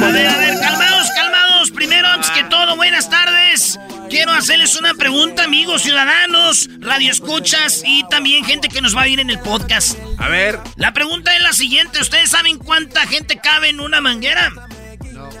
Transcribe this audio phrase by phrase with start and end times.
[0.00, 1.70] A ver, a ver, calmados, calmados.
[1.70, 3.78] Primero, antes que todo, buenas tardes.
[4.10, 9.20] Quiero hacerles una pregunta, amigos ciudadanos, radioescuchas y también gente que nos va a ir
[9.20, 9.98] en el podcast.
[10.18, 10.60] A ver.
[10.76, 14.52] La pregunta es la siguiente: ¿Ustedes saben cuánta gente cabe en una manguera?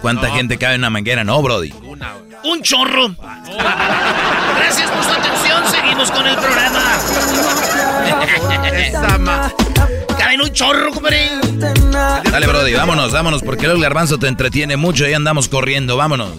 [0.00, 1.24] ¿Cuánta gente cabe en una manguera?
[1.24, 1.72] No, Brody.
[2.44, 3.14] Un chorro.
[4.58, 5.66] Gracias por su atención.
[5.70, 7.00] Seguimos con el programa.
[10.24, 11.28] Caben un chorro, compadre.
[12.30, 16.32] Dale, Brody, vámonos, vámonos, porque luego el garbanzo te entretiene mucho y andamos corriendo, vámonos.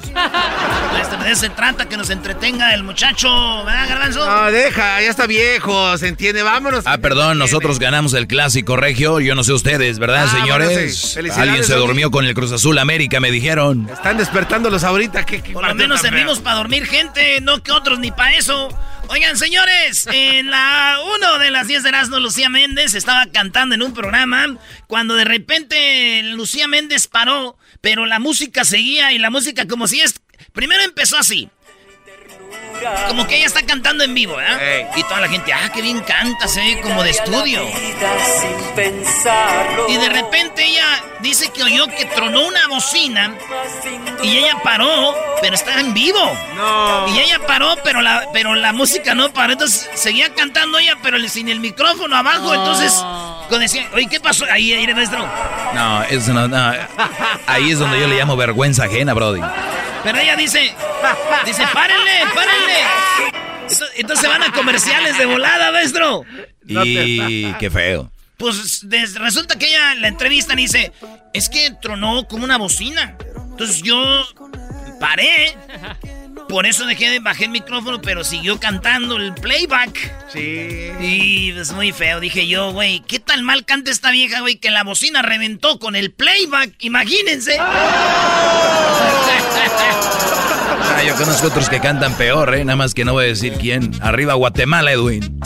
[1.24, 3.28] De se trata, que nos entretenga el muchacho,
[3.66, 4.24] ¿verdad, Garbanzo?
[4.24, 6.44] Ah, No, deja, ya está viejo, ¿se entiende?
[6.44, 6.84] Vámonos.
[6.86, 10.70] Ah, perdón, nosotros ganamos el clásico regio, yo no sé ustedes, ¿verdad, Ah, señores?
[10.72, 11.14] bueno, sí.
[11.16, 13.90] Felicidades, Alguien se durmió con el Cruz Azul América, me dijeron.
[13.92, 15.26] Están despertándolos ahorita.
[15.26, 18.70] ¿qué, qué Por lo menos servimos para dormir gente, no que otros ni para eso.
[19.08, 23.84] Oigan, señores, en la 1 de las 10 de Erasmo, Lucía Méndez estaba cantando en
[23.84, 24.58] un programa
[24.88, 30.02] cuando de repente Lucía Méndez paró, pero la música seguía y la música como si
[30.02, 30.16] es...
[30.54, 31.50] Primero empezó así.
[33.08, 34.88] Como que ella está cantando en vivo, ¿eh?
[34.96, 37.62] Y toda la gente, ah, qué bien canta, se ve como de estudio.
[39.88, 43.34] Y de repente ella dice que oyó que tronó una bocina
[44.24, 46.20] y ella paró, pero estaba en vivo.
[46.56, 47.08] No.
[47.10, 49.54] Y ella paró, pero la, pero la música no paró.
[49.54, 52.54] Entonces seguía cantando ella, pero sin el micrófono abajo.
[52.54, 52.94] Entonces,
[53.48, 54.46] cuando decía, oye, ¿qué pasó?
[54.52, 55.28] Ahí, ahí, maestro.
[55.74, 56.74] No, eso no, no.
[57.48, 59.42] Ahí es donde yo le llamo vergüenza ajena, Brody.
[60.04, 60.74] Pero ella dice,
[61.46, 62.65] dice, párenle, párenle.
[63.62, 66.24] Entonces, entonces se van a comerciales de volada, maestro.
[66.68, 68.12] Y qué feo.
[68.38, 70.92] Pues resulta que ella en la entrevista dice,
[71.34, 73.18] es que tronó como una bocina.
[73.52, 74.26] Entonces yo
[75.00, 75.56] paré.
[76.50, 80.30] Por eso dejé de bajar el micrófono, pero siguió cantando el playback.
[80.32, 80.92] Sí.
[81.00, 84.70] Y es muy feo, dije yo, güey, ¿qué tal mal canta esta vieja, güey, que
[84.70, 86.76] la bocina reventó con el playback?
[86.80, 87.58] Imagínense.
[90.88, 92.64] Ah, yo conozco otros que cantan peor, ¿eh?
[92.64, 93.92] Nada más que no voy a decir quién.
[94.02, 95.40] Arriba Guatemala, Edwin.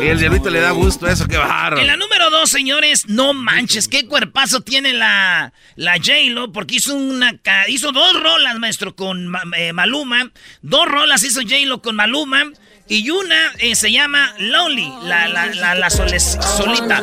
[0.00, 1.78] Y el diablito le da gusto eso, qué barro.
[1.78, 6.94] En la número dos, señores, no manches, qué cuerpazo tiene la, la J-Lo, porque hizo
[6.94, 10.30] una ca- hizo dos rolas, maestro, con eh, Maluma.
[10.62, 12.44] Dos rolas hizo J-Lo con Maluma.
[12.88, 17.02] Y una eh, se llama Lonely, la, la, la, la soles- solita.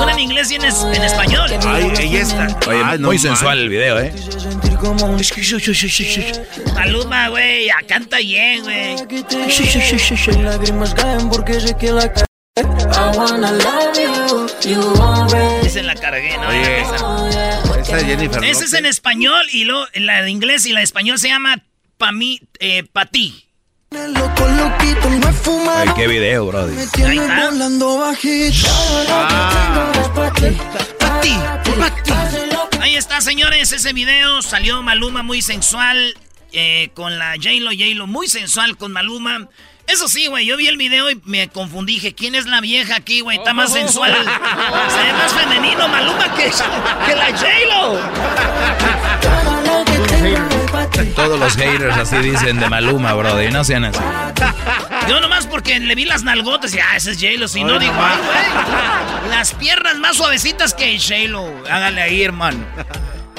[0.00, 1.48] Una en inglés y en, es- en español.
[1.66, 2.58] Ay, ella está.
[2.68, 4.12] Oye, no muy sensual el video, ¿eh?
[6.74, 8.96] Maluma, güey, canta bien, güey.
[15.64, 16.48] Esa la cargué, ¿no?
[16.48, 17.78] Oye, Esa.
[17.80, 21.18] esta Jennifer Ese es en español y lo, la de inglés y la de español
[21.18, 21.62] se llama
[21.98, 23.42] pa' mí, eh, pa' ti.
[25.68, 26.74] Ay, qué video, Brody.
[27.04, 27.50] Ahí está.
[30.14, 31.34] Pa' ti,
[31.78, 32.10] pa' ti.
[32.80, 36.14] Ahí está, señores, ese video salió Maluma muy sensual.
[36.52, 39.48] eh, con la J-Lo, J-Lo muy sensual con Maluma.
[39.86, 41.94] Eso sí, güey, yo vi el video y me confundí.
[41.94, 43.38] Dije, ¿quién es la vieja aquí, güey?
[43.38, 44.12] Está más sensual.
[44.14, 44.22] Se
[45.02, 46.50] ve más femenino Maluma que,
[47.06, 48.00] que la J-Lo.
[51.14, 53.52] Todos los haters así dicen de Maluma, brother.
[53.52, 54.00] No sean así.
[55.08, 57.48] Yo nomás porque le vi las nalgotas y, ah, ese es J-Lo.
[57.48, 59.30] Si no, digo, ay, güey.
[59.30, 61.64] Las piernas más suavecitas que J-Lo.
[61.70, 62.64] Hágale ahí, hermano.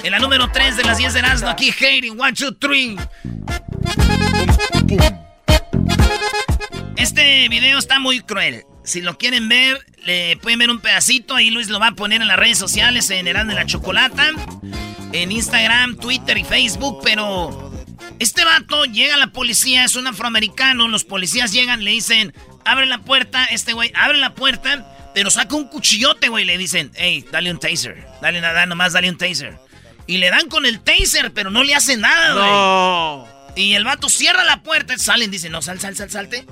[0.03, 2.19] En la número 3 de las 10 de Erasmo, aquí hating.
[2.19, 2.97] One, two, three.
[6.95, 8.65] Este video está muy cruel.
[8.83, 11.35] Si lo quieren ver, le pueden ver un pedacito.
[11.35, 14.31] Ahí Luis lo va a poner en las redes sociales, en Erasmo de la Chocolata.
[15.13, 16.99] En Instagram, Twitter y Facebook.
[17.03, 17.71] Pero
[18.19, 20.87] este vato llega a la policía, es un afroamericano.
[20.87, 22.33] Los policías llegan, le dicen,
[22.65, 23.45] abre la puerta.
[23.45, 26.45] Este güey abre la puerta, pero saca un cuchillote, güey.
[26.45, 28.07] Le dicen, hey, dale un taser.
[28.21, 29.57] Dale nada, nomás dale un taser.
[30.05, 32.49] Y le dan con el taser, pero no le hace nada, güey.
[32.49, 33.37] No.
[33.57, 36.45] Y el vato cierra la puerta, salen, dice, no, sal, sal, sal, salte.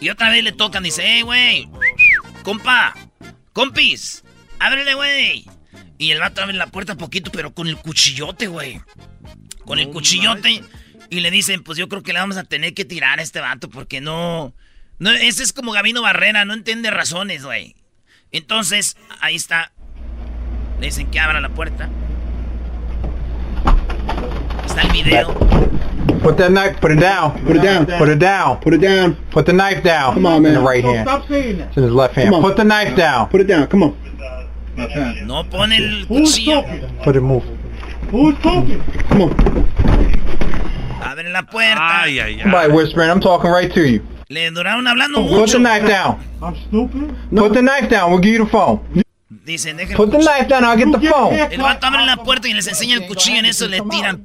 [0.00, 1.68] Y otra vez le tocan, dice, hey, güey,
[2.42, 2.94] compa,
[3.52, 4.24] compis,
[4.58, 5.44] ábrele, güey.
[5.98, 8.80] Y el vato abre la puerta poquito, pero con el cuchillote, güey.
[9.64, 10.62] Con el cuchillote.
[11.10, 13.40] Y le dicen, pues yo creo que le vamos a tener que tirar a este
[13.40, 14.54] vato porque no...
[14.98, 17.76] no ese es como Gabino Barrera, no entiende razones, güey.
[18.32, 19.72] Entonces, ahí está.
[20.80, 21.88] Le dicen que abra la puerta.
[24.66, 25.34] Está el video.
[26.22, 27.32] Put that knife, put it down.
[27.44, 27.86] Put it down.
[27.98, 28.60] Put it down.
[28.60, 29.16] Put it down.
[29.30, 30.14] Put the knife down.
[30.14, 30.54] Come on, man.
[30.54, 31.08] In the right hand.
[31.08, 31.68] Stop saying that.
[31.68, 32.34] It's in his left hand.
[32.40, 33.28] Put the knife down.
[33.28, 33.66] Put it down.
[33.66, 33.96] Come on.
[35.24, 36.64] No pone el cuchillo.
[37.04, 37.44] Put it move.
[38.10, 38.80] Who's talking?
[39.08, 39.34] Come on.
[41.02, 42.02] Abre la puerta.
[42.02, 42.42] Ay, ay, ay.
[42.42, 43.10] Somebody whispering.
[43.10, 44.00] I'm talking right to you.
[44.28, 45.52] Le duraron hablando Put mucho.
[45.52, 46.18] the knife down.
[46.42, 47.14] I'm stupid?
[47.34, 48.10] Put the knife down.
[48.10, 48.80] We'll give you the phone.
[49.44, 50.64] Dicen, dejen Put the knife down.
[50.64, 51.34] I'll get the phone.
[51.34, 54.22] El vato abre la puerta y les enseña el cuchillo en eso le tiran.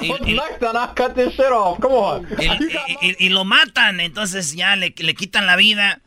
[0.00, 0.76] Y, Put the y- knife down.
[0.76, 1.78] I'll cut this shit off.
[1.80, 2.26] Come on.
[2.38, 4.00] y- y- y- y lo matan.
[4.00, 6.00] Entonces ya le, le quitan la vida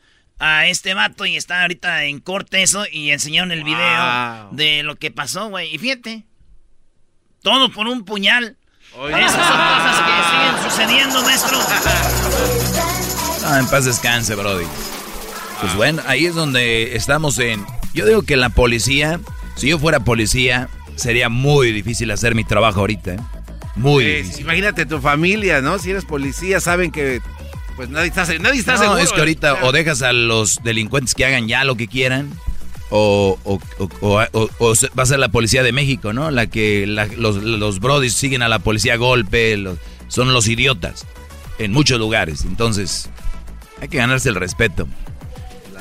[0.43, 4.55] a este vato y está ahorita en corte eso y enseñaron el video Wow.
[4.55, 5.73] de lo que pasó, güey.
[5.73, 6.25] Y fíjate,
[7.43, 8.57] todo por un puñal.
[8.97, 9.13] Oye.
[9.23, 11.57] Esas son cosas que siguen sucediendo, maestro.
[13.43, 14.65] Ah, en paz descanse, Brody.
[15.59, 17.65] Pues bueno, ahí es donde estamos en...
[17.93, 19.19] Yo digo que la policía,
[19.55, 23.13] si yo fuera policía, sería muy difícil hacer mi trabajo ahorita.
[23.15, 23.19] ¿eh?
[23.75, 24.41] Muy Pues, difícil.
[24.45, 25.79] imagínate tu familia, ¿no?
[25.79, 27.21] Si eres policía, saben que
[27.75, 28.99] pues nadie está, nadie está No, seguro.
[28.99, 32.29] es que ahorita o dejas a los delincuentes que hagan ya lo que quieran,
[32.89, 36.29] o, o- o- o- o- o se- va a ser la policía de México, ¿no?
[36.31, 39.77] La que la- los, los brodis siguen a la policía a golpe, los-
[40.09, 41.05] son los idiotas
[41.59, 42.43] en muchos lugares.
[42.43, 43.09] Entonces,
[43.81, 44.87] hay que ganarse el respeto.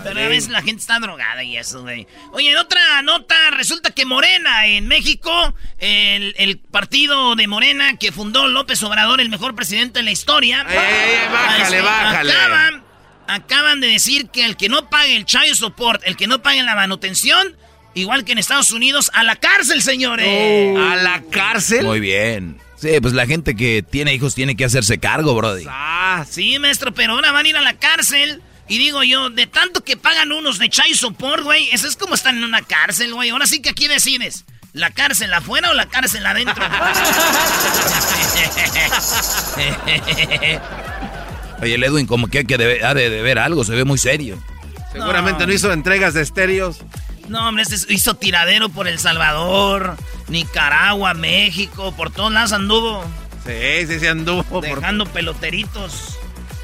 [0.03, 2.07] Pero a veces la gente está drogada y eso, güey.
[2.33, 8.13] Oye, en otra nota, resulta que Morena en México, el, el partido de Morena que
[8.13, 10.65] fundó López Obrador, el mejor presidente de la historia.
[10.69, 12.33] Ey, ey, bájale, este, bájale.
[12.33, 12.85] Acaban,
[13.29, 16.63] acaban de decir que el que no pague el child support, el que no pague
[16.63, 17.57] la manutención,
[17.95, 20.77] igual que en Estados Unidos, a la cárcel, señores.
[20.79, 21.85] a la cárcel.
[21.85, 22.59] Muy bien.
[22.77, 25.67] Sí, pues la gente que tiene hijos tiene que hacerse cargo, Brody.
[25.69, 28.43] Ah, Sí, maestro, pero ahora van a ir a la cárcel.
[28.71, 32.15] Y digo yo, de tanto que pagan unos de child support, güey, eso es como
[32.15, 33.29] estar en una cárcel, güey.
[33.31, 36.55] Ahora sí que aquí decides, ¿la cárcel afuera o la cárcel adentro?
[41.63, 43.99] Oye, el Edwin como que hay que debe- ha de deber algo, se ve muy
[43.99, 44.39] serio.
[44.93, 45.53] seguramente no.
[45.53, 46.79] hizo entregas de estéreos.
[47.29, 49.97] no, hombre, este hizo tiradero por El Salvador,
[50.29, 53.05] Nicaragua, México, por todos lados anduvo
[53.47, 54.43] Sí, sí, sí anduvo.
[54.45, 56.17] por- dejando peloteritos.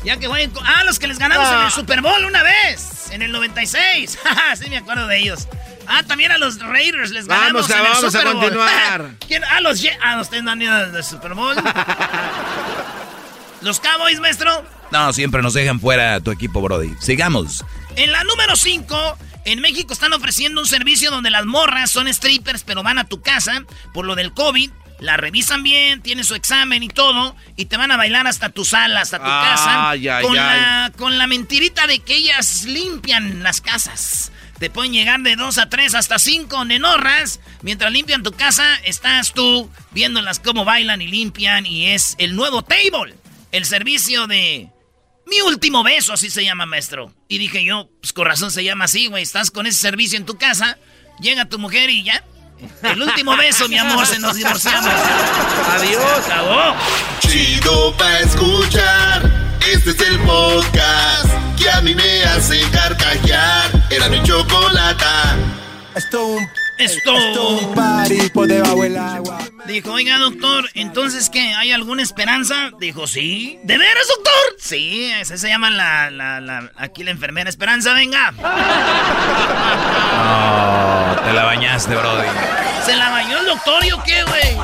[0.06, 0.64] Ya que jueguen con...
[0.66, 1.58] Ah, los que les ganamos Ah.
[1.60, 4.18] en el Super Bowl una vez, en el 96.
[4.62, 5.46] sí me acuerdo de ellos.
[5.88, 8.40] Ah, también a los Raiders les ganamos Vamos a- en el vamos a Super Bowl.
[8.42, 9.10] continuar.
[9.26, 9.42] ¿Quién?
[9.44, 9.80] Ah, los...
[9.82, 11.54] Ye- Ah, ustedes no han ido al Super Bowl.
[13.62, 14.64] los Cowboys, maestro.
[14.92, 16.94] No, siempre nos dejan fuera tu equipo, Brody.
[17.00, 17.64] Sigamos.
[17.96, 22.62] En la número 5, en México están ofreciendo un servicio donde las morras son strippers,
[22.62, 24.70] pero van a tu casa por lo del COVID.
[24.98, 28.64] La revisan bien, tienen su examen y todo, y te van a bailar hasta tu
[28.64, 29.92] sala, hasta tu casa.
[30.22, 30.60] Con, ay.
[30.60, 34.32] La, con la mentirita de que ellas limpian las casas.
[34.58, 37.40] Te pueden llegar de 2 a 3 hasta 5 nenorras.
[37.60, 41.66] Mientras limpian tu casa, estás tú viéndolas cómo bailan y limpian.
[41.66, 43.14] Y es el nuevo table.
[43.52, 44.70] El servicio de
[45.26, 47.12] mi último beso, así se llama, maestro.
[47.28, 49.22] Y dije yo, pues con razón se llama así, güey.
[49.22, 50.78] Estás con ese servicio en tu casa,
[51.20, 52.24] llega tu mujer y ya.
[52.82, 54.90] El último beso, mi amor, se nos divorciamos.
[55.74, 56.26] Adiós.
[56.26, 56.74] Acabó.
[57.20, 59.30] Chido pa' escuchar.
[59.70, 63.70] Este es el podcast que a mí me hace carcajear.
[63.90, 65.36] Era mi chocolata.
[65.94, 66.48] Esto es un
[66.78, 67.12] Esto.
[69.66, 71.54] Dijo, oiga, doctor, ¿entonces qué?
[71.54, 72.70] ¿Hay alguna esperanza?
[72.78, 73.58] Dijo, sí.
[73.64, 74.32] ¿De veras, doctor?
[74.58, 78.30] Sí, ese se llama la, la, la, aquí la enfermera Esperanza, venga.
[78.32, 78.42] No,
[81.22, 82.26] te la bañaste, brody.
[82.84, 84.56] ¿Se la bañó el doctor y o qué, güey?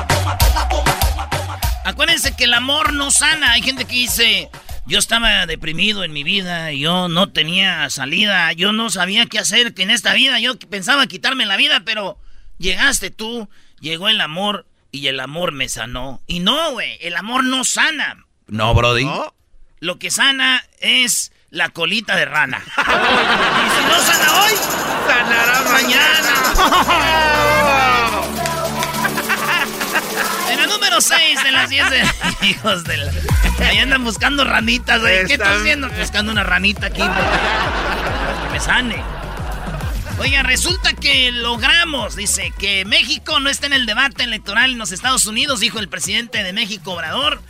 [1.85, 3.51] Acuérdense que el amor no sana.
[3.53, 4.49] Hay gente que dice,
[4.85, 9.73] yo estaba deprimido en mi vida, yo no tenía salida, yo no sabía qué hacer
[9.77, 12.17] en esta vida, yo pensaba quitarme la vida, pero
[12.57, 13.49] llegaste tú,
[13.79, 16.21] llegó el amor y el amor me sanó.
[16.27, 18.25] Y no, güey, el amor no sana.
[18.47, 19.07] No, Brody.
[19.79, 22.63] Lo que sana es la colita de rana.
[22.77, 24.53] y si no sana hoy,
[25.07, 26.33] sanará mañana.
[30.83, 32.03] Número 6 de las 10 de...
[32.49, 33.11] Hijos de la...
[33.65, 35.25] Ahí andan buscando ranitas, güey.
[35.27, 35.87] ¿Qué estás haciendo?
[35.87, 39.01] Buscando una ranita aquí que me sane.
[40.19, 44.91] Oiga, resulta que logramos, dice, que México no está en el debate electoral en los
[44.91, 47.41] Estados Unidos, dijo el presidente de México, Obrador.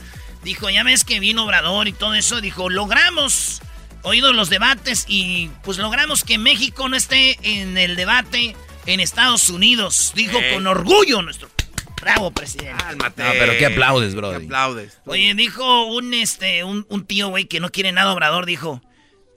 [0.43, 2.39] Dijo, ya ves que vino Obrador y todo eso.
[2.39, 3.63] Dijo, logramos,
[4.03, 9.49] oído los debates y pues logramos que México no esté en el debate en Estados
[9.49, 10.13] Unidos.
[10.15, 11.49] Dijo con orgullo nuestro
[12.03, 12.83] Bravo, presidente.
[12.97, 14.31] No, pero ¿qué aplaudes, bro?
[14.31, 14.99] ¿Qué aplaudes?
[15.05, 18.81] Oye, dijo un, este, un, tío, güey, que no quiere nada Obrador, dijo...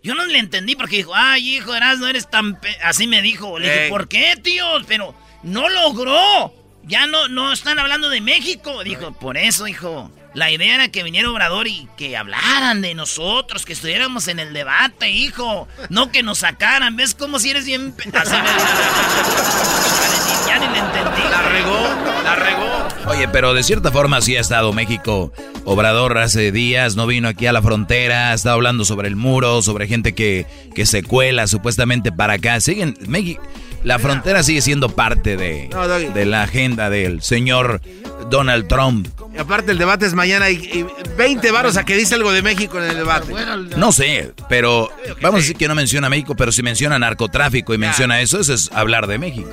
[0.03, 2.61] Yo no le entendí porque dijo, ay, hijo, eras, no eres tan...
[2.85, 3.59] Así me dijo.
[3.59, 4.65] Le dije, ¿por qué, tío?
[4.87, 6.55] Pero no logró.
[6.85, 8.85] Ya no, no están hablando de México.
[8.85, 10.13] Dijo, por eso, hijo.
[10.33, 14.53] La idea era que viniera Obrador y que hablaran de nosotros, que estuviéramos en el
[14.53, 15.67] debate, hijo.
[15.89, 16.95] No que nos sacaran.
[16.95, 17.93] ¿Ves cómo si eres bien...
[18.15, 18.43] Así me
[20.59, 21.23] Ya ni le entendí.
[21.31, 21.79] La regó,
[22.25, 23.11] la regó.
[23.11, 25.33] Oye, pero de cierta forma sí ha estado México.
[25.65, 29.63] Obrador hace días no vino aquí a la frontera, ha estado hablando sobre el muro,
[29.63, 32.61] sobre gente que, que se cuela supuestamente para acá.
[32.61, 32.97] Siguen...
[33.07, 33.43] México...
[33.87, 35.71] La frontera sigue siendo parte de,
[36.13, 37.81] de la agenda del señor
[38.29, 39.07] Donald Trump.
[39.33, 40.85] Y aparte el debate es mañana y,
[41.17, 43.33] 20 varos a que dice algo de México en el debate.
[43.77, 44.91] No sé, pero
[45.23, 48.55] vamos a decir que no menciona México, pero si menciona narcotráfico y menciona eso, eso
[48.55, 49.51] es hablar de México.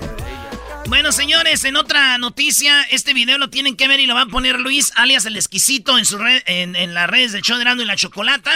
[0.87, 4.25] Bueno, señores, en otra noticia, este video lo tienen que ver y lo va a
[4.27, 7.95] poner Luis, alias el exquisito, en, su en, en las redes de show y la
[7.95, 8.51] chocolata.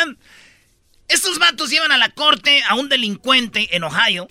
[1.08, 4.28] Estos vatos llevan a la corte a un delincuente en Ohio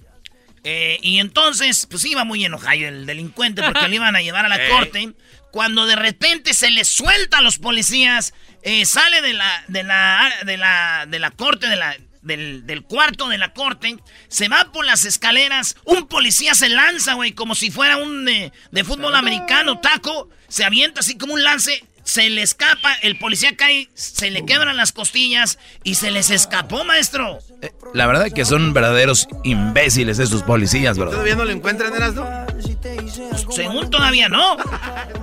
[0.68, 4.48] eh, y entonces, pues iba muy enojado el delincuente porque le iban a llevar a
[4.48, 5.14] la corte.
[5.52, 10.30] Cuando de repente se le suelta a los policías, eh, sale de la, de la,
[10.44, 13.96] de la, de la corte, de la, del, del, cuarto de la corte,
[14.28, 18.52] se va por las escaleras, un policía se lanza, güey, como si fuera un de,
[18.70, 23.56] de fútbol americano, taco, se avienta así como un lance, se le escapa, el policía
[23.56, 27.40] cae, se le quebran las costillas y se les escapó, maestro.
[27.62, 31.10] Eh, la verdad que son verdaderos imbéciles estos policías, bro.
[31.10, 32.24] ¿Todavía no lo encuentran, Erasno?
[32.46, 34.56] Pues, según todavía no.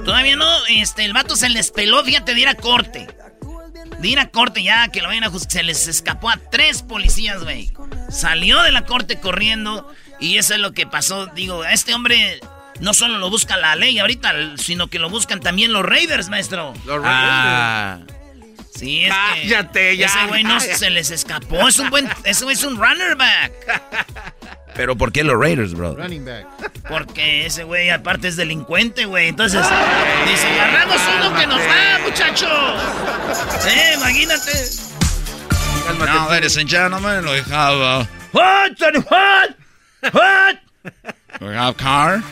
[0.03, 3.07] Todavía no, este, el vato se les peló, fíjate, de ir a corte.
[4.03, 7.41] De ir a corte ya, que lo vayan a Se les escapó a tres policías,
[7.41, 7.71] güey.
[8.09, 11.27] Salió de la corte corriendo y eso es lo que pasó.
[11.27, 12.41] Digo, a este hombre
[12.81, 16.73] no solo lo busca la ley ahorita, sino que lo buscan también los Raiders, maestro.
[16.85, 17.07] Los Raiders.
[17.07, 17.99] Ah.
[18.75, 20.07] Sí, es Cállate, ya.
[20.07, 21.65] Ese güey no se les escapó.
[21.69, 22.09] Es un buen.
[22.25, 23.53] Ese güey es un runner back.
[24.75, 25.95] Pero ¿por qué los Raiders, bro?
[25.95, 26.47] Running back.
[26.89, 29.27] Porque ese güey aparte es delincuente, güey.
[29.27, 29.61] Entonces,
[30.27, 32.49] dice, agarramos uno que nos da, muchachos.
[33.67, 34.51] Eh, imagínate.
[35.99, 37.77] Now, ladies and gentlemen, we have...
[37.77, 38.79] Uh, what?
[39.09, 39.55] What?
[40.11, 40.59] What?
[41.41, 42.23] We have car.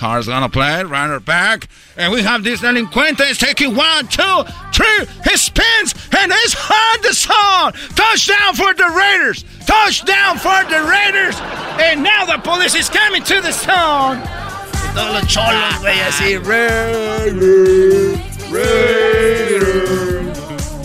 [0.00, 5.36] Car's gonna play, runner back, and we have this delinquentes taking one, two, three, he
[5.36, 7.72] spins, and it's on the zone!
[7.94, 9.44] Touchdown for the Raiders!
[9.66, 11.38] Touchdown for the Raiders!
[11.78, 14.22] And now the police is coming to the zone!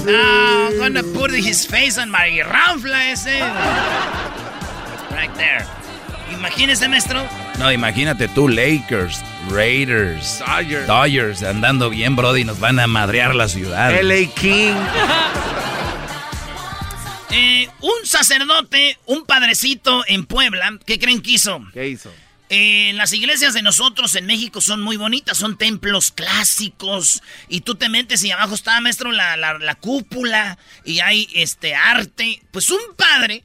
[0.05, 3.39] Now I'm gonna put his face on my ranfla ese.
[5.10, 5.65] Right there.
[6.32, 7.27] Imagínese, maestro.
[7.60, 13.48] No, imagínate tú, Lakers, Raiders, Dodgers, Dodgers andando bien, Brody, nos van a madrear la
[13.48, 13.91] ciudad.
[14.01, 14.74] LA King.
[17.38, 21.62] Eh, un sacerdote, un padrecito en Puebla, ¿qué creen que hizo?
[21.74, 22.13] ¿Qué hizo?
[22.48, 27.75] Eh, las iglesias de nosotros en México son muy bonitas, son templos clásicos y tú
[27.75, 32.41] te metes y abajo está, maestro, la, la cúpula y hay este arte.
[32.51, 33.44] Pues un padre,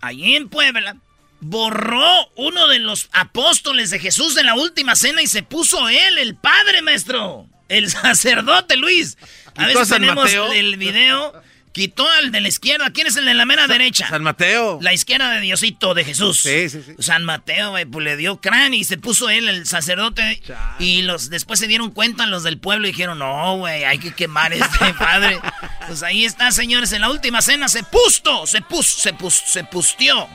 [0.00, 0.96] allí en Puebla,
[1.44, 6.18] borró uno de los apóstoles de Jesús en la última cena y se puso él,
[6.18, 7.46] el padre, maestro.
[7.68, 9.18] El sacerdote, Luis.
[9.56, 11.32] A veces tenemos el video
[11.74, 12.90] Quitó al de la izquierda.
[12.92, 14.08] ¿Quién es el de la mera derecha?
[14.08, 14.78] San Mateo.
[14.80, 16.38] La izquierda de Diosito, de Jesús.
[16.38, 16.94] Sí, sí, sí.
[17.00, 20.40] San Mateo, güey, pues le dio cráneo y se puso él, el sacerdote.
[20.78, 24.14] Y los después se dieron cuenta los del pueblo y dijeron, no, güey, hay que
[24.14, 25.40] quemar este padre.
[25.88, 29.64] pues ahí está, señores, en la última cena se pusto, se puso, se puso, se
[29.64, 30.28] pustió.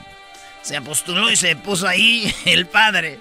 [0.62, 3.20] Se apostuló y se puso ahí el padre.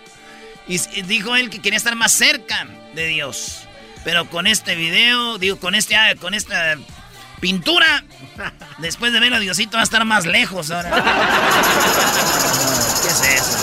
[0.67, 3.63] Y dijo él que quería estar más cerca de Dios.
[4.05, 6.77] Pero con este video, digo, con este, ah, con esta
[7.41, 8.05] pintura.
[8.79, 10.91] Después de ver a Diosito va a estar más lejos ahora.
[13.03, 13.59] ¿Qué es eso?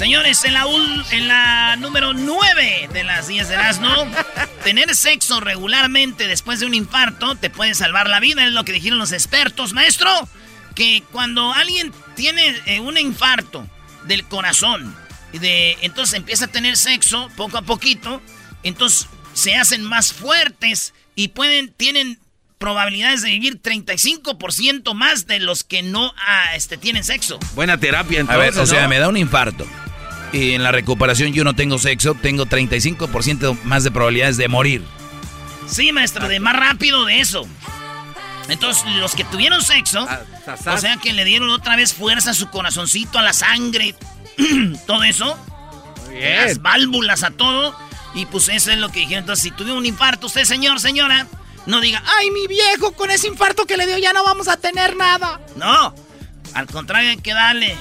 [0.00, 0.64] Señores, en la,
[1.10, 4.06] en la número 9 de las 10 de no
[4.64, 8.72] tener sexo regularmente después de un infarto te puede salvar la vida, es lo que
[8.72, 9.74] dijeron los expertos.
[9.74, 10.10] Maestro,
[10.80, 13.68] que cuando alguien tiene eh, un infarto
[14.06, 14.96] del corazón,
[15.30, 18.22] de, entonces empieza a tener sexo poco a poquito,
[18.62, 22.18] entonces se hacen más fuertes y pueden, tienen
[22.56, 27.38] probabilidades de vivir 35% más de los que no ah, este, tienen sexo.
[27.54, 28.42] Buena terapia entonces.
[28.42, 29.66] A ver, o sea, me da un infarto.
[30.32, 34.82] Y en la recuperación yo no tengo sexo, tengo 35% más de probabilidades de morir.
[35.68, 37.46] Sí, maestro, de más rápido de eso.
[38.50, 40.20] Entonces, los que tuvieron sexo, ah,
[40.66, 43.94] o sea, que le dieron otra vez fuerza a su corazoncito, a la sangre,
[44.86, 45.38] todo eso,
[46.12, 47.76] las válvulas, a todo,
[48.14, 49.22] y pues eso es lo que dijeron.
[49.22, 51.26] Entonces, si tuvo un infarto, usted, señor, señora,
[51.66, 54.56] no diga, ay, mi viejo, con ese infarto que le dio ya no vamos a
[54.56, 55.40] tener nada.
[55.56, 55.94] No,
[56.54, 57.76] al contrario, hay que darle.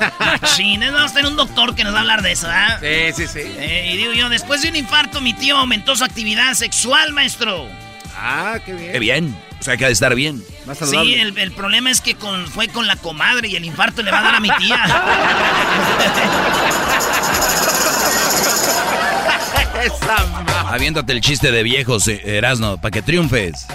[0.40, 2.78] Machines, vamos a tener un doctor que nos va a hablar de eso, ¿ah?
[2.80, 3.40] Sí, sí, sí.
[3.44, 7.68] Eh, y digo yo, después de un infarto, mi tío aumentó su actividad sexual, maestro.
[8.16, 8.92] Ah, qué bien.
[8.92, 9.49] Qué bien.
[9.60, 10.42] O sea, que ha de estar bien.
[10.74, 14.20] sí, el, problema es que con, fue con la comadre y el infarto le va
[14.20, 14.82] a dar a mi tía.
[20.66, 23.66] Aviéntate el chiste de viejos, eh, Erasno, para que triunfes.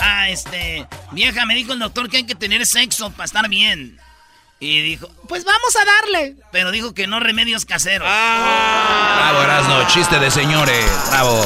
[0.00, 0.86] Ah, este.
[1.12, 3.98] Vieja, me dijo el doctor que hay que tener sexo para estar bien.
[4.60, 6.36] Y dijo, pues vamos a darle.
[6.50, 8.08] Pero dijo que no remedios caseros.
[8.10, 9.30] Ah.
[9.30, 10.90] Bravo, Erasno, chiste de señores.
[11.10, 11.44] Bravo.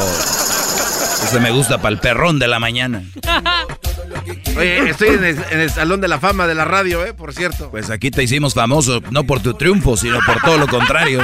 [1.24, 3.02] Ese me gusta para el perrón de la mañana.
[4.56, 5.24] Oye, estoy en
[5.60, 7.14] el, Salón de la Fama de la radio, ¿eh?
[7.14, 7.70] Por cierto.
[7.70, 11.20] Pues aquí te hicimos famoso, no por tu triunfo, sino por todo lo contrario.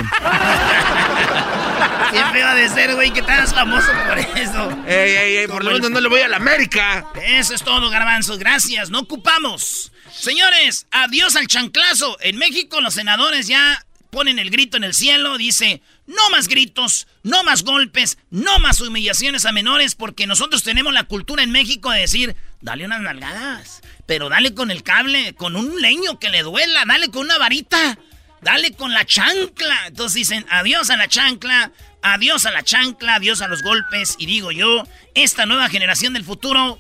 [2.11, 4.71] Siempre va de ser, güey, que estás famoso por eso.
[4.87, 7.07] Ey, ey, ey, por lo menos no le voy a la América.
[7.21, 8.39] Eso es todo, garbanzos.
[8.39, 9.91] Gracias, no ocupamos.
[10.13, 12.17] Señores, adiós al chanclazo.
[12.21, 17.07] En México los senadores ya ponen el grito en el cielo, dice, no más gritos,
[17.23, 21.91] no más golpes, no más humillaciones a menores, porque nosotros tenemos la cultura en México
[21.91, 26.43] de decir, dale unas nalgadas, pero dale con el cable, con un leño que le
[26.43, 27.99] duela, dale con una varita,
[28.43, 29.87] dale con la chancla.
[29.87, 34.27] Entonces dicen, adiós a la chancla, adiós a la chancla, adiós a los golpes, y
[34.27, 36.79] digo yo, esta nueva generación del futuro,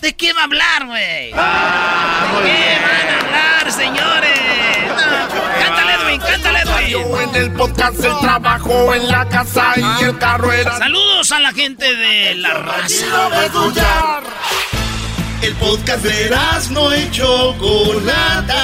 [0.00, 1.30] ¿de qué va a hablar, güey?
[1.34, 4.44] Ah, ¿De qué van a hablar, señores?
[4.84, 5.40] Edwin,
[6.86, 10.76] En el podcast, el trabajo, en la casa y el carro era...
[10.76, 13.30] Saludos a la gente de la raza.
[15.40, 16.36] El podcast de
[16.72, 18.62] no y Chocolata.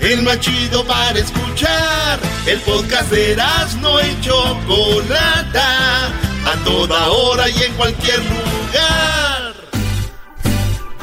[0.00, 2.18] El más chido para escuchar.
[2.46, 3.36] El podcast de
[3.82, 6.06] no y Chocolata.
[6.06, 9.29] A toda hora y en cualquier lugar.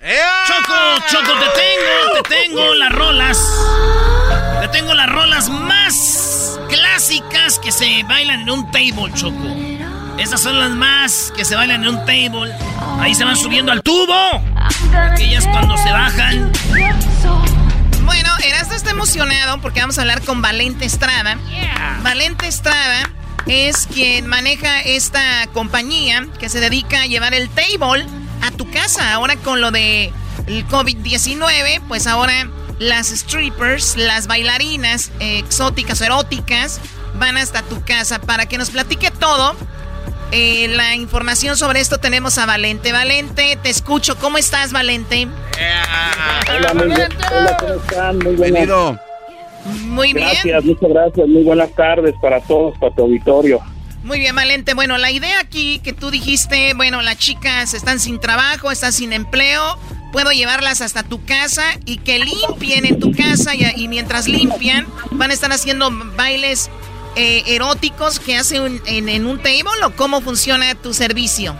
[0.00, 3.38] Choco, Choco, te tengo, te tengo las rolas
[4.62, 9.44] te tengo las rolas más clásicas que se bailan en un table, Choco.
[10.16, 12.50] Esas son las más que se bailan en un table.
[12.98, 14.42] Ahí se van subiendo al tubo.
[15.12, 16.50] Aquellas cuando se bajan.
[18.02, 21.36] Bueno, Erasmo está emocionado porque vamos a hablar con Valente Estrada.
[22.02, 23.10] Valente Estrada
[23.44, 28.06] es quien maneja esta compañía que se dedica a llevar el table
[28.42, 29.12] a tu casa.
[29.14, 30.12] Ahora con lo de
[30.46, 32.48] el COVID-19, pues ahora
[32.78, 36.80] las strippers, las bailarinas exóticas, eróticas,
[37.18, 39.54] van hasta tu casa para que nos platique todo.
[40.32, 42.92] Eh, la información sobre esto tenemos a Valente.
[42.92, 44.16] Valente, te escucho.
[44.16, 45.26] ¿Cómo estás, Valente?
[46.48, 47.08] Hola, muy bien.
[47.36, 48.18] Hola, ¿cómo están?
[48.18, 48.98] Muy Bienvenido.
[49.82, 50.28] Muy bien.
[50.28, 51.28] Gracias, muchas gracias.
[51.28, 53.60] Muy buenas tardes para todos, para tu auditorio.
[54.02, 54.74] Muy bien, Valente.
[54.74, 59.12] Bueno, la idea aquí que tú dijiste, bueno, las chicas están sin trabajo, están sin
[59.12, 59.78] empleo
[60.12, 65.30] puedo llevarlas hasta tu casa y que limpien en tu casa y, mientras limpian van
[65.30, 66.70] a estar haciendo bailes
[67.16, 71.54] eh, eróticos que hacen en, en un table o cómo funciona tu servicio?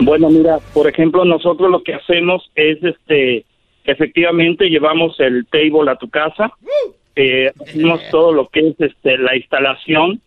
[0.00, 3.44] Bueno, mira, por ejemplo, nosotros lo que hacemos es, este,
[3.84, 6.52] efectivamente llevamos el table a tu casa,
[7.14, 10.20] eh, hacemos todo lo que es, este, la instalación,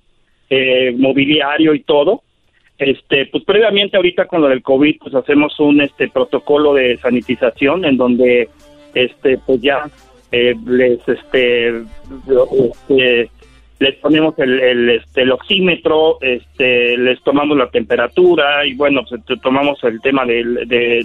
[0.49, 2.21] eh, mobiliario y todo.
[2.77, 7.86] Este, pues previamente ahorita con lo del COVID, pues hacemos un, este, protocolo de sanitización
[7.86, 8.49] en donde,
[8.93, 9.89] este, pues ya
[10.31, 13.29] eh, les, este, este
[13.79, 19.21] les ponemos el, el, este, el oxímetro, este, les tomamos la temperatura y bueno, pues,
[19.41, 20.43] tomamos el tema de,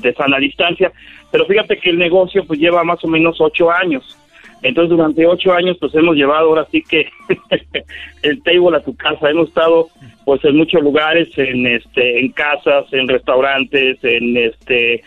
[0.01, 0.93] de, sana distancia.
[1.33, 4.17] Pero fíjate que el negocio pues lleva más o menos ocho años.
[4.63, 7.09] Entonces durante ocho años pues hemos llevado ahora sí que
[8.23, 9.31] el table a tu casa.
[9.31, 9.89] Hemos estado
[10.25, 15.03] pues en muchos lugares, en este, en casas, en restaurantes, en este, eh,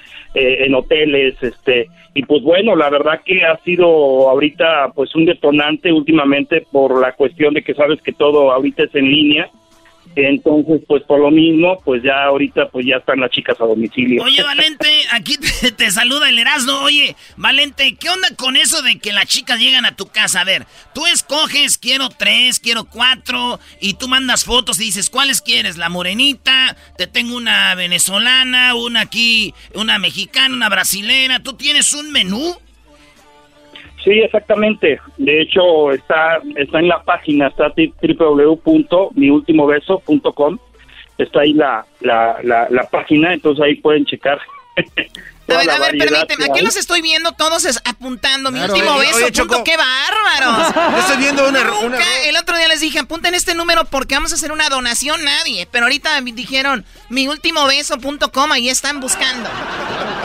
[0.65, 3.87] en hoteles, este, y pues bueno, la verdad que ha sido
[4.29, 8.95] ahorita pues un detonante últimamente por la cuestión de que sabes que todo ahorita es
[8.95, 9.49] en línea
[10.15, 14.21] entonces, pues por lo mismo, pues ya ahorita pues ya están las chicas a domicilio.
[14.23, 16.73] Oye, Valente, aquí te, saluda el Erasmo.
[16.81, 20.41] Oye, Valente, ¿qué onda con eso de que las chicas llegan a tu casa?
[20.41, 25.41] A ver, tú escoges, quiero tres, quiero cuatro, y tú mandas fotos y dices, ¿cuáles
[25.41, 25.77] quieres?
[25.77, 31.39] La morenita, te tengo una venezolana, una aquí, una mexicana, una brasilera.
[31.39, 32.55] ¿Tú tienes un menú?
[34.03, 34.99] Sí, exactamente.
[35.17, 40.57] De hecho, está está en la página, está www.miultimobeso.com.
[41.17, 44.39] Está ahí la, la, la, la página, entonces ahí pueden checar
[45.47, 46.45] A ver, a ver, permíteme.
[46.45, 48.51] Aquí los estoy viendo todos apuntando.
[48.51, 49.19] Mi último beso.
[49.35, 50.99] punto, ¡Qué bárbaros!
[50.99, 51.61] estoy viendo una,
[52.25, 55.23] El otro día les dije, apunten este número porque vamos a hacer una donación.
[55.23, 55.67] Nadie.
[55.71, 58.51] Pero ahorita dijeron, mi último beso.com.
[58.51, 59.49] Ahí están buscando.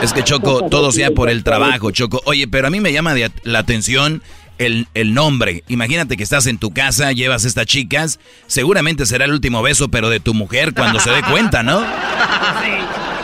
[0.02, 2.22] Es que Choco, todo sea por el trabajo, Choco.
[2.24, 4.22] Oye, pero a mí me llama la atención
[4.58, 5.64] el, el, nombre.
[5.68, 8.18] Imagínate que estás en tu casa, llevas a estas chicas.
[8.46, 11.80] Seguramente será el último beso, pero de tu mujer cuando se dé cuenta, ¿no?
[11.80, 11.86] Sí.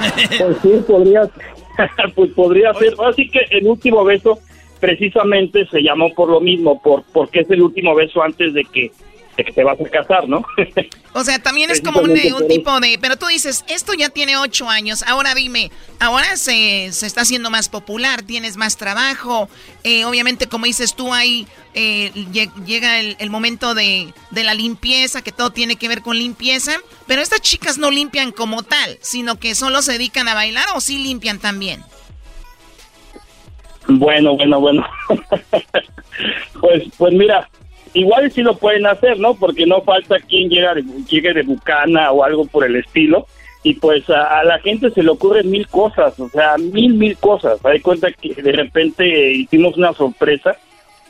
[0.38, 1.22] Pues sí, podría
[2.14, 2.94] pues podría ser.
[3.06, 4.38] Así que el último beso
[4.80, 8.90] precisamente se llamó por lo mismo, por porque es el último beso antes de que,
[9.36, 10.44] de que te vas a casar, ¿no?
[11.12, 12.14] o sea, también es como un,
[12.48, 12.98] tipo de...
[13.00, 15.70] Pero tú dices, esto ya tiene ocho años, ahora dime,
[16.00, 19.48] ahora se, se está haciendo más popular, tienes más trabajo,
[19.82, 22.12] eh, obviamente como dices tú ahí eh,
[22.66, 26.72] llega el, el momento de, de, la limpieza, que todo tiene que ver con limpieza,
[27.06, 30.80] pero estas chicas no limpian como tal, sino que solo se dedican a bailar o
[30.80, 31.82] sí limpian también.
[33.86, 34.86] Bueno, bueno, bueno.
[36.60, 37.48] pues, pues mira,
[37.94, 39.34] igual sí lo pueden hacer, ¿no?
[39.34, 40.74] Porque no falta quien llega
[41.08, 43.26] llegue de bucana o algo por el estilo.
[43.62, 47.64] Y pues a, la gente se le ocurren mil cosas, o sea, mil, mil cosas.
[47.64, 50.54] Hay cuenta que de repente hicimos una sorpresa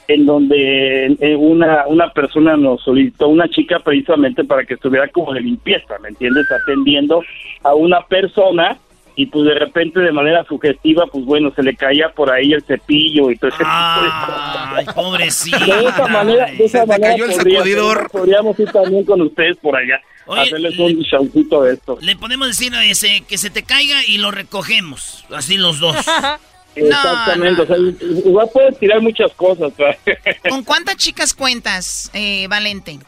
[0.07, 5.41] en donde una, una persona nos solicitó una chica precisamente para que estuviera como de
[5.41, 6.47] limpieza, ¿me entiendes?
[6.53, 7.25] Atendiendo
[7.65, 8.77] a una persona
[9.17, 12.63] y pues de repente de manera sugestiva, pues bueno, se le caía por ahí el
[12.65, 15.59] cepillo y todo ese Ay, pobrecito.
[15.59, 18.11] De esa manera, de esa manera cayó el sacudidor.
[18.11, 20.01] Podríamos ir también con ustedes por allá.
[20.27, 21.99] hacerles un showcito de esto.
[22.01, 25.97] Le podemos decir ese, que se te caiga y lo recogemos, así los dos.
[26.77, 27.77] Exactamente, o sea,
[28.27, 29.73] igual puedes tirar muchas cosas.
[30.49, 32.99] ¿Con cuántas chicas cuentas, eh, Valente?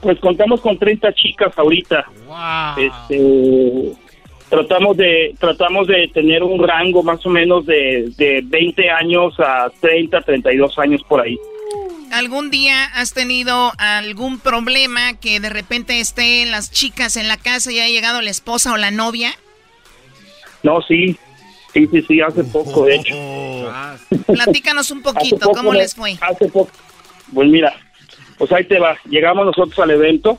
[0.00, 2.06] Pues contamos con 30 chicas ahorita.
[2.26, 2.84] Wow.
[2.84, 3.92] Este,
[4.50, 9.70] tratamos de tratamos de tener un rango más o menos de, de 20 años a
[9.80, 11.38] 30, 32 años por ahí.
[12.12, 17.70] ¿Algún día has tenido algún problema que de repente estén las chicas en la casa
[17.70, 19.32] y haya llegado la esposa o la novia?
[20.64, 21.16] No, sí,
[21.72, 23.14] sí, sí, sí, hace poco, de hecho.
[24.26, 26.18] Platícanos un poquito, ¿cómo les fue?
[26.20, 26.72] Hace poco,
[27.32, 27.72] pues mira,
[28.38, 30.36] pues ahí te va, llegamos nosotros al evento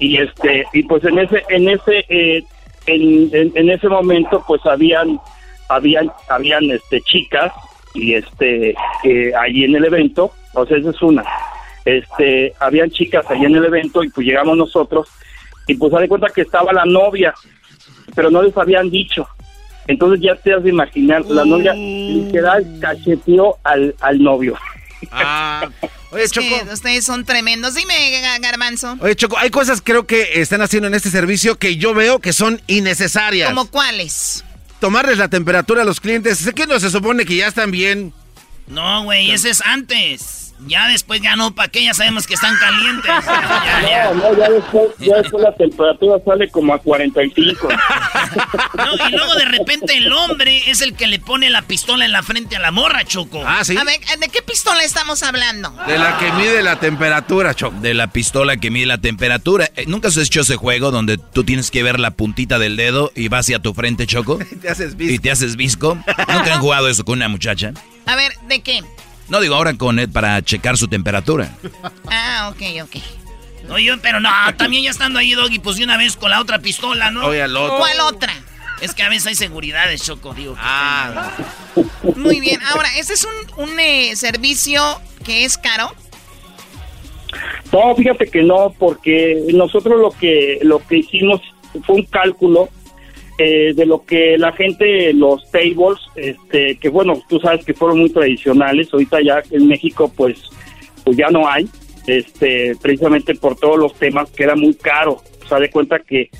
[0.00, 2.42] y este, y pues en ese, en ese, eh,
[2.88, 5.20] en, ese momento pues habían
[5.68, 7.52] habían habían este chicas
[7.94, 8.74] y este
[9.04, 11.24] eh, allí en el evento o sea esa es una.
[11.84, 15.08] Este habían chicas allí en el evento y pues llegamos nosotros
[15.66, 17.34] y pues se de cuenta que estaba la novia
[18.14, 19.26] pero no les habían dicho.
[19.86, 24.56] Entonces ya te has de imaginar la novia literal cacheteó al, al novio
[25.10, 25.68] Ah,
[26.10, 26.72] oye, Choco.
[26.72, 27.74] ustedes son tremendos.
[27.74, 28.96] Dime, Garbanzo.
[29.00, 32.32] Oye, Choco, hay cosas creo que están haciendo en este servicio que yo veo que
[32.32, 33.48] son innecesarias.
[33.48, 34.44] ¿Como cuáles?
[34.80, 36.38] Tomarles la temperatura a los clientes.
[36.38, 38.12] Sé que no se supone que ya están bien.
[38.66, 40.47] No, güey, ese es antes.
[40.66, 41.84] Ya después ya no, ¿para qué?
[41.84, 43.10] Ya sabemos que están calientes.
[43.78, 47.68] No, no, ya después, ya después la temperatura sale como a 45.
[48.74, 52.12] No, y luego de repente el hombre es el que le pone la pistola en
[52.12, 53.42] la frente a la morra, Choco.
[53.46, 53.76] Ah, sí.
[53.76, 55.70] A ver, ¿de qué pistola estamos hablando?
[55.86, 57.76] De la que mide la temperatura, Choco.
[57.80, 59.70] De la pistola que mide la temperatura.
[59.76, 63.12] Eh, ¿Nunca has hecho ese juego donde tú tienes que ver la puntita del dedo
[63.14, 64.38] y va hacia tu frente, Choco?
[64.50, 65.14] y te haces visco.
[65.14, 65.94] Y te haces visco.
[65.94, 67.72] ¿Nunca han jugado eso con una muchacha?
[68.06, 68.82] A ver, ¿de qué?
[69.28, 71.50] No digo ahora con Ed para checar su temperatura.
[72.10, 72.96] Ah, ok, ok.
[73.70, 76.58] Oye, pero no, también ya estando ahí, Doggy, pues de una vez con la otra
[76.58, 77.26] pistola, ¿no?
[77.26, 77.76] Oye, al otro.
[77.78, 78.32] ¿Cuál otra?
[78.80, 80.54] Es que a veces hay seguridades, Choco, digo.
[80.54, 81.32] que Ah,
[82.16, 82.60] Muy bien.
[82.62, 84.82] Ahora, ¿este es un, un eh, servicio
[85.24, 85.92] que es caro?
[87.72, 91.42] No, fíjate que no, porque nosotros lo que lo que hicimos
[91.84, 92.70] fue un cálculo
[93.40, 98.00] eh, de lo que la gente, los tables, este, que bueno, tú sabes que fueron
[98.00, 100.50] muy tradicionales, ahorita ya en México pues,
[101.04, 101.68] pues ya no hay,
[102.08, 106.30] este, precisamente por todos los temas que era muy caro, o sea, de cuenta que,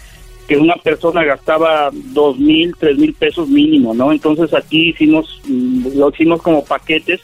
[0.48, 4.10] que una persona gastaba dos mil, tres mil pesos mínimo, ¿no?
[4.10, 7.20] Entonces aquí hicimos, mm, lo hicimos como paquetes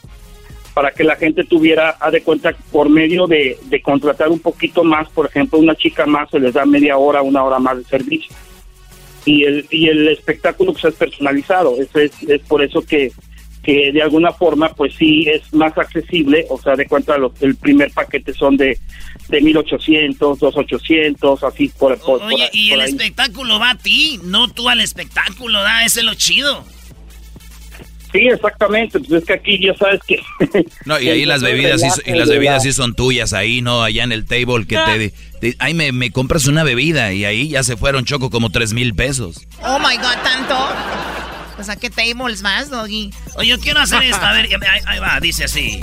[0.73, 4.85] para que la gente tuviera, haz de cuenta, por medio de, de contratar un poquito
[4.85, 7.85] más, por ejemplo, una chica más se les da media hora, una hora más de
[7.85, 8.33] servicio.
[9.25, 13.11] Y el, y el espectáculo pues, es personalizado, es, es, es por eso que,
[13.63, 17.57] que de alguna forma pues sí es más accesible, o sea, de cuenta lo, el
[17.57, 18.79] primer paquete son de,
[19.29, 22.91] de 1800, 2800, así por, por, por- Oye, y por el ahí.
[22.91, 26.65] espectáculo va a ti, no tú al espectáculo, da, ese es lo chido.
[28.15, 30.23] Sí, exactamente, pues es que aquí ya sabes que...
[30.85, 33.83] No, y ahí las bebidas sí, y las bebidas sí son tuyas ahí, ¿no?
[33.83, 35.13] Allá en el table que te...
[35.41, 38.73] te- ahí me, me compras una bebida y ahí ya se fueron, Choco, como tres
[38.73, 39.49] mil pesos.
[39.65, 40.57] Oh my god, ¿tanto?
[41.57, 43.11] Pues a qué tables vas, Doggy.
[43.35, 45.81] Oye, yo quiero hacer esto, a ver, ahí, ahí va, dice así.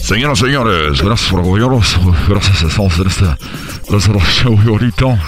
[0.00, 1.96] Señoras y señores, gracias por apoyarnos.
[2.28, 3.24] Gracias, estamos en este
[3.88, 5.18] tercer show y ahorita.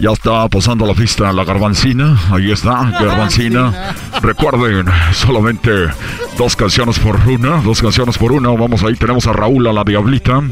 [0.00, 2.18] Ya está pasando la pista la garbancina.
[2.30, 3.94] Ahí está, garbancina.
[4.20, 5.70] Recuerden, solamente
[6.36, 7.62] dos canciones por una.
[7.62, 8.50] Dos canciones por una.
[8.50, 10.42] Vamos ahí, tenemos a Raúl, a la Diablita.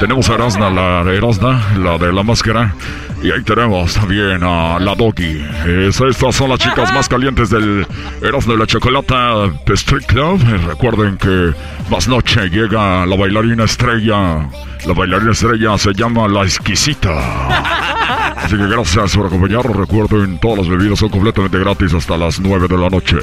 [0.00, 2.74] Tenemos a Erasna, la Erasna, la de la máscara.
[3.22, 5.44] Y ahí tenemos también a la Doggy.
[5.66, 7.86] Es- estas son las chicas más calientes del
[8.22, 10.40] Erasmo de la Chocolata Street Club.
[10.68, 11.52] Recuerden que
[11.90, 14.48] más noche llega la bailarina estrella.
[14.86, 17.10] La bailarina estrella se llama La Exquisita.
[18.42, 19.76] Así que gracias por acompañarnos.
[19.76, 23.16] Recuerden, todas las bebidas son completamente gratis hasta las 9 de la noche.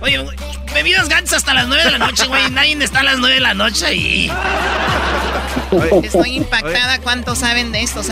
[0.00, 0.24] Oye,
[0.74, 2.50] bebidas ganas hasta las 9 de la noche, güey.
[2.50, 4.32] Nadie está a las 9 de la noche ahí.
[6.02, 6.98] Estoy impactada.
[7.00, 8.02] ¿Cuántos saben de esto?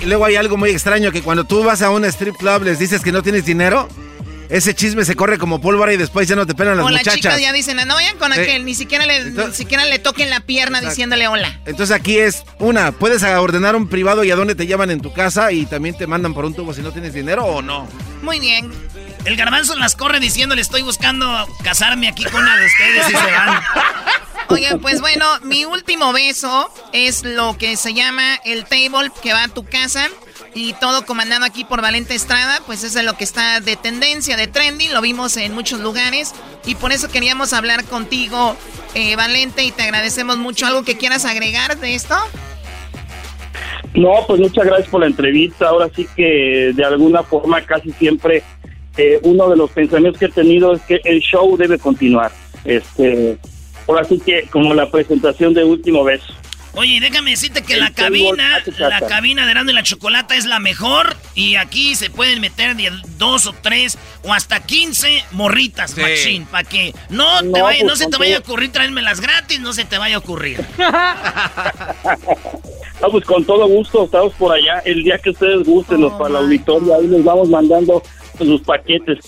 [0.00, 2.78] Y luego hay algo muy extraño que cuando tú vas a un strip club les
[2.78, 3.88] dices que no tienes dinero,
[4.48, 7.00] ese chisme se corre como pólvora y después ya no te pelan las o las
[7.00, 7.20] muchachas.
[7.20, 10.40] chicas ya dicen, no vayan con aquel, ni siquiera le, ni siquiera le toquen la
[10.40, 11.60] pierna diciéndole hola.
[11.66, 15.12] Entonces aquí es una, puedes ordenar un privado y a dónde te llaman en tu
[15.12, 17.86] casa y también te mandan por un tubo si no tienes dinero o no.
[18.22, 18.70] Muy bien.
[19.24, 23.32] El garbanzo las corre diciéndole, estoy buscando casarme aquí con una de ustedes y se
[23.32, 23.60] van.
[24.48, 29.44] Oye, pues bueno, mi último beso es lo que se llama el table que va
[29.44, 30.08] a tu casa
[30.58, 34.36] y todo comandado aquí por Valente Estrada, pues eso es lo que está de tendencia,
[34.36, 36.34] de trending, lo vimos en muchos lugares
[36.66, 38.56] y por eso queríamos hablar contigo,
[38.94, 40.66] eh, Valente, y te agradecemos mucho.
[40.66, 42.16] ¿Algo que quieras agregar de esto?
[43.94, 45.68] No, pues muchas gracias por la entrevista.
[45.68, 48.42] Ahora sí que de alguna forma casi siempre
[48.96, 52.32] eh, uno de los pensamientos que he tenido es que el show debe continuar.
[52.64, 53.38] Este,
[53.86, 56.34] ahora sí que como la presentación de Último Beso.
[56.78, 60.44] Oye, déjame decirte que El la cabina, la cabina de Erasmo y la Chocolata es
[60.46, 65.90] la mejor y aquí se pueden meter de dos o tres o hasta 15 morritas,
[65.90, 66.00] Sí.
[66.00, 69.58] machín, para que no, te vaya- no pues, se te vaya a ocurrir traérmelas gratis,
[69.58, 70.64] no se te vaya a ocurrir.
[73.00, 74.78] No, pues con todo gusto, estamos por allá.
[74.84, 78.02] El día que ustedes gusten, los para la auditoria, ahí les vamos mandando
[78.44, 79.18] sus paquetes.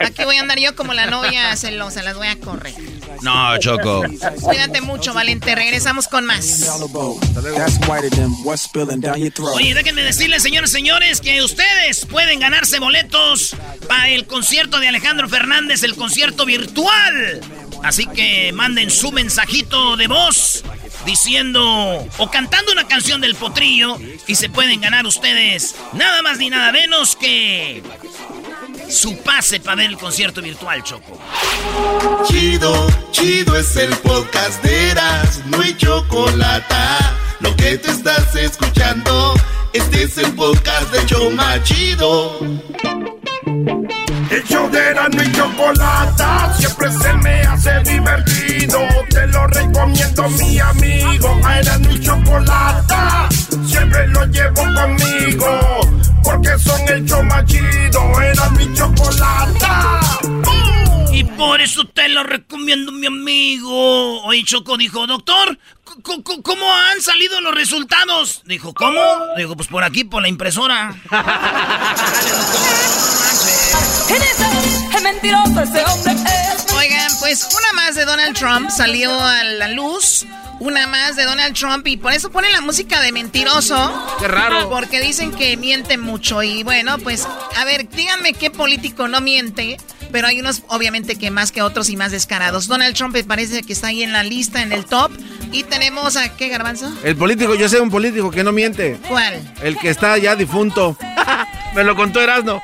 [0.00, 2.74] Aquí voy a andar yo como la novia celosa, las voy a correr.
[3.22, 4.04] No, Choco.
[4.42, 6.68] Cuídate mucho, Valente, regresamos con más.
[9.54, 13.56] Oye, déjenme decirles, señores, señores, que ustedes pueden ganarse boletos
[13.88, 17.40] para el concierto de Alejandro Fernández, el concierto virtual.
[17.82, 20.64] Así que manden su mensajito de voz
[21.04, 26.50] diciendo o cantando una canción del potrillo y se pueden ganar ustedes nada más ni
[26.50, 27.82] nada menos que
[28.88, 31.18] su pase para ver el concierto virtual, Choco.
[32.26, 36.74] Chido, chido es el podcast de Eras, no hay chocolate.
[37.40, 39.34] Lo que te estás escuchando,
[39.72, 42.38] este es el podcast de Choma Chido.
[44.36, 48.78] El show de Erasmo y Chocolata siempre se me hace divertido.
[49.08, 51.40] Te lo recomiendo, mi amigo.
[51.58, 53.30] era mi chocolata.
[53.66, 55.80] Siempre lo llevo conmigo,
[56.22, 60.00] porque son el show más chido, era mi chocolata.
[61.16, 64.22] Y por eso te lo recomiendo, mi amigo.
[64.24, 65.58] Hoy Choco dijo, doctor,
[66.42, 68.42] ¿cómo han salido los resultados?
[68.44, 69.00] Dijo, ¿cómo?
[69.34, 70.94] Dijo, pues por aquí, por la impresora.
[76.76, 80.24] Oigan, pues una más de Donald Trump salió a la luz.
[80.60, 84.06] Una más de Donald Trump y por eso ponen la música de mentiroso.
[84.20, 84.70] Qué raro.
[84.70, 89.76] Porque dicen que miente mucho y bueno, pues a ver, díganme qué político no miente.
[90.12, 92.68] Pero hay unos, obviamente, que más que otros y más descarados.
[92.68, 95.10] Donald Trump me parece que está ahí en la lista, en el top.
[95.50, 96.96] Y tenemos a, ¿qué, Garbanzo?
[97.02, 99.00] El político, yo sé un político que no miente.
[99.08, 99.52] ¿Cuál?
[99.62, 100.96] El que está ya difunto.
[101.74, 102.62] me lo contó Erasno.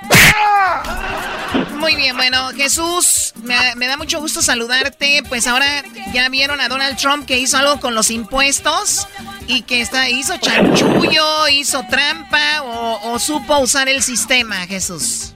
[1.82, 5.22] Muy bien, bueno, Jesús, me, da mucho gusto saludarte.
[5.28, 5.66] Pues ahora
[6.12, 9.08] ya vieron a Donald Trump que hizo algo con los impuestos
[9.48, 12.62] y que está, hizo chanchullo, hizo trampa
[13.04, 15.34] o, supo usar el sistema, Jesús.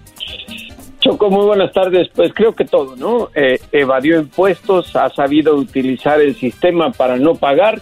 [1.00, 2.08] Choco, muy buenas tardes.
[2.14, 3.30] Pues creo que todo, ¿no?
[3.34, 7.80] Eh, evadió impuestos, ha sabido utilizar el sistema para no pagar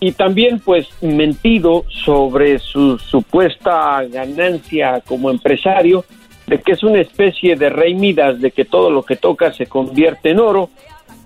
[0.00, 6.04] y también pues mentido sobre su supuesta ganancia como empresario
[6.46, 9.66] de que es una especie de rey Midas, de que todo lo que toca se
[9.66, 10.70] convierte en oro,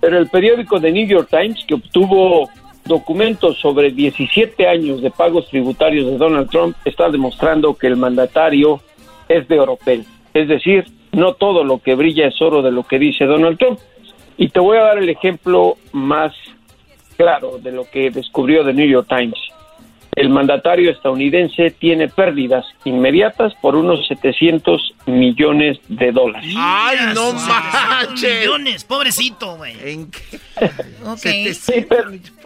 [0.01, 2.49] pero el periódico The New York Times, que obtuvo
[2.85, 8.81] documentos sobre 17 años de pagos tributarios de Donald Trump, está demostrando que el mandatario
[9.29, 10.05] es de oropel.
[10.33, 13.79] Es decir, no todo lo que brilla es oro de lo que dice Donald Trump.
[14.37, 16.33] Y te voy a dar el ejemplo más
[17.17, 19.35] claro de lo que descubrió The New York Times
[20.19, 26.53] el mandatario estadounidense tiene pérdidas inmediatas por unos 700 millones de dólares.
[26.57, 28.41] ¡Ay, no manches!
[28.41, 29.77] millones, pobrecito, güey.
[31.07, 31.55] okay.
[31.55, 31.87] Sí,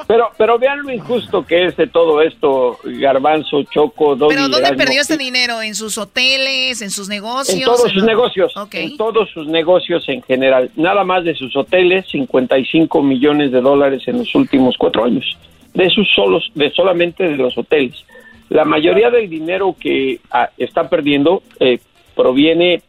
[0.06, 5.00] pero, pero, vean lo injusto que es de todo esto, Garbanzo, Choco, ¿Pero dónde perdió
[5.00, 5.62] ese dinero?
[5.62, 7.58] ¿En sus hoteles, en sus negocios?
[7.58, 10.70] En todos sus negocios, en todos sus negocios en general.
[10.76, 15.38] Nada más de sus hoteles, 55 millones de dólares en los últimos cuatro años
[15.74, 18.04] de esos solos, de solamente de los hoteles.
[18.48, 21.78] La mayoría del dinero que ah, está perdiendo eh,
[22.14, 22.82] proviene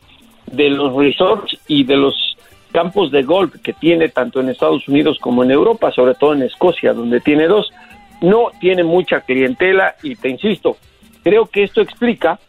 [0.52, 2.38] de los resorts y de los
[2.72, 6.43] campos de golf que tiene tanto en Estados Unidos como en Europa, sobre todo en
[6.43, 7.72] Escocia, donde tiene dos.
[8.22, 10.78] No tiene mucha clientela y te insisto,
[11.24, 12.39] creo que esto explica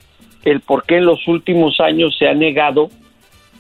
[0.45, 2.91] el por qué en los últimos años se ha negado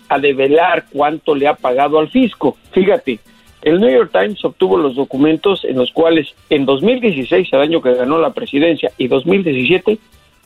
[0.08, 2.56] a develar cuánto le ha pagado al fisco.
[2.72, 3.20] Fíjate,
[3.64, 7.94] el New York Times obtuvo los documentos en los cuales en 2016, el año que
[7.94, 9.98] ganó la presidencia, y 2017,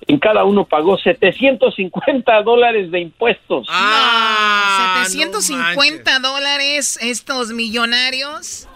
[0.07, 3.67] en cada uno pagó 750 dólares de impuestos.
[3.69, 8.69] Ah, 750 dólares estos millonarios.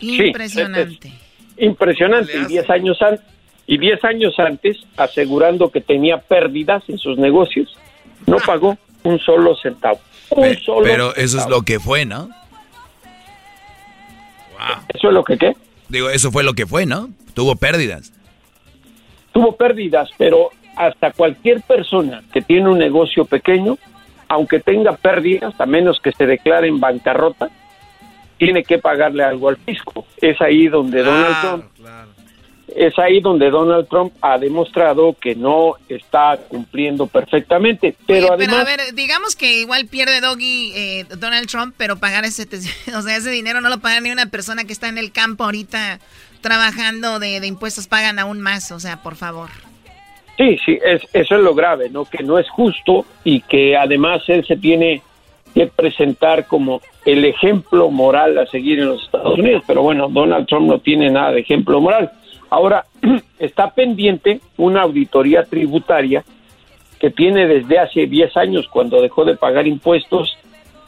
[0.00, 1.12] Impresionante.
[1.56, 2.36] impresionante.
[2.36, 3.24] Y 10 años antes
[3.68, 7.76] y 10 años antes, asegurando que tenía pérdidas en sus negocios,
[8.26, 10.00] no pagó un solo centavo.
[10.30, 12.30] Un solo pero eso es lo que fue, ¿no?
[14.94, 15.56] ¿Eso es lo que qué?
[15.88, 17.10] Digo, eso fue lo que fue, ¿no?
[17.34, 18.12] Tuvo pérdidas.
[19.32, 23.78] Tuvo pérdidas, pero hasta cualquier persona que tiene un negocio pequeño,
[24.28, 27.50] aunque tenga pérdidas, a menos que se declare en bancarrota,
[28.36, 30.06] tiene que pagarle algo al fisco.
[30.20, 31.64] Es ahí donde Donald Trump
[32.74, 37.94] es ahí donde Donald Trump ha demostrado que no está cumpliendo perfectamente.
[38.06, 38.46] Pero además.
[38.46, 42.46] Pero a ver, digamos que igual pierde Doggy eh, Donald Trump, pero pagar ese,
[42.96, 45.44] o sea, ese dinero no lo paga ni una persona que está en el campo
[45.44, 46.00] ahorita
[46.40, 49.48] trabajando de, impuestos, pagan aún más, o sea, por favor.
[50.36, 52.04] Sí, sí, es, eso es lo grave, ¿no?
[52.04, 55.02] Que no es justo y que además él se tiene
[55.52, 59.64] que presentar como el ejemplo moral a seguir en los Estados Unidos.
[59.66, 62.12] Pero bueno, Donald Trump no tiene nada de ejemplo moral.
[62.50, 62.84] Ahora,
[63.38, 66.24] está pendiente una auditoría tributaria
[66.98, 70.36] que tiene desde hace 10 años, cuando dejó de pagar impuestos,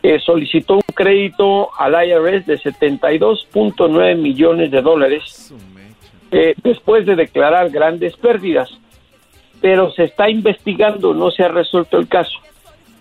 [0.03, 5.55] eh, solicitó un crédito al IRS de 72.9 millones de dólares
[6.31, 8.71] eh, después de declarar grandes pérdidas.
[9.61, 12.39] Pero se está investigando, no se ha resuelto el caso.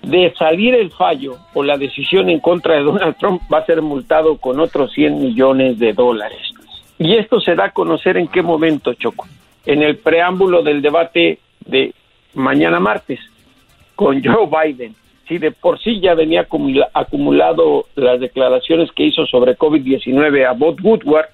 [0.01, 3.81] De salir el fallo o la decisión en contra de Donald Trump, va a ser
[3.81, 6.41] multado con otros 100 millones de dólares.
[6.99, 9.25] Y esto se da a conocer en qué momento, Choco.
[9.65, 11.93] En el preámbulo del debate de
[12.33, 13.19] mañana martes
[13.95, 14.95] con Joe Biden.
[15.27, 16.47] Si de por sí ya venía
[16.93, 21.27] acumulado las declaraciones que hizo sobre COVID-19 a Bob Woodward,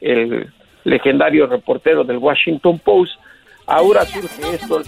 [0.00, 0.50] el
[0.84, 3.12] legendario reportero del Washington Post,
[3.66, 4.82] ahora surge esto,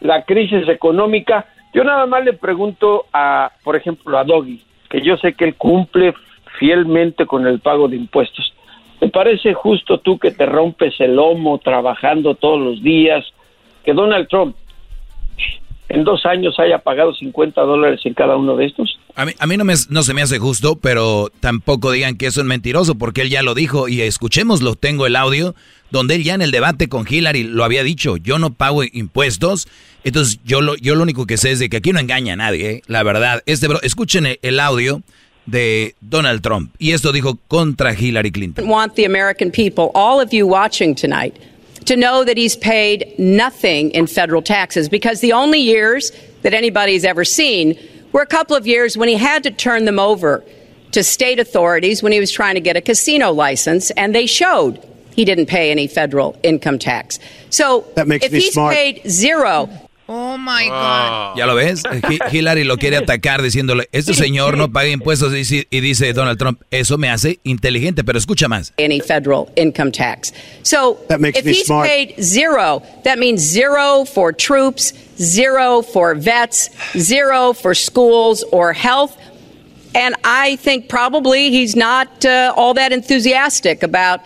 [0.00, 1.46] la crisis económica.
[1.72, 5.54] Yo nada más le pregunto a, por ejemplo, a Doggy, que yo sé que él
[5.54, 6.14] cumple
[6.58, 8.52] fielmente con el pago de impuestos.
[9.00, 13.24] ¿Te parece justo tú que te rompes el lomo trabajando todos los días,
[13.84, 14.56] que Donald Trump
[15.88, 18.98] en dos años haya pagado 50 dólares en cada uno de estos?
[19.14, 22.96] A mí, a no, me, se me hace justo, pero tampoco digan que es mentiroso,
[22.96, 25.54] porque él ya lo dijo y escuchémoslo, tengo el audio,
[25.90, 29.68] donde él ya en el debate con Hillary lo había dicho, yo no pago impuestos,
[30.04, 32.36] entonces yo lo, yo lo único que sé es de que aquí no engaña a
[32.36, 32.82] nadie, ¿eh?
[32.86, 33.42] la verdad.
[33.46, 35.02] Este bro, escuchen el audio
[35.50, 38.68] de Donald Trump, y esto dijo contra Hillary Clinton.
[38.68, 41.36] want the American people, all of you watching tonight,
[41.86, 47.04] to know that he's paid nothing in federal taxes because the only years that anybody's
[47.04, 47.78] ever seen
[48.12, 50.42] were a couple of years when he had to turn them over
[50.92, 54.78] to state authorities when he was trying to get a casino license, and they showed
[55.14, 57.18] he didn't pay any federal income tax.
[57.50, 58.74] So That makes if me he's smart.
[58.74, 59.68] paid zero,
[60.10, 61.36] Oh my God.
[61.36, 61.82] ¿Ya lo ves?
[62.32, 66.38] Hillary lo quiere atacar diciéndole, este señor no paga impuestos y dice- y dice Donald
[66.38, 68.72] Trump, eso me hace inteligente, pero escucha más.
[68.78, 70.32] any federal income tax.
[70.62, 71.86] So That makes if me he's smart.
[71.88, 79.12] paid zero, that means zero for troops, zero for vets, zero for schools or health.
[79.94, 84.20] And I think probably he's not uh, all that enthusiastic about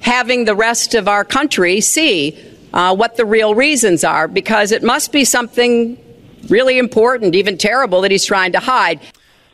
[0.00, 2.34] having the rest of our country see
[2.72, 5.96] uh, what the real reasons are, because it must be something
[6.48, 9.00] really important, even terrible, that he's trying to hide.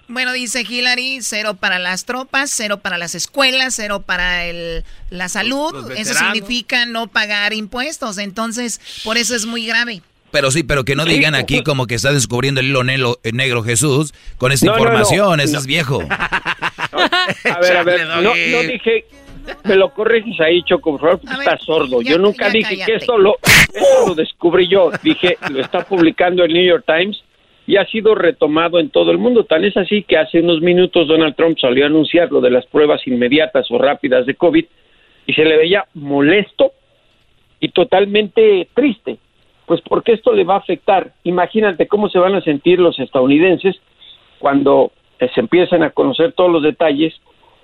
[0.09, 5.29] Bueno, dice Hillary, cero para las tropas, cero para las escuelas, cero para el, la
[5.29, 5.91] salud.
[5.97, 8.19] Eso significa no pagar impuestos.
[8.19, 10.03] Entonces, por eso es muy grave.
[10.31, 13.35] Pero sí, pero que no digan aquí como que está descubriendo el hilo negro, el
[13.35, 14.85] negro Jesús con esta No, no, no.
[14.85, 15.59] información, eso No.
[15.59, 16.01] es viejo.
[16.13, 19.07] A ver, a ver, no, no dije,
[19.65, 22.03] me lo corriges ahí, Choco, por favor, porque estás sordo.
[22.03, 22.93] ya- yo nunca dije cállate.
[22.93, 24.91] que esto lo, esto lo descubrí yo.
[25.03, 27.23] Dije, lo está publicando el New York Times
[27.67, 29.45] y ha sido retomado en todo el mundo.
[29.45, 32.67] Tan es así que hace unos minutos Donald Trump salió a anunciar lo de las
[32.67, 34.65] pruebas inmediatas o rápidas de COVID
[35.27, 36.73] y se le veía molesto
[37.61, 39.19] y totalmente triste.
[39.67, 41.13] Pues porque esto le va a afectar.
[41.25, 43.75] Imagínate cómo se van a sentir los estadounidenses
[44.39, 47.15] cuando eh, se empiezan a conocer todos los detalles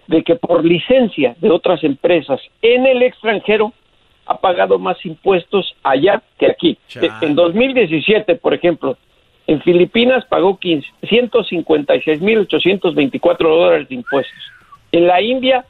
[0.06, 3.72] de que por licencia de otras empresas en el extranjero
[4.26, 6.78] ha pagado más impuestos allá que aquí.
[7.22, 8.96] En 2017, por ejemplo,
[9.46, 14.38] en Filipinas pagó 15 156.824 dólares de impuestos.
[14.92, 15.64] En la India,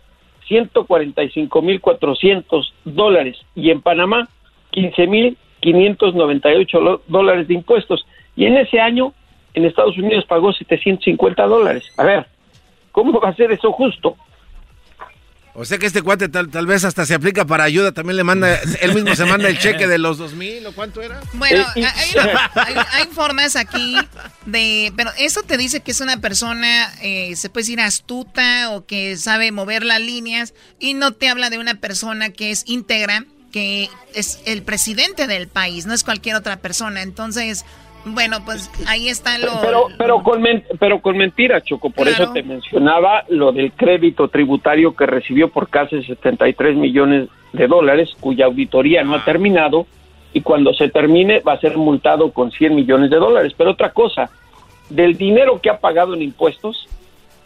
[0.48, 3.38] 145.400 dólares.
[3.54, 4.28] Y en Panamá,
[4.72, 8.04] 15.598 lo- dólares de impuestos.
[8.36, 9.12] Y en ese año,
[9.54, 11.92] en Estados Unidos pagó 750 dólares.
[11.98, 12.26] A ver,
[12.92, 14.16] ¿cómo va a ser eso justo?
[15.54, 18.24] O sea que este cuate tal, tal vez hasta se aplica para ayuda, también le
[18.24, 21.20] manda, él mismo se manda el cheque de los dos mil o cuánto era.
[21.34, 22.10] Bueno, Eh, hay,
[22.54, 23.98] hay- hay formas aquí
[24.46, 24.94] de...
[24.96, 29.18] Pero eso te dice que es una persona, eh, se puede decir astuta o que
[29.18, 33.90] sabe mover las líneas y no te habla de una persona que es íntegra, que
[34.14, 37.02] es el presidente del país, no es cualquier otra persona.
[37.02, 37.66] Entonces,
[38.04, 39.60] bueno, pues ahí está lo...
[39.60, 41.90] Pero, pero, con, men- pero con mentiras, Choco.
[41.90, 42.24] Por Claro.
[42.24, 48.10] eso te mencionaba lo del crédito tributario que recibió por casi 73 millones de dólares,
[48.20, 49.86] cuya auditoría no ha terminado
[50.32, 53.52] y cuando se termine va a ser multado con 100 millones de dólares.
[53.56, 54.30] Pero otra cosa,
[54.88, 56.88] del dinero que ha pagado en impuestos,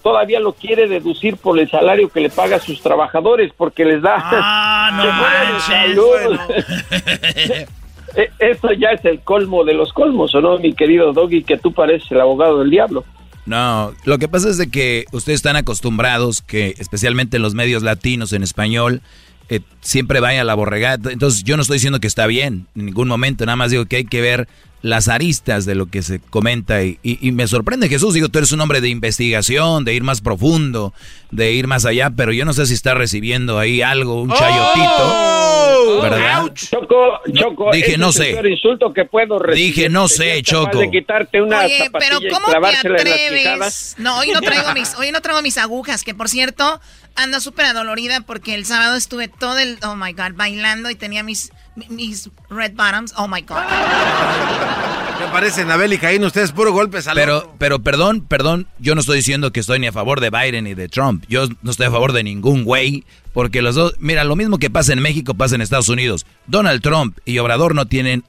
[0.03, 4.01] todavía lo quiere deducir por el salario que le paga a sus trabajadores porque les
[4.01, 4.15] da...
[4.19, 4.91] Ah,
[5.53, 7.67] no Seguro de
[8.17, 11.59] Eh, Esto ya es el colmo de los colmos, ¿o no, mi querido Doggy, que
[11.59, 13.05] tú pareces el abogado del diablo?
[13.45, 17.83] No, lo que pasa es de que ustedes están acostumbrados que, especialmente en los medios
[17.85, 19.03] latinos en español,
[19.49, 21.13] eh, siempre vaya la borregada.
[21.13, 23.97] Entonces yo no estoy diciendo que está bien en ningún momento, nada más digo que
[23.97, 24.49] hay que ver
[24.83, 28.39] las aristas de lo que se comenta y, y- y me sorprende Jesús, digo, tú
[28.39, 30.93] eres un hombre de investigación, de ir más profundo,
[31.31, 36.03] de ir más allá, pero yo no sé si está recibiendo ahí algo, un chayotito,
[36.03, 36.53] ¿verdad?
[36.55, 38.33] Choco, Choco, dije, no es el sé.
[38.33, 39.75] peor insulto que puedo recibir.
[39.75, 40.79] Dije, no sé, Choco.
[40.79, 43.95] de quitarte una Oye, pero ¿cómo te atreves?
[43.99, 46.81] No, hoy no traigo mis, hoy no traigo mis agujas, que por cierto,
[47.17, 51.23] ando súper adolorida porque el sábado estuve todo el, oh my god, bailando y tenía
[51.23, 51.51] mis,
[51.89, 53.57] mis red bottoms, oh my god.
[55.21, 59.01] Me parece Nabel y Caín, ustedes puro golpes al Pero, pero perdón, perdón, yo no
[59.01, 61.25] estoy diciendo que estoy ni a favor de Biden ni de Trump.
[61.29, 64.69] Yo no estoy a favor de ningún güey, porque los dos, mira, lo mismo que
[64.69, 66.27] pasa en México pasa en Estados Unidos.
[66.47, 68.25] Donald Trump y Obrador no tienen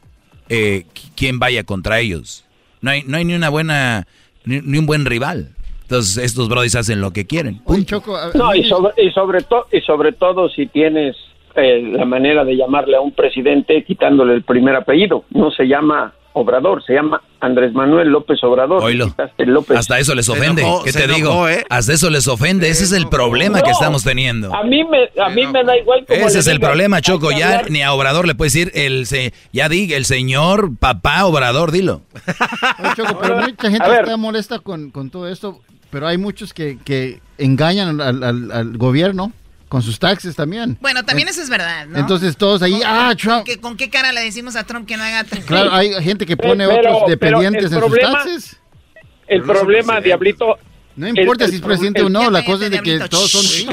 [0.47, 2.45] eh, qui- quien vaya contra ellos.
[2.79, 4.07] No hay, no hay ni una buena,
[4.45, 5.51] ni, ni un buen rival.
[5.81, 7.59] Entonces estos brodis hacen lo que quieren.
[7.63, 8.01] Punto.
[8.33, 11.17] No, y sobre, y sobre, to- y sobre todo si tienes
[11.57, 15.25] eh, la manera de llamarle a un presidente quitándole el primer apellido.
[15.31, 18.83] No se llama Obrador, se llama Andrés Manuel López Obrador.
[18.83, 19.11] Oílo.
[19.75, 20.63] Hasta eso les ofende.
[20.85, 21.49] ¿Qué te digo?
[21.49, 21.65] ¿eh?
[21.67, 22.69] Hasta eso les ofende.
[22.69, 24.53] Ese es el problema que estamos teniendo.
[24.53, 26.05] A mí me, a mí me da igual.
[26.07, 27.31] Ese es el problema, Choco.
[27.31, 31.71] Ya ni a Obrador le puedes decir el se, ya di el señor papá Obrador,
[31.71, 32.01] dilo.
[32.95, 37.19] Choco, pero mucha gente está molesta con, con todo esto, pero hay muchos que, que
[37.39, 39.31] engañan al, al, al gobierno
[39.67, 40.77] con sus taxes también.
[40.81, 41.97] Bueno, también eso es verdad, ¿no?
[41.97, 43.45] Entonces todos ahí, ah, Trump.
[43.61, 46.65] ¿Con qué cara le decimos a Trump que no haga Claro, hay gente que pone
[46.65, 48.61] otros dependientes en sus taxes.
[49.27, 50.57] El problema, Diablito...
[50.95, 53.69] No importa si es presidente o no, la cosa es de que todos son...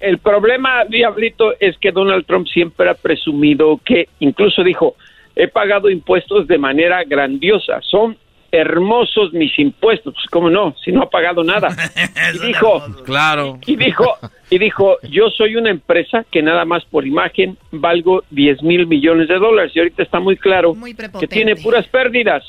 [0.00, 4.96] el problema, Diablito, es que Donald Trump siempre ha presumido que, incluso dijo,
[5.36, 7.80] he pagado impuestos de manera grandiosa.
[7.88, 8.18] Son
[8.50, 11.68] hermosos mis impuestos, pues cómo no, si no ha pagado nada.
[12.34, 13.58] y dijo, claro.
[13.66, 14.16] Y dijo,
[14.50, 19.28] y dijo, yo soy una empresa que nada más por imagen valgo 10 mil millones
[19.28, 20.74] de dólares y ahorita está muy claro
[21.20, 22.44] que tiene puras pérdidas.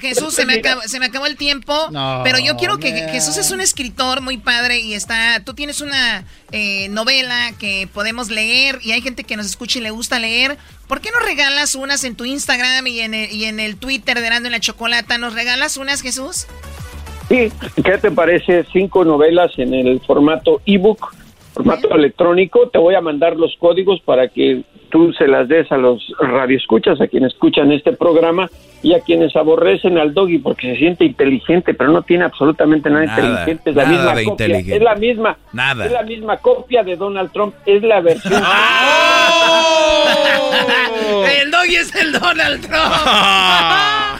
[0.00, 1.74] Jesús, se me, acabó, se me, acabó, el tiempo,
[2.24, 6.24] pero yo quiero que Jesús es un escritor muy padre y está, tú tienes una
[6.52, 10.58] eh, novela que podemos leer y hay gente que nos escucha y le gusta leer.
[10.88, 14.20] ¿Por qué no regalas unas en tu Instagram y en el, y en el Twitter
[14.20, 15.18] de Dando en la Chocolata?
[15.18, 16.46] ¿Nos regalas unas, Jesús?
[17.28, 17.50] Sí,
[17.82, 18.66] ¿qué te parece?
[18.72, 21.14] Cinco novelas en el formato ebook,
[21.54, 22.68] formato electrónico.
[22.68, 27.00] Te voy a mandar los códigos para que tú se las des a los radioescuchas,
[27.00, 28.50] a quienes escuchan este programa
[28.82, 33.04] y a quienes aborrecen al doggy porque se siente inteligente, pero no tiene absolutamente nada,
[33.04, 33.70] inteligente.
[33.70, 34.58] Es la misma copia.
[34.58, 35.38] Es la misma.
[35.52, 35.86] Nada.
[35.86, 37.54] Es la misma copia de Donald Trump.
[37.64, 38.34] Es la versión.
[38.46, 39.94] ¡Oh!
[41.40, 42.94] el doggy es el Donald Trump.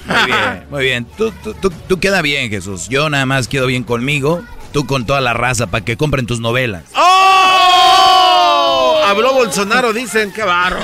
[0.07, 1.07] muy bien, muy bien.
[1.17, 2.89] Tú, tú, tú, tú queda bien, Jesús.
[2.89, 4.43] Yo nada más quedo bien conmigo.
[4.75, 6.83] Tú con toda la raza para que compren tus novelas.
[6.97, 9.01] ¡Oh!
[9.07, 10.81] Habló Bolsonaro, dicen, qué barro.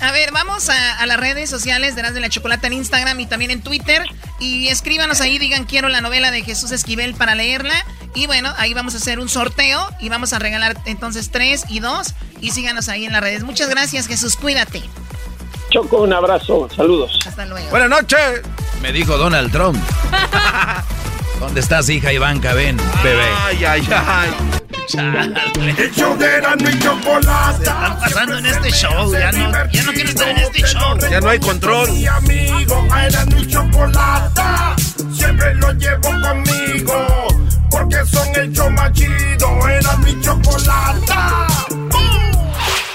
[0.00, 3.24] A ver, vamos a, las redes sociales de las de la Chocolata en Instagram y
[3.24, 4.04] también en Twitter.
[4.40, 7.82] Y escríbanos ahí, digan quiero la novela de Jesús Esquivel para leerla.
[8.14, 11.80] Y bueno, ahí vamos a hacer un sorteo y vamos a regalar entonces tres y
[11.80, 12.12] dos.
[12.42, 13.42] Y síganos ahí en las redes.
[13.42, 14.36] Muchas gracias, Jesús.
[14.36, 14.82] Cuídate.
[15.70, 16.68] Choco, un abrazo.
[16.76, 17.18] Saludos.
[17.26, 17.70] Hasta luego.
[17.70, 18.42] Buenas noches.
[18.82, 19.82] Me dijo Donald Trump.
[21.42, 22.54] ¿Dónde estás, hija Ivanka?
[22.54, 23.24] Ven, bebé.
[23.44, 24.30] Ay, ay, ay.
[25.76, 27.64] El show de Erasmo y Chocolate.
[27.64, 29.12] están pasando en este show.
[29.12, 30.98] Ya no, ya no quiero estar en este show.
[31.10, 31.90] Ya no hay control.
[31.90, 34.42] Mi amigo, Erasmo y Chocolate.
[35.12, 37.26] Siempre lo llevo conmigo.
[37.72, 39.68] Porque son el show más chido.
[39.68, 41.12] Erasmo y Chocolate.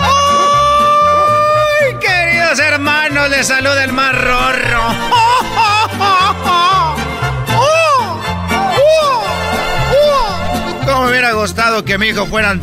[0.00, 3.30] ¡Ay, queridos hermanos!
[3.30, 4.82] Les saluda el más rorro.
[10.86, 12.56] ¿Cómo me hubiera gustado que mi hijo fuera...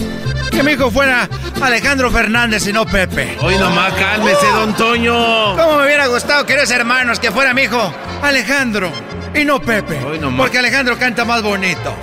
[0.51, 1.29] Que mi hijo fuera
[1.61, 3.37] Alejandro Fernández y no Pepe.
[3.41, 5.55] Hoy nomás cálmese, don Toño.
[5.55, 8.91] ¿Cómo me hubiera gustado, queridos hermanos, que fuera mi hijo Alejandro
[9.33, 10.03] y no Pepe?
[10.03, 10.39] Hoy nomás.
[10.39, 11.95] Porque Alejandro canta más bonito.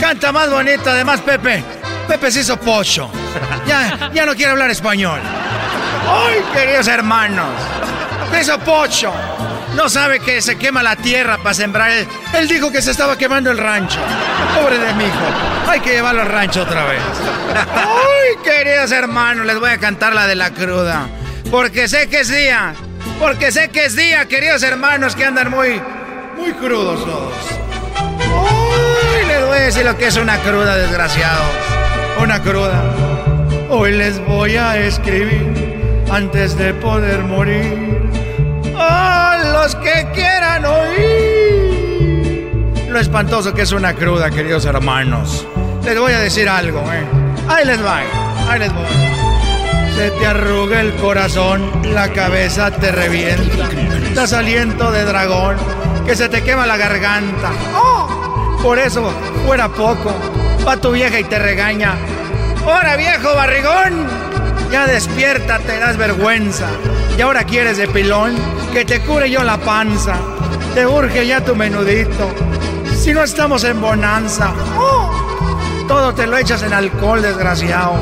[0.00, 1.62] Canta más bonito, además Pepe.
[2.08, 3.10] Pepe se hizo pocho.
[3.66, 5.20] Ya, ya no quiere hablar español.
[6.08, 7.50] ¡Ay, queridos hermanos!
[8.32, 9.12] Se hizo pocho.
[9.76, 11.90] No sabe que se quema la tierra para sembrar.
[11.90, 14.00] Él, él dijo que se estaba quemando el rancho.
[14.60, 15.68] Pobre de mi hijo.
[15.68, 17.00] Hay que llevarlo al rancho otra vez.
[17.76, 19.46] ¡Ay, queridos hermanos!
[19.46, 21.06] Les voy a cantar la de la cruda.
[21.50, 22.74] Porque sé que es día.
[23.20, 25.80] Porque sé que es día, queridos hermanos, que andan muy,
[26.36, 27.69] muy crudos todos.
[29.40, 31.44] Les voy a decir lo que es una cruda, desgraciado.
[32.22, 32.82] Una cruda.
[33.70, 38.02] Hoy les voy a escribir antes de poder morir.
[38.78, 42.52] A los que quieran oír.
[42.90, 45.46] Lo espantoso que es una cruda, queridos hermanos.
[45.84, 47.02] Les voy a decir algo, ¿eh?
[47.48, 48.02] Ahí les va,
[48.46, 48.84] ahí les voy.
[49.96, 53.70] Se te arruga el corazón, la cabeza te revienta.
[54.14, 55.56] Das aliento de dragón,
[56.04, 57.52] que se te quema la garganta.
[57.74, 58.29] ¡Oh!
[58.62, 59.10] Por eso,
[59.46, 60.12] fuera poco.
[60.66, 61.94] Va tu vieja y te regaña.
[62.66, 64.06] ¡Hora, viejo barrigón!
[64.70, 66.66] Ya despierta, te das vergüenza.
[67.16, 68.36] Y ahora quieres de pilón
[68.72, 70.16] que te cure yo la panza.
[70.74, 72.30] Te urge ya tu menudito.
[72.94, 74.52] Si no estamos en bonanza.
[74.78, 75.10] ¡Oh!
[75.88, 77.94] Todo te lo echas en alcohol, desgraciado.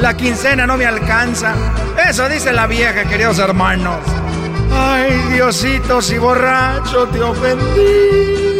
[0.00, 1.54] La quincena no me alcanza.
[2.08, 3.98] Eso dice la vieja, queridos hermanos.
[4.72, 8.55] Ay, Diosito, si borracho te ofendí.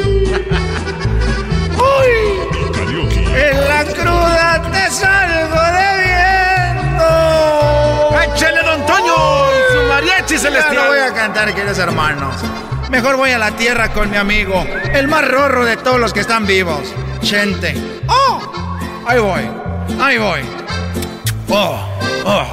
[3.77, 7.09] La cruda te salgo debiendo.
[8.23, 9.17] ¡Échale, don Toño!
[9.73, 10.75] Su mariachi celestial.
[10.75, 12.35] Ya no voy a cantar, queridos hermanos.
[12.91, 16.21] Mejor voy a la tierra con mi amigo, el más rorro de todos los que
[16.21, 17.75] están vivos, Chente.
[18.07, 18.41] ¡Oh!
[19.07, 19.43] Ahí voy,
[20.01, 20.41] ahí voy.
[21.51, 21.79] ¡Oh!
[22.25, 22.47] ¡Oh!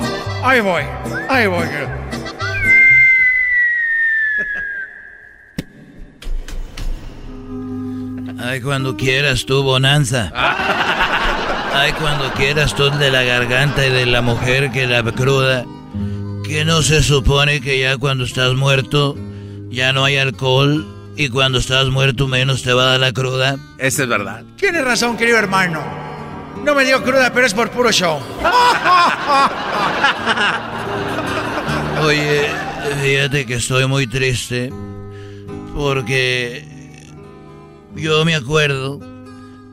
[0.43, 0.83] Ahí voy,
[1.29, 1.67] ahí voy.
[8.43, 10.31] Ay, cuando quieras tú, Bonanza.
[11.75, 15.65] Ay, cuando quieras tú de la garganta y de la mujer que la cruda.
[16.45, 19.17] Que no se supone que ya cuando estás muerto
[19.69, 23.57] ya no hay alcohol y cuando estás muerto menos te va a dar la cruda.
[23.79, 24.43] Eso es verdad.
[24.55, 25.81] Tienes razón, querido hermano.
[26.63, 28.19] No me dio cruda, pero es por puro show.
[32.05, 32.49] Oye,
[33.01, 34.71] fíjate que estoy muy triste
[35.75, 36.67] porque
[37.95, 38.99] yo me acuerdo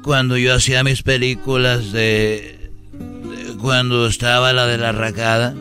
[0.02, 2.70] cuando yo hacía mis películas de,
[3.60, 5.54] cuando estaba la de la racada,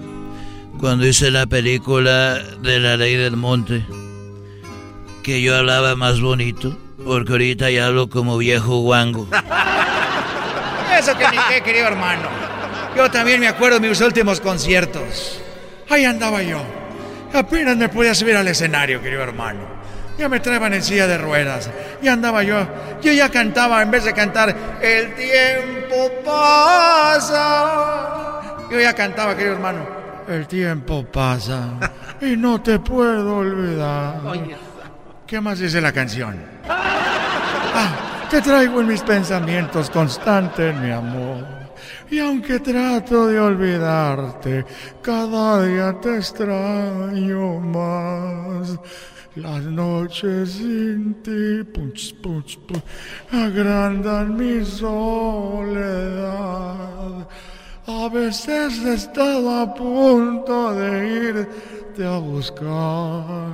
[0.79, 3.85] cuando hice la película de la ley del monte,
[5.23, 9.27] que yo hablaba más bonito, porque ahorita ya hablo como viejo guango.
[10.99, 12.29] Eso que ni qué, querido hermano.
[12.95, 15.39] Yo también me acuerdo de mis últimos conciertos.
[15.89, 16.61] Ahí andaba yo.
[17.33, 19.78] Apenas me podía subir al escenario, querido hermano.
[20.19, 21.71] Ya me traían en silla de ruedas.
[22.01, 22.67] Ya andaba yo.
[23.01, 27.47] Yo ya cantaba, en vez de cantar, el tiempo pasa.
[28.69, 29.87] Yo ya cantaba, querido hermano.
[30.27, 31.69] El tiempo pasa
[32.21, 34.19] y no te puedo olvidar.
[35.25, 36.37] ¿Qué más dice la canción?
[36.67, 41.45] Ah, te traigo en mis pensamientos constantes, mi amor.
[42.11, 44.65] Y aunque trato de olvidarte,
[45.01, 48.77] cada día te extraño más.
[49.35, 52.83] Las noches sin ti punch, punch, punch,
[53.31, 56.29] agrandan mi soledad.
[57.85, 63.53] A veces he estado a punto de irte a buscar.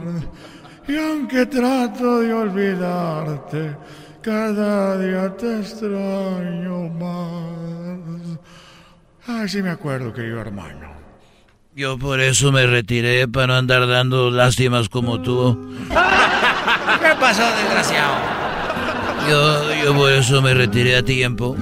[0.88, 3.76] Y aunque trato de olvidarte,
[4.21, 8.39] cada día te extraño más.
[9.28, 10.95] Ay, sí me acuerdo, querido hermano.
[11.78, 15.76] Yo por eso me retiré para no andar dando lástimas como tú.
[15.89, 18.13] ¿Qué pasó, desgraciado?
[19.30, 21.57] Yo, yo por eso me retiré a tiempo.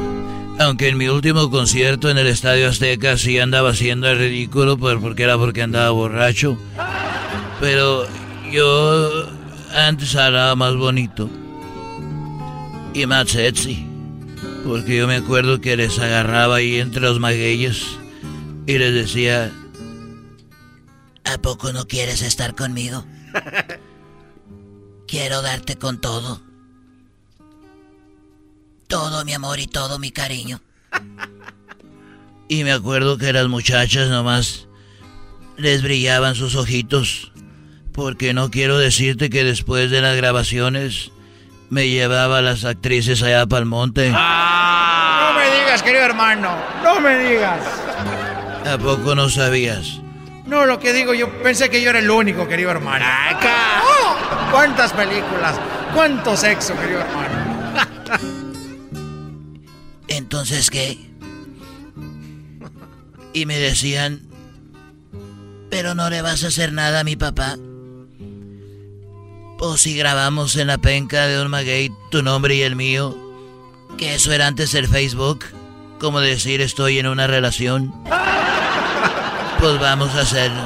[0.59, 4.99] Aunque en mi último concierto en el Estadio Azteca sí andaba haciendo el ridículo, pues
[5.01, 6.59] porque era porque andaba borracho.
[7.59, 8.05] Pero
[8.51, 9.09] yo
[9.76, 11.28] antes hablaba más bonito.
[12.93, 13.88] Y más sexy.
[14.64, 17.84] Porque yo me acuerdo que les agarraba ahí entre los magueyes
[18.68, 19.51] y les decía,
[21.34, 23.06] ¿a poco no quieres estar conmigo?
[25.08, 26.42] Quiero darte con todo.
[28.88, 30.62] Todo mi amor y todo mi cariño.
[32.48, 34.68] Y me acuerdo que las muchachas nomás
[35.58, 37.32] les brillaban sus ojitos.
[37.92, 41.12] Porque no quiero decirte que después de las grabaciones
[41.70, 44.10] me llevaba a las actrices allá para el monte.
[44.10, 46.56] No me digas, querido hermano.
[46.84, 47.60] No me digas.
[48.66, 50.02] ¿A poco no sabías?
[50.46, 53.06] No, lo que digo, yo pensé que yo era el único, querido hermano.
[53.06, 54.52] ¡Oh!
[54.52, 55.60] ¿Cuántas películas?
[55.94, 57.44] ¿Cuánto sexo, querido hermano?
[60.08, 60.98] Entonces, ¿qué?
[63.34, 64.22] Y me decían,
[65.70, 67.58] pero no le vas a hacer nada a mi papá.
[69.60, 73.18] O si grabamos en la penca de un maguey tu nombre y el mío,
[73.98, 75.46] que eso era antes el Facebook,
[76.00, 77.94] como decir estoy en una relación.
[79.64, 80.61] Pues vamos a hacerlo.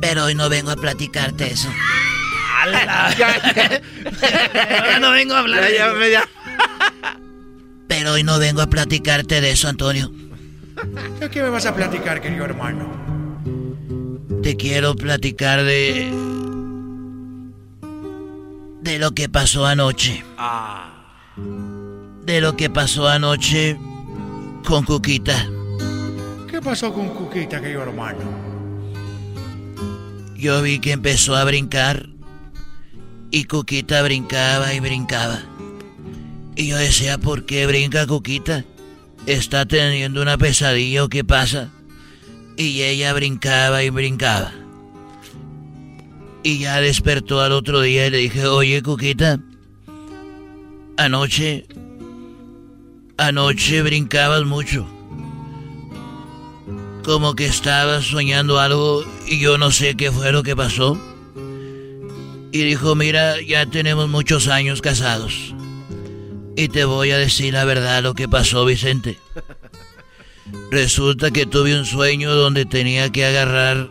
[0.00, 1.68] Pero hoy no vengo a platicarte eso.
[4.78, 5.64] Ahora no vengo a hablar.
[5.72, 6.28] Ya, ya, ya.
[7.88, 10.08] Pero hoy no vengo a platicarte de eso, Antonio.
[11.18, 12.88] ¿De qué me vas a platicar, querido hermano?
[14.40, 16.12] Te quiero platicar de.
[18.82, 20.24] de lo que pasó anoche.
[22.24, 23.76] De lo que pasó anoche
[24.66, 25.48] con Cuquita.
[26.50, 28.20] ¿Qué pasó con Cuquita, querido hermano?
[30.36, 32.08] Yo vi que empezó a brincar
[33.30, 35.40] y Cuquita brincaba y brincaba.
[36.56, 38.64] Y yo decía, ¿por qué brinca Cuquita?
[39.26, 41.70] ¿Está teniendo una pesadilla o qué pasa?
[42.56, 44.52] Y ella brincaba y brincaba.
[46.42, 49.38] Y ya despertó al otro día y le dije, oye, Cuquita,
[50.98, 51.66] Anoche,
[53.16, 54.86] anoche brincabas mucho.
[57.04, 60.98] Como que estabas soñando algo y yo no sé qué fue lo que pasó.
[62.52, 65.54] Y dijo, mira, ya tenemos muchos años casados.
[66.54, 69.18] Y te voy a decir la verdad lo que pasó, Vicente.
[70.70, 73.88] Resulta que tuve un sueño donde tenía que agarrar.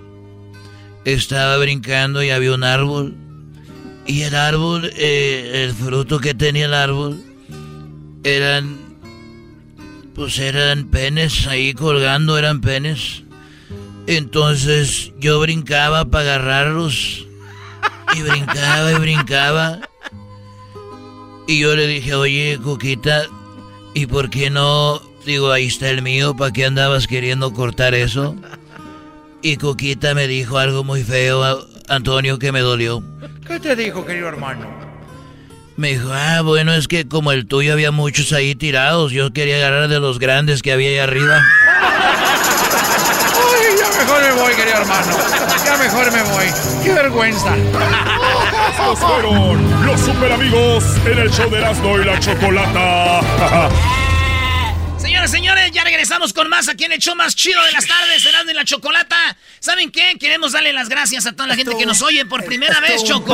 [1.05, 3.15] Estaba brincando y había un árbol.
[4.05, 7.21] Y el árbol, eh, el fruto que tenía el árbol,
[8.23, 8.80] eran.
[10.21, 13.23] Pues eran penes ahí colgando, eran penes.
[14.05, 17.25] Entonces yo brincaba para agarrarlos.
[18.15, 19.79] Y brincaba y brincaba.
[21.47, 23.23] Y yo le dije, oye, Coquita,
[23.95, 25.01] ¿y por qué no?
[25.25, 28.35] Digo, ahí está el mío, ¿para qué andabas queriendo cortar eso?
[29.41, 33.03] Y Coquita me dijo algo muy feo, Antonio, que me dolió.
[33.47, 34.80] ¿Qué te dijo, querido hermano?
[35.77, 39.55] Me dijo, ah, bueno, es que como el tuyo había muchos ahí tirados, yo quería
[39.55, 41.39] agarrar de los grandes que había ahí arriba.
[43.37, 45.17] Uy, ya mejor me voy, querido hermano.
[45.65, 46.45] Ya mejor me voy.
[46.83, 47.55] ¡Qué vergüenza!
[48.69, 53.69] Estos fueron los super amigos en el show de Erasmo y la Chocolata.
[56.11, 58.65] Regresamos con más aquí en el show más chido de las tardes, Erasmo y la
[58.65, 59.15] Chocolata.
[59.61, 60.17] ¿Saben qué?
[60.19, 63.33] Queremos darle las gracias a toda la gente que nos oye por primera vez, Choco.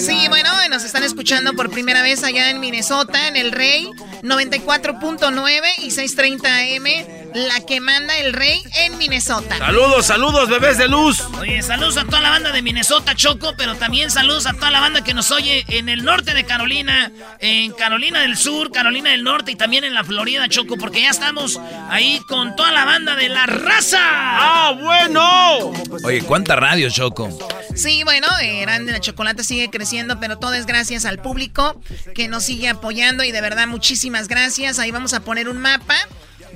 [0.00, 3.88] Sí, bueno, nos están escuchando por primera vez allá en Minnesota, en el Rey,
[4.24, 7.29] 94.9 y 630 AM.
[7.34, 9.56] La que manda el rey en Minnesota.
[9.58, 11.20] Saludos, saludos, bebés de luz.
[11.38, 14.80] Oye, saludos a toda la banda de Minnesota, Choco, pero también saludos a toda la
[14.80, 19.22] banda que nos oye en el norte de Carolina, en Carolina del Sur, Carolina del
[19.22, 23.14] Norte y también en la Florida, Choco, porque ya estamos ahí con toda la banda
[23.14, 23.98] de la raza.
[24.00, 25.72] ¡Ah, bueno!
[26.04, 27.28] Oye, ¿cuánta radio, Choco?
[27.74, 31.80] Sí, bueno, Eran de la Chocolate sigue creciendo, pero todo es gracias al público
[32.14, 34.78] que nos sigue apoyando y de verdad muchísimas gracias.
[34.78, 35.96] Ahí vamos a poner un mapa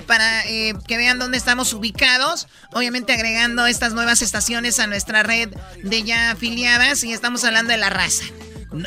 [0.05, 2.49] para eh, que vean dónde estamos ubicados.
[2.73, 5.51] Obviamente agregando estas nuevas estaciones a nuestra red
[5.83, 8.25] de ya afiliadas y estamos hablando de la raza.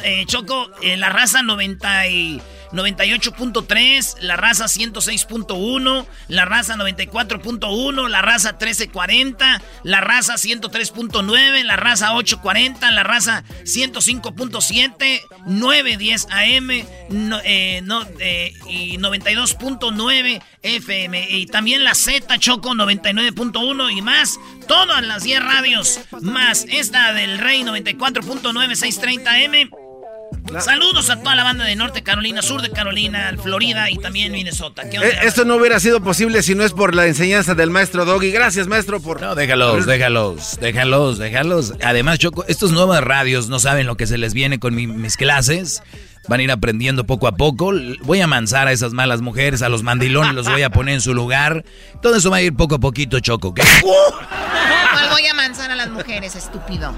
[0.04, 2.42] Eh, Choco, eh, la raza 90 y
[2.72, 12.14] 98.3, la raza 106.1, la raza 94.1, la raza 1340, la raza 103.9, la raza
[12.14, 21.28] 840, la raza 105.7, 910 AM no, eh, no, eh, y 92.9 FM.
[21.30, 24.40] Y también la Z Choco 99.1 y más.
[24.68, 29.87] Todas las 10 radios, más esta del Rey 94.9,
[30.32, 30.62] 630 M.
[30.62, 34.84] Saludos a toda la banda de Norte Carolina, Sur de Carolina, Florida y también Minnesota.
[34.84, 38.32] Eh, esto no hubiera sido posible si no es por la enseñanza del maestro Doggy.
[38.32, 39.22] Gracias, maestro, por...
[39.22, 41.74] No, déjalos, déjalos, déjalos, déjalos.
[41.84, 45.82] Además, Choco, estos nuevas radios no saben lo que se les viene con mis clases.
[46.28, 47.72] Van a ir aprendiendo poco a poco.
[48.04, 51.02] Voy a amansar a esas malas mujeres, a los mandilones, los voy a poner en
[51.02, 51.64] su lugar.
[52.02, 53.54] Todo eso va a ir poco a poquito, Choco.
[53.54, 53.64] ¿qué?
[53.82, 56.94] ¿Cuál voy a amansar a las mujeres, estúpido?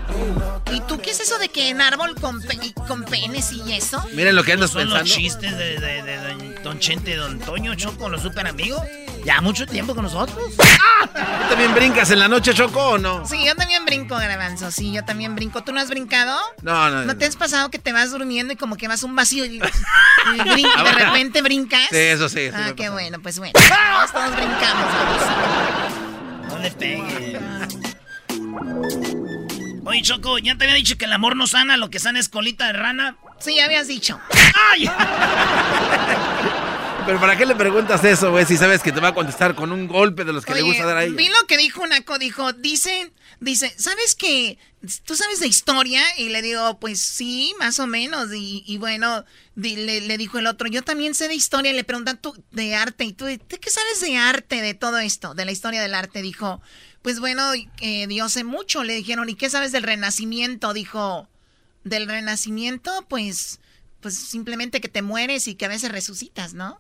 [0.73, 2.41] ¿Y tú qué es eso de que en árbol con,
[2.88, 4.03] con penes y eso?
[4.13, 5.03] Miren lo que andas Son pensando.
[5.03, 8.82] los chistes de, de, de, Don Chente, Don Toño, Choco, los super amigos.
[9.26, 10.38] Ya mucho tiempo con nosotros.
[10.57, 13.26] ¿Tú también brincas en la noche, Choco, o no?
[13.28, 14.72] Sí, yo también brinco, Garbanzo.
[14.72, 15.61] Sí, yo también brinco.
[15.63, 16.39] ¿Tú no has brincado?
[16.61, 17.03] No, no.
[17.05, 19.57] ¿No te has pasado que te vas durmiendo y como que vas un vacío y,
[19.57, 19.59] y
[20.39, 21.88] brin- de repente brincas?
[21.89, 22.39] Sí, eso sí.
[22.41, 22.91] eso Ah, qué pasa.
[22.91, 23.53] bueno, pues bueno.
[23.53, 24.86] Todos, todos brincamos.
[26.49, 27.39] No le pegues.
[29.86, 32.30] Oye, Choco, ¿ya te había dicho que el amor no sana, lo que sana es
[32.30, 33.15] colita de rana?
[33.39, 34.20] Sí, ya habías dicho.
[34.72, 34.89] ¡Ay!
[37.06, 38.45] Pero ¿para qué le preguntas eso, güey?
[38.45, 40.86] Si sabes que te va a contestar con un golpe de los que le gusta
[40.86, 41.16] dar a ella.
[41.16, 44.60] Vi lo que dijo Naco, dijo, dice, dice, ¿sabes qué?
[45.06, 46.04] ¿Tú sabes de historia?
[46.18, 48.32] Y le digo, pues sí, más o menos.
[48.34, 49.26] Y, y bueno,
[49.56, 51.72] di- le, le dijo el otro, yo también sé de historia.
[51.72, 53.06] Y le preguntan tú de arte.
[53.06, 53.26] ¿Y ¿tú
[53.60, 56.22] qué sabes de arte, de todo esto, de la historia del arte?
[56.22, 56.62] Dijo,
[57.02, 58.84] pues bueno, eh, yo sé mucho.
[58.84, 60.74] Le dijeron, ¿y qué sabes del renacimiento?
[60.74, 61.28] Dijo,
[61.84, 63.60] del renacimiento, pues,
[64.00, 66.80] pues simplemente que te mueres y que a veces resucitas, ¿no?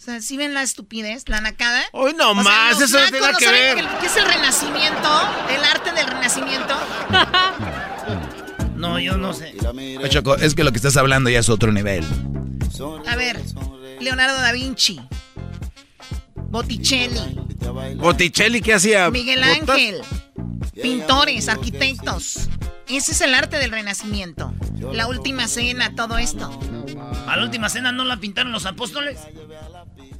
[0.00, 1.82] O sea, ¿sí ven la estupidez, la nacada?
[1.92, 3.76] Hoy no O sea, más, los eso no tiene nada que ver.
[3.76, 5.08] qué- ¿Qué es el renacimiento?
[5.50, 6.74] ¿El arte del renacimiento?
[8.76, 9.54] No, yo no sé.
[9.98, 12.02] Oye, Choco, es que lo que estás hablando ya es otro nivel.
[13.06, 13.38] A ver,
[14.00, 14.98] Leonardo da Vinci,
[16.34, 17.38] Botticelli,
[17.96, 19.10] Botticelli, ¿qué hacía?
[19.10, 19.42] Miguel.
[19.44, 20.00] Ángel,
[20.80, 22.48] pintores, arquitectos.
[22.88, 24.54] Ese es el arte del renacimiento.
[24.94, 26.50] La última cena, todo esto.
[27.28, 29.18] ¿A la última cena no la pintaron los apóstoles?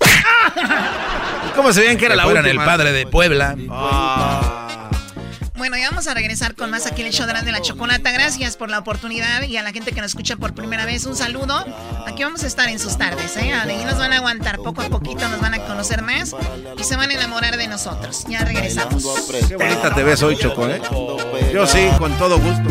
[1.57, 2.49] ¿Cómo se veían que era la última?
[2.49, 3.57] el padre de Puebla.
[3.71, 4.61] Ah.
[5.61, 7.61] Bueno, ya vamos a regresar con más aquí en el show de la, de la
[7.61, 8.11] chocolata.
[8.13, 11.15] Gracias por la oportunidad y a la gente que nos escucha por primera vez, un
[11.15, 11.67] saludo.
[12.07, 13.53] Aquí vamos a estar en sus tardes, ¿eh?
[13.53, 16.35] Ahí nos van a aguantar poco a poquito, nos van a conocer más
[16.79, 18.25] y se van a enamorar de nosotros.
[18.27, 19.05] Ya regresamos.
[19.49, 20.81] Qué bonita te ves hoy, Choco, ¿eh?
[21.53, 22.63] Yo sí, con todo gusto.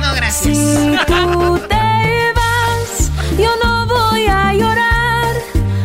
[0.00, 0.56] No, gracias.
[0.56, 4.89] Si tú te vas, yo no voy a llorar.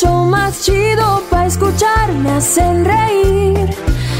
[0.00, 3.70] show más chido para escuchar, me hacen reír.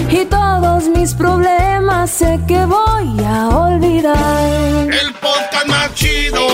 [0.09, 4.89] Y todos mis problemas sé que voy a olvidar.
[4.93, 6.54] El podcast más chido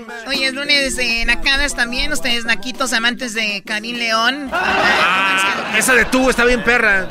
[0.31, 2.13] Hoy es lunes de Nacadas también.
[2.13, 4.49] Ustedes, naquitos, amantes de Karim León.
[4.53, 7.05] Ah, esa de tú está bien perra.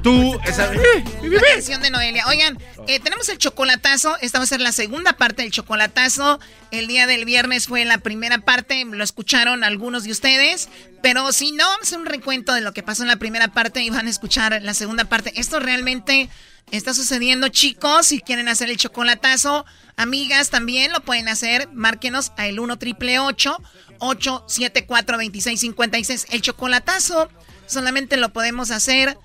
[0.00, 0.72] Tú, esa.
[0.72, 2.24] La canción de Noelia.
[2.28, 2.56] Oigan,
[2.86, 4.16] eh, tenemos el chocolatazo.
[4.20, 6.38] Esta va a ser la segunda parte del chocolatazo.
[6.70, 8.84] El día del viernes fue la primera parte.
[8.84, 10.68] Lo escucharon algunos de ustedes.
[11.02, 13.48] Pero si no, vamos a hacer un recuento de lo que pasó en la primera
[13.48, 15.32] parte y van a escuchar la segunda parte.
[15.34, 16.28] Esto realmente
[16.70, 18.06] está sucediendo, chicos.
[18.06, 19.64] Si quieren hacer el chocolatazo,
[19.96, 21.68] amigas también lo pueden hacer.
[21.72, 26.26] Márquenos a el 1 triple 874 2656.
[26.30, 27.28] El chocolatazo
[27.66, 29.18] solamente lo podemos hacer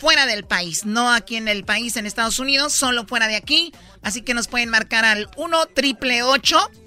[0.00, 3.72] fuera del país, no aquí en el país, en Estados Unidos, solo fuera de aquí.
[4.02, 6.85] Así que nos pueden marcar al 1 triple 874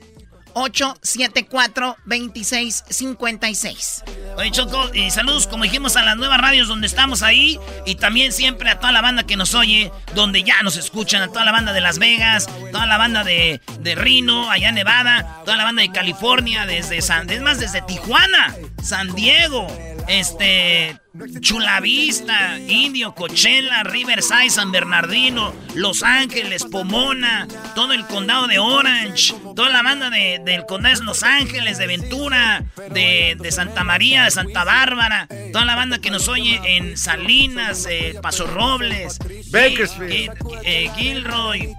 [2.05, 4.03] 2656.
[4.37, 7.59] Oye, Choco, y saludos, como dijimos, a las nuevas radios donde estamos ahí.
[7.85, 11.27] Y también siempre a toda la banda que nos oye, donde ya nos escuchan, a
[11.27, 15.41] toda la banda de Las Vegas, toda la banda de, de Reno, allá en Nevada,
[15.45, 19.67] toda la banda de California, desde San, es más, desde Tijuana, San Diego,
[20.07, 20.97] este,
[21.41, 29.33] Chula Vista, Indio, Coachella, Riverside, San Bernardino, Los Ángeles, Pomona, todo el condado de Orange,
[29.55, 34.25] toda la banda de, del condado de Los Ángeles, de Ventura, de, de Santa María,
[34.25, 39.17] de Santa Bárbara, toda la banda que nos oye en Salinas, eh, Paso Robles,
[39.51, 40.11] Bakersfield.
[40.63, 41.75] eh, eh, Gilroy,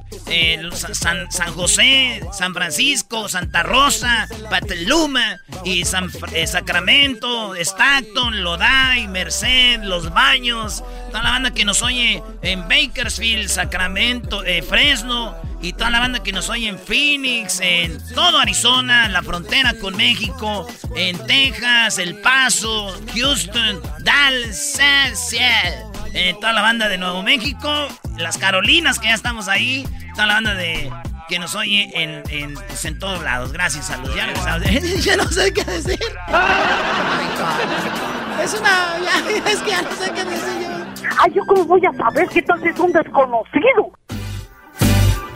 [0.92, 6.10] San, San José, San Francisco, Santa Rosa, Petaluma y San,
[6.46, 14.44] Sacramento, Stockton, Lodi, Merced, Los Baños, toda la banda que nos oye en Bakersfield, Sacramento,
[14.44, 19.22] eh, Fresno y toda la banda que nos oye en Phoenix, en todo Arizona, la
[19.22, 20.66] frontera con México,
[20.96, 24.74] en Texas, El Paso, Houston, Dallas,
[25.14, 27.86] Seattle, eh, toda la banda de Nuevo México,
[28.18, 30.90] las Carolinas que ya estamos ahí, toda la banda de
[31.28, 33.52] que nos oye en, en, pues, en todos lados.
[33.52, 34.26] Gracias a los ya
[35.04, 36.00] ya no sé qué decir.
[38.42, 38.96] Es una.
[39.50, 41.08] Es que ya no sé qué decir yo.
[41.18, 43.92] Ay, ¿yo cómo voy a saber qué tal es un desconocido?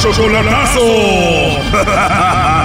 [0.00, 0.80] Chocolatazo.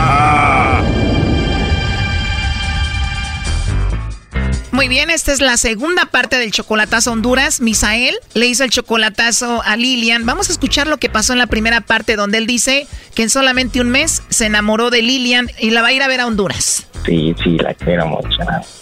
[4.85, 7.59] Muy bien, esta es la segunda parte del chocolatazo Honduras.
[7.59, 10.27] Misael le hizo el chocolatazo a Lilian.
[10.27, 13.31] Vamos a escuchar lo que pasó en la primera parte donde él dice que en
[13.31, 16.27] solamente un mes se enamoró de Lilian y la va a ir a ver a
[16.27, 16.85] Honduras.
[17.03, 18.29] Sí, sí, la quiero mucho.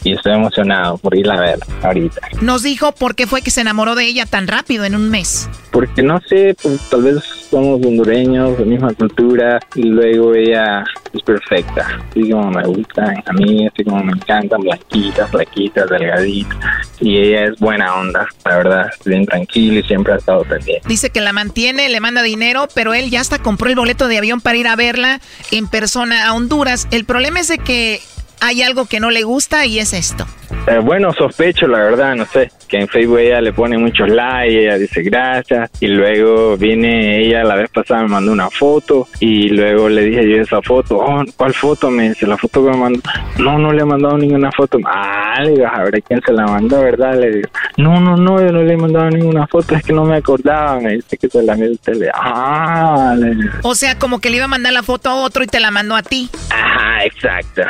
[0.03, 2.19] Y estoy emocionado por irla a ver ahorita.
[2.41, 5.49] Nos dijo por qué fue que se enamoró de ella tan rápido en un mes.
[5.71, 10.83] Porque no sé, pues, tal vez somos hondureños, de misma cultura, y luego ella
[11.13, 12.01] es perfecta.
[12.09, 16.57] Así como me gusta a mí, así como me encantan, blanquitas, flaquitas, delgaditas.
[16.99, 20.87] Y ella es buena onda, la verdad, bien tranquila y siempre ha estado pendiente.
[20.87, 24.17] Dice que la mantiene, le manda dinero, pero él ya hasta compró el boleto de
[24.17, 25.19] avión para ir a verla
[25.51, 26.87] en persona a Honduras.
[26.91, 28.01] El problema es de que
[28.41, 30.25] hay algo que no le gusta y es esto.
[30.67, 34.63] Eh, bueno, sospecho, la verdad, no sé, que en Facebook ella le pone muchos likes,
[34.63, 39.49] ella dice gracias, y luego viene ella, la vez pasada me mandó una foto, y
[39.49, 41.91] luego le dije yo esa foto, oh, ¿cuál foto?
[41.91, 42.99] Me dice, la foto que me mandó,
[43.37, 46.47] no, no le he mandado ninguna foto, ah, le digo, a ver quién se la
[46.47, 47.13] mandó, ¿verdad?
[47.19, 50.03] Le digo, no, no, no, yo no le he mandado ninguna foto, es que no
[50.03, 53.51] me acordaba, me dice que se la envió usted, ah, le digo.
[53.61, 55.69] O sea, como que le iba a mandar la foto a otro y te la
[55.69, 56.27] mandó a ti.
[56.49, 57.61] Ajá, exacto,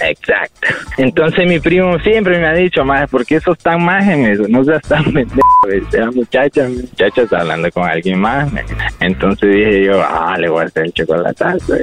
[0.00, 0.66] exacto.
[0.98, 4.82] Entonces mi primo siempre me ha dicho, más porque esos más en eso, no seas
[4.82, 5.42] tan pendejo.
[5.92, 8.50] La muchacha, mi muchacha está hablando con alguien más.
[9.00, 11.74] Entonces dije yo, ah, le voy a hacer el chocolatazo.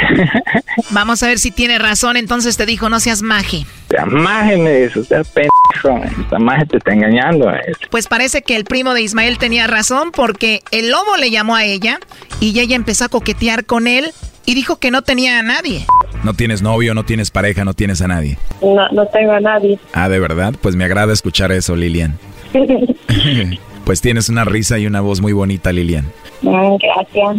[0.90, 2.16] Vamos a ver si tiene razón.
[2.16, 3.66] Entonces te dijo, no seas maje.
[3.88, 6.20] Sea maje, me dice, sea pendejo.
[6.22, 7.50] Esta maje te está engañando.
[7.90, 11.64] Pues parece que el primo de Ismael tenía razón porque el lobo le llamó a
[11.64, 11.98] ella
[12.38, 14.12] y ella empezó a coquetear con él
[14.46, 15.86] y dijo que no tenía a nadie.
[16.24, 18.38] No tienes novio, no tienes pareja, no tienes a nadie.
[18.62, 19.78] No, no tengo a nadie.
[19.92, 20.54] Ah, ¿de verdad?
[20.60, 22.18] Pues me agrada escuchar eso, Lilian.
[23.84, 26.06] pues tienes una risa y una voz muy bonita, Lilian.
[26.42, 27.36] Mm, gracias.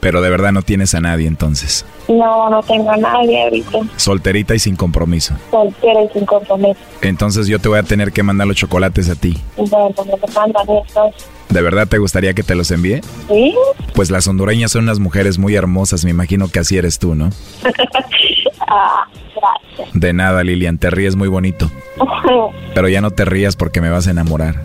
[0.00, 1.84] Pero de verdad no tienes a nadie entonces.
[2.08, 3.80] No, no tengo a nadie ahorita.
[3.96, 5.34] Solterita y sin compromiso.
[5.50, 6.80] Soltera y sin compromiso.
[7.02, 9.36] Entonces yo te voy a tener que mandar los chocolates a ti.
[9.56, 11.14] Bueno, me lo mandan estos.
[11.50, 13.00] ¿De verdad te gustaría que te los envíe?
[13.28, 13.54] ¿Sí?
[13.94, 17.30] Pues las hondureñas son unas mujeres muy hermosas, me imagino que así eres tú, ¿no?
[18.68, 19.90] ah, gracias.
[19.92, 21.70] De nada, Lilian, te ríes muy bonito.
[22.74, 24.62] Pero ya no te rías porque me vas a enamorar.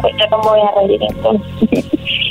[0.00, 1.84] Pues yo no me voy a reír entonces.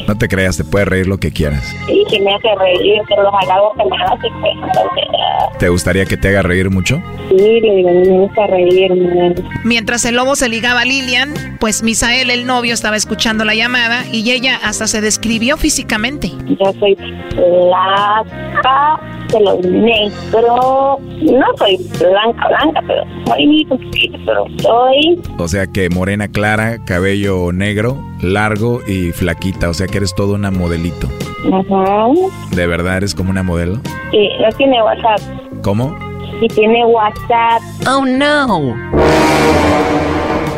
[0.07, 1.63] No te creas, te puedes reír lo que quieras.
[1.85, 5.69] Sí, que me hace reír, pero los halagos que me hace, pues, entonces, ah, ¿Te
[5.69, 7.01] gustaría que te haga reír mucho?
[7.29, 9.35] Sí, le digo, me gusta reírme.
[9.63, 14.03] Mientras el lobo se ligaba a Lilian, pues Misael, el novio, estaba escuchando la llamada
[14.11, 16.31] y ella hasta se describió físicamente.
[16.47, 16.95] Yo soy
[17.35, 18.99] flaca,
[19.31, 20.99] pelo negro.
[21.21, 23.05] No soy blanca, blanca, pero
[23.37, 25.21] muy poquito, pero soy.
[25.37, 30.35] O sea que morena clara, cabello negro, largo y flaquita, o sea que eres toda
[30.35, 31.07] una modelito.
[31.51, 32.07] Ajá.
[32.55, 33.79] ¿De verdad eres como una modelo?
[34.11, 35.19] Sí, no tiene WhatsApp.
[35.61, 35.95] ¿Cómo?
[36.39, 37.61] Sí tiene WhatsApp.
[37.87, 38.75] Oh, no.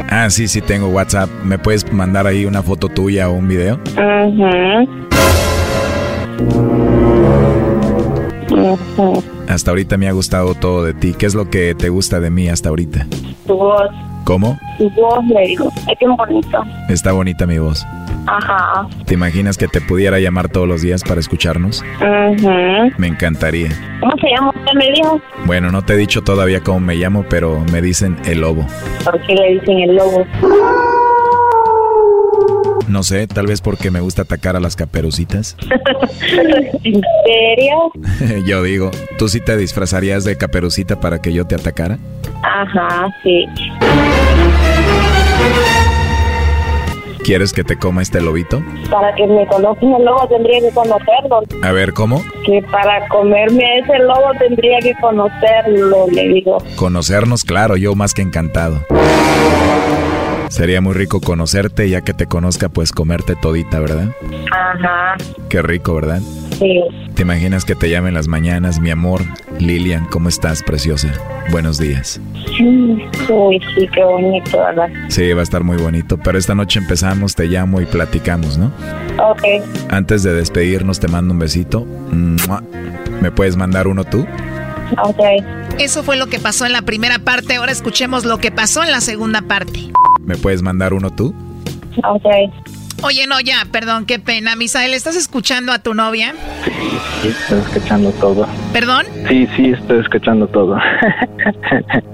[0.10, 1.30] Ah, sí, sí tengo WhatsApp.
[1.44, 3.80] ¿Me puedes mandar ahí una foto tuya o un video?
[3.96, 4.86] Ajá.
[8.56, 9.20] Ajá.
[9.50, 11.14] Hasta ahorita me ha gustado todo de ti.
[11.18, 13.08] ¿Qué es lo que te gusta de mí hasta ahorita?
[13.46, 13.90] Tu voz,
[14.24, 14.58] ¿Cómo?
[14.78, 15.70] tu voz, le digo.
[15.92, 16.64] Es bien bonito.
[16.90, 17.86] Está bonita mi voz.
[18.26, 18.88] Ajá.
[19.06, 21.84] ¿Te imaginas que te pudiera llamar todos los días para escucharnos?
[21.98, 22.90] Ajá.
[22.98, 23.70] Me encantaría.
[24.00, 25.22] ¿Cómo se llama usted, me dijo?
[25.46, 28.66] Bueno, no te he dicho todavía cómo me llamo, pero me dicen el lobo.
[29.04, 30.26] ¿Por qué le dicen el lobo?
[32.88, 35.58] No sé, tal vez porque me gusta atacar a las caperucitas.
[36.84, 37.92] ¿En serio?
[38.46, 41.98] yo digo, ¿tú sí te disfrazarías de caperucita para que yo te atacara?
[42.44, 43.48] Ajá, sí.
[47.24, 48.62] ¿Quieres que te coma este lobito?
[48.92, 51.44] Para que me conozcan el lobo tendría que conocerlo.
[51.62, 52.22] A ver, ¿cómo?
[52.46, 56.58] Que para comerme a ese lobo tendría que conocerlo, le digo.
[56.76, 58.86] Conocernos, claro, yo más que encantado.
[60.50, 64.10] Sería muy rico conocerte, ya que te conozca, pues comerte todita, ¿verdad?
[64.52, 65.16] Ajá,
[65.50, 66.20] Qué rico, ¿verdad?
[66.64, 67.14] Sí.
[67.14, 69.22] ¿Te imaginas que te llame en las mañanas, mi amor?
[69.60, 71.10] Lilian, ¿cómo estás, preciosa?
[71.52, 72.20] Buenos días.
[72.60, 74.90] Uy, sí, qué bonito, ¿verdad?
[75.10, 78.72] Sí, va a estar muy bonito, pero esta noche empezamos, te llamo y platicamos, ¿no?
[79.20, 79.44] Ok.
[79.90, 81.86] Antes de despedirnos, te mando un besito.
[83.22, 84.26] ¿Me puedes mandar uno tú?
[85.04, 85.20] Ok.
[85.80, 87.56] Eso fue lo que pasó en la primera parte.
[87.56, 89.92] Ahora escuchemos lo que pasó en la segunda parte.
[90.22, 91.34] ¿Me puedes mandar uno tú?
[92.04, 92.26] Ok.
[93.04, 94.56] Oye, no, ya, perdón, qué pena.
[94.56, 96.34] Misael, ¿estás escuchando a tu novia?
[96.64, 98.48] Sí, estoy escuchando todo.
[98.72, 99.06] ¿Perdón?
[99.28, 100.78] Sí, sí, estoy escuchando todo.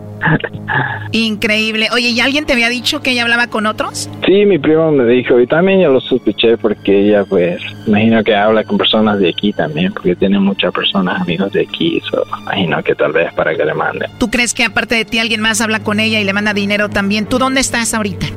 [1.12, 1.88] Increíble.
[1.92, 4.10] Oye, ¿y alguien te había dicho que ella hablaba con otros?
[4.26, 8.36] Sí, mi primo me dijo y también yo lo sospeché porque ella pues imagino que
[8.36, 12.84] habla con personas de aquí también porque tiene muchas personas amigos de aquí, so, imagino
[12.84, 14.08] que tal vez para que le mande.
[14.20, 16.90] ¿Tú crees que aparte de ti alguien más habla con ella y le manda dinero
[16.90, 17.26] también?
[17.26, 18.28] ¿Tú dónde estás ahorita?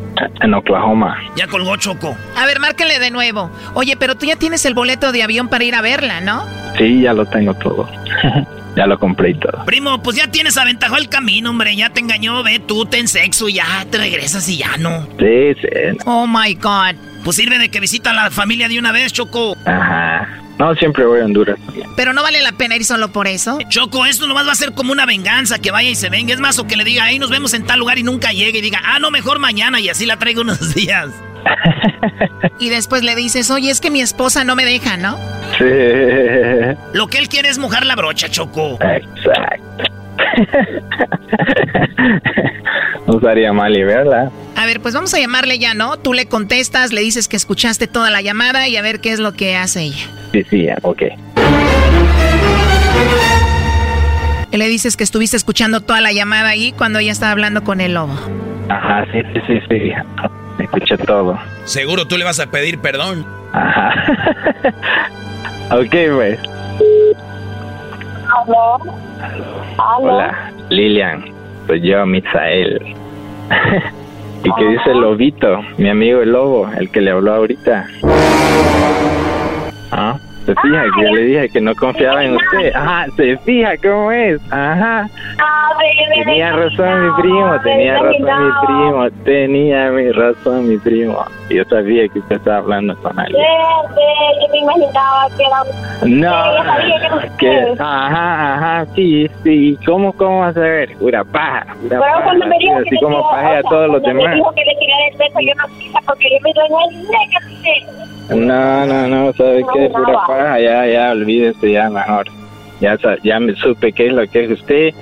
[0.41, 1.17] En Oklahoma.
[1.37, 2.17] Ya colgó Choco.
[2.37, 3.51] A ver, márquele de nuevo.
[3.75, 6.45] Oye, pero tú ya tienes el boleto de avión para ir a verla, ¿no?
[6.79, 7.89] Sí, ya lo tengo todo.
[8.77, 9.65] ya lo compré y todo.
[9.65, 11.75] Primo, pues ya tienes aventajado el camino, hombre.
[11.77, 15.07] Ya te engañó, ve, tú ten sexo y ya te regresas y ya no.
[15.19, 15.99] Sí, sí.
[16.05, 16.97] Oh my God.
[17.25, 19.57] Pues sirve de que visita a la familia de una vez, Choco.
[19.65, 20.29] Ajá.
[20.59, 21.59] No, siempre voy a Honduras.
[21.97, 23.59] Pero no vale la pena ir solo por eso.
[23.69, 26.33] Choco, esto nomás va a ser como una venganza, que vaya y se venga.
[26.35, 28.59] Es más, o que le diga, ahí nos vemos en tal lugar y nunca llegue
[28.59, 31.09] y diga, ah, no, mejor mañana y así la traigo unos días.
[32.59, 35.19] y después le dices, oye, es que mi esposa no me deja, ¿no?
[35.59, 35.65] Sí.
[36.93, 38.79] Lo que él quiere es mojar la brocha, Choco.
[38.81, 39.85] Exacto.
[43.07, 44.31] no estaría mal y verla.
[44.57, 45.99] A ver, pues vamos a llamarle ya, ¿no?
[45.99, 49.19] Tú le contestas, le dices que escuchaste toda la llamada y a ver qué es
[49.19, 50.07] lo que hace ella.
[50.33, 51.03] Sí, sí, ok.
[54.51, 57.81] Y le dices que estuviste escuchando toda la llamada ahí cuando ella estaba hablando con
[57.81, 58.15] el lobo.
[58.69, 59.93] Ajá, sí, sí, sí, sí.
[60.73, 61.39] Escuché todo.
[61.65, 63.27] Seguro tú le vas a pedir perdón.
[63.53, 63.93] Ajá.
[65.71, 66.39] ok, pues.
[68.47, 68.79] ¿Aló?
[69.77, 71.25] Hola, Lilian.
[71.67, 72.97] Soy yo, Misael.
[74.45, 75.61] ¿Y qué dice el lobito?
[75.77, 77.87] Mi amigo el lobo, el que le habló ahorita.
[79.93, 80.17] ¿Ah?
[80.47, 82.75] ¿Se fija que yo le dije que no confiaba en usted?
[82.75, 84.41] Ajá, ¿se fija cómo es?
[84.53, 85.09] Ajá.
[86.15, 91.25] Tenía razón mi primo, tenía razón mi primo, tenía mi razón mi primo.
[91.49, 93.43] Yo sabía que usted estaba hablando con alguien.
[93.43, 95.63] Yo me imaginaba que era...
[96.07, 99.79] No, que, ajá, ajá, sí, sí.
[99.85, 100.97] ¿Cómo, cómo vas a ver?
[100.97, 102.23] Pura paja, pura paja.
[102.25, 104.29] cuando me dijo así que como paje a todos los demás.
[104.29, 107.03] me dijo que le tirara el beso, yo no quise porque yo me duele el
[107.03, 108.47] negue.
[108.47, 109.91] No, no, no, ¿sabe qué?
[109.91, 112.27] Pura paja, ya, ya, olvídese ya mejor.
[112.81, 114.95] Ya, ya me supe qué es lo que es usted.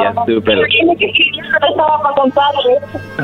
[0.00, 0.62] Ya supe lo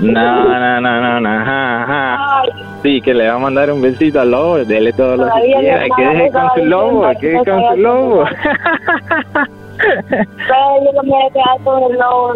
[0.00, 0.12] no.
[0.12, 2.42] No, no, no, no, ajá,
[2.82, 5.86] Sí, que le va a mandar un besito al lobo, dele todo lo que quiera,
[5.96, 8.24] que deje con su lobo, que deje con su lobo.
[9.78, 12.34] pero yo quedar con el lobo.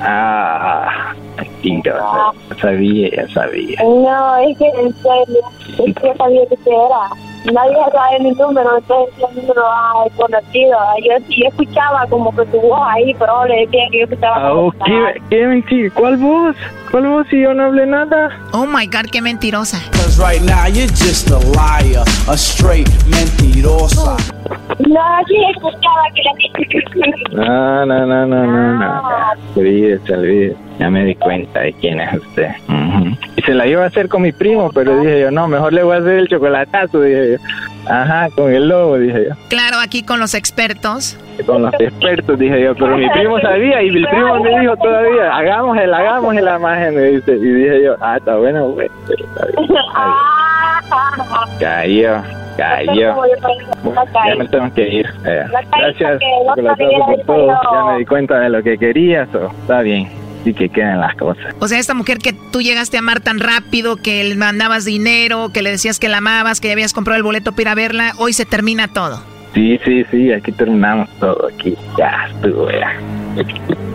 [0.00, 3.82] Ah, mentirosa, ya sabía, ya sabía.
[3.82, 7.52] No, es que en serio, es que yo sabía que usted era.
[7.52, 10.78] Nadie sabe mi número, entonces el número ah, conocido.
[11.04, 14.52] Yo sí escuchaba como que tu voz ahí, pero le decía que yo escuchaba Ah,
[14.52, 15.90] oh, ¿qué, qué mentira?
[15.94, 16.56] ¿Cuál voz?
[16.90, 18.30] ¿Cuál voz si yo no hablé nada?
[18.52, 19.78] Oh my God, qué mentirosa.
[19.92, 24.16] Cause right now you're just a liar, a straight mentirosa.
[24.78, 29.02] No, sí escuchaba que la No, no, no, no, no, no.
[29.54, 30.56] Olvídese, olvídese.
[30.78, 32.50] Ya me di cuenta de quién es usted.
[32.68, 33.16] Ujú.
[33.36, 35.82] Y se la iba a hacer con mi primo, pero dije yo, no, mejor le
[35.82, 37.38] voy a hacer el chocolatazo, dije yo.
[37.88, 39.34] Ajá, con el lobo, dije yo.
[39.48, 41.18] Claro, aquí con los expertos.
[41.46, 45.34] Con los expertos, dije yo, pero mi primo sabía y mi primo me dijo todavía,
[45.34, 47.32] hagamos el, hagamos el imagen, me dice.
[47.32, 48.90] Y dije yo, ah, está bueno, güey.
[51.58, 52.22] Cayó,
[52.56, 53.14] cayó.
[53.82, 55.06] Bueno, ya me tengo que ir.
[55.22, 56.20] Gracias,
[56.56, 57.60] por todo.
[57.72, 60.27] Ya me di cuenta de lo que querías, o está bien.
[60.54, 61.54] Que queden las cosas.
[61.58, 65.50] O sea, esta mujer que tú llegaste a amar tan rápido, que le mandabas dinero,
[65.52, 67.74] que le decías que la amabas, que ya habías comprado el boleto para ir a
[67.74, 69.22] verla, hoy se termina todo.
[69.54, 71.48] Sí, sí, sí, aquí terminamos todo.
[71.52, 72.92] Aquí ya estuvo, ya.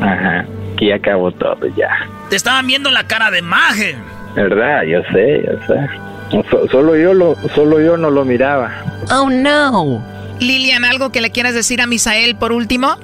[0.02, 1.90] Ajá, aquí acabó todo, ya.
[2.30, 3.96] Te estaban viendo la cara de maje.
[4.36, 4.84] ¿Verdad?
[4.84, 6.44] Yo sé, yo sé.
[6.50, 8.72] So- solo yo lo, solo yo no lo miraba.
[9.12, 10.04] Oh no.
[10.40, 12.96] Lilian, ¿algo que le quieras decir a Misael por último?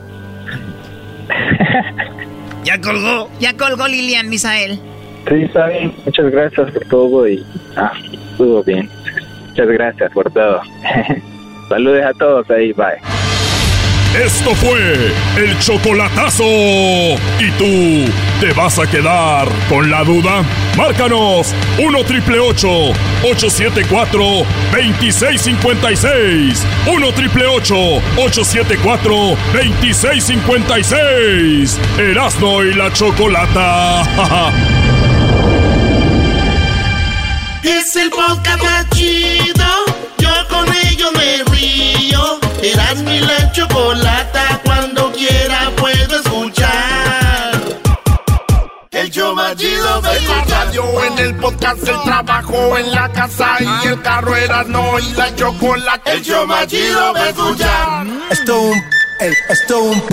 [2.63, 3.29] Ya colgó.
[3.39, 4.79] Ya colgó Lilian, Misael.
[5.27, 5.93] Sí, está bien.
[6.05, 7.45] Muchas gracias por todo y
[7.75, 7.93] ah,
[8.31, 8.89] estuvo bien.
[9.49, 10.61] Muchas gracias por todo.
[11.69, 13.18] Saludes a todos ahí, bye.
[14.15, 16.43] Esto fue el chocolatazo.
[16.43, 20.43] ¿Y tú te vas a quedar con la duda?
[20.75, 24.19] Márcanos 1 triple 874
[24.71, 26.65] 2656.
[26.87, 31.79] 1 triple 874 2656.
[31.99, 34.01] Erasno y la chocolata.
[37.61, 39.65] Es el podcast más chido.
[40.17, 41.98] Yo con ello me río.
[42.61, 44.61] Eras mi la chocolata.
[44.63, 47.59] Cuando quiera puedo escuchar.
[48.91, 54.01] El chido En la radio, en el podcast, el trabajo, en la casa y el
[54.01, 56.11] carro Erasno y la chocolate.
[56.11, 58.07] El va a escuchar.
[58.29, 58.71] Esto
[59.19, 60.03] es un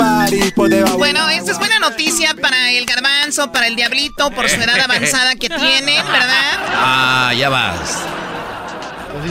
[0.99, 5.35] Bueno, esta es buena noticia para el garbanzo, para el diablito, por su edad avanzada
[5.35, 6.59] que tienen, ¿verdad?
[6.75, 8.26] Ah, ya vas.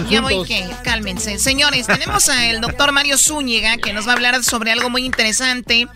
[0.09, 1.39] Ya voy que, cálmense.
[1.39, 5.87] Señores, tenemos al doctor Mario Zúñiga que nos va a hablar sobre algo muy interesante.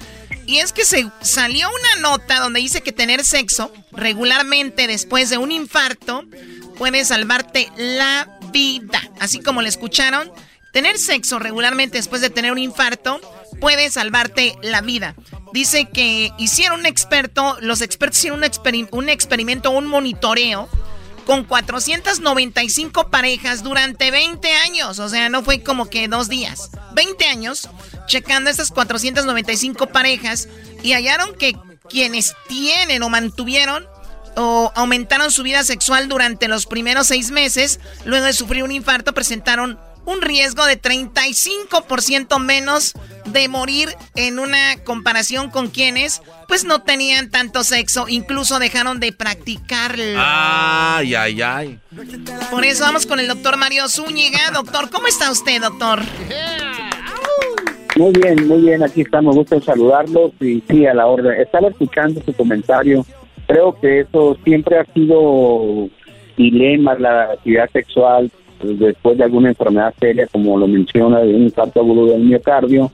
[0.45, 5.37] Y es que se salió una nota donde dice que tener sexo regularmente después de
[5.37, 6.23] un infarto
[6.77, 9.01] puede salvarte la vida.
[9.19, 10.31] Así como le escucharon,
[10.73, 13.21] tener sexo regularmente después de tener un infarto
[13.59, 15.15] puede salvarte la vida.
[15.53, 20.69] Dice que hicieron un experto, los expertos hicieron un, un experimento, un monitoreo
[21.29, 24.97] con 495 parejas durante 20 años.
[24.97, 26.71] O sea, no fue como que dos días.
[26.93, 27.69] 20 años
[28.07, 30.49] checando estas 495 parejas
[30.81, 31.55] y hallaron que
[31.87, 33.85] quienes tienen o mantuvieron
[34.37, 39.13] o aumentaron su vida sexual durante los primeros seis meses, luego de sufrir un infarto,
[39.13, 39.79] presentaron
[40.09, 42.93] un riesgo de 35% menos
[43.25, 49.13] de morir en una comparación con quienes pues no tenían tanto sexo, incluso dejaron de
[49.13, 50.17] practicarlo.
[50.17, 51.79] Ay, ay, ay.
[52.49, 54.49] Por eso vamos con el doctor Mario Zúñiga.
[54.51, 55.99] Doctor, ¿cómo está usted, doctor?
[57.95, 61.39] Muy bien, muy bien, aquí estamos, gusto saludarlos y sí, a la orden.
[61.39, 63.05] Estaba escuchando su comentario,
[63.45, 65.87] creo que eso siempre ha sido
[66.35, 68.31] dilema, la actividad sexual
[68.61, 72.91] después de alguna enfermedad seria, como lo menciona, de un infarto agudo del miocardio,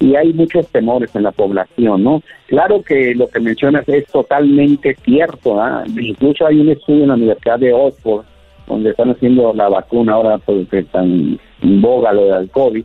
[0.00, 2.22] y hay muchos temores en la población, ¿no?
[2.46, 5.84] Claro que lo que mencionas es totalmente cierto, ¿ah?
[5.86, 8.24] incluso hay un estudio en la Universidad de Oxford,
[8.68, 12.84] donde están haciendo la vacuna ahora porque están en boga lo del COVID,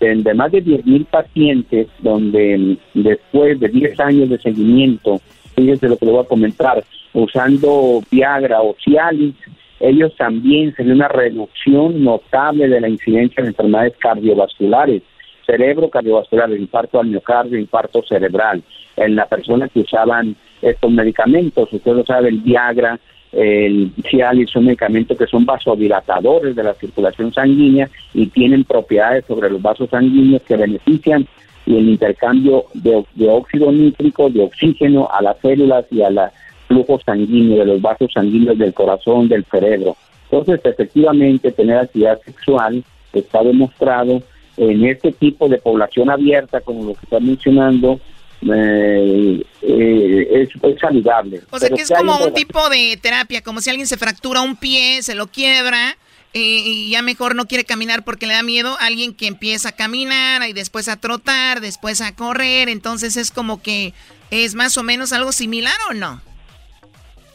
[0.00, 5.20] de más de 10.000 pacientes, donde después de 10 años de seguimiento,
[5.54, 9.34] fíjense lo que le voy a comentar, usando Viagra o Cialis,
[9.80, 15.02] ellos también se dio una reducción notable de la incidencia de enfermedades cardiovasculares,
[15.44, 18.62] cerebro cardiovascular, infarto al miocardio, infarto cerebral.
[18.96, 22.98] En la persona que usaban estos medicamentos, usted lo sabe, el Viagra,
[23.32, 29.50] el Cialis son medicamentos que son vasodilatadores de la circulación sanguínea y tienen propiedades sobre
[29.50, 31.26] los vasos sanguíneos que benefician
[31.66, 36.32] y el intercambio de, de óxido nítrico, de oxígeno a las células y a la
[36.74, 39.96] flujo sanguíneo, de los vasos sanguíneos del corazón, del cerebro.
[40.30, 42.82] Entonces, efectivamente, tener actividad sexual
[43.12, 44.22] está demostrado
[44.56, 48.00] en este tipo de población abierta, como lo que está mencionando,
[48.42, 51.42] eh, eh, es, saludable.
[51.50, 54.56] O sea que es como un tipo de terapia, como si alguien se fractura un
[54.56, 55.96] pie, se lo quiebra
[56.34, 59.72] eh, y ya mejor no quiere caminar porque le da miedo, alguien que empieza a
[59.72, 63.94] caminar y después a trotar, después a correr, entonces es como que
[64.30, 66.20] es más o menos algo similar o no?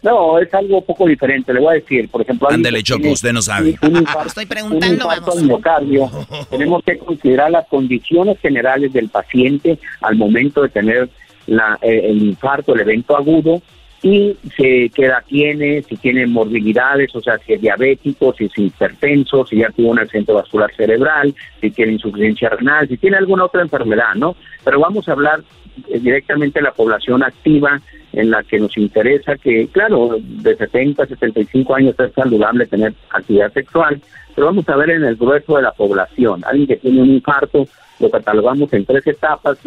[0.01, 1.53] No, es algo un poco diferente.
[1.53, 2.49] Le voy a decir, por ejemplo...
[2.49, 3.77] Ándele, Choco, usted no sabe.
[4.25, 5.09] Estoy preguntando,
[6.49, 11.09] tenemos que considerar las condiciones generales del paciente al momento de tener
[11.47, 13.61] la, eh, el infarto, el evento agudo,
[14.01, 18.57] y si, qué edad tiene, si tiene morbilidades, o sea, si es diabético, si es
[18.57, 23.45] hipertenso, si ya tuvo un accidente vascular cerebral, si tiene insuficiencia renal, si tiene alguna
[23.45, 24.37] otra enfermedad, ¿no?
[24.63, 25.41] Pero vamos a hablar
[25.87, 27.79] directamente de la población activa
[28.13, 32.93] en la que nos interesa que, claro, de 70 a 75 años es saludable tener
[33.11, 34.01] actividad sexual,
[34.35, 37.67] pero vamos a ver en el grueso de la población, alguien que tiene un infarto,
[37.99, 39.59] lo catalogamos en tres etapas,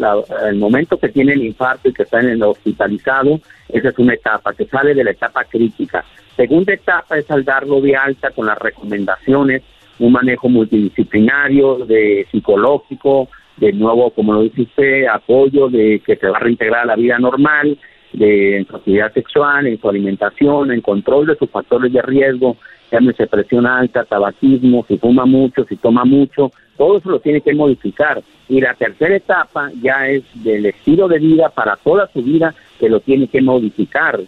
[0.45, 3.39] el momento que tiene el infarto y que está en el hospitalizado,
[3.69, 6.03] esa es una etapa, que sale de la etapa crítica.
[6.35, 9.61] Segunda etapa es al darlo de alta con las recomendaciones,
[9.99, 16.27] un manejo multidisciplinario, de psicológico, de nuevo, como lo dice usted, apoyo de que se
[16.27, 17.77] va a reintegrar a la vida normal,
[18.13, 22.57] de en su actividad sexual, en su alimentación, en control de sus factores de riesgo,
[22.91, 27.53] llámese presión alta, tabaquismo, si fuma mucho, si toma mucho, todo eso lo tiene que
[27.53, 28.21] modificar.
[28.49, 32.53] Y la tercera etapa ya es del estilo de vida para toda su vida
[32.83, 34.19] que lo tiene que modificar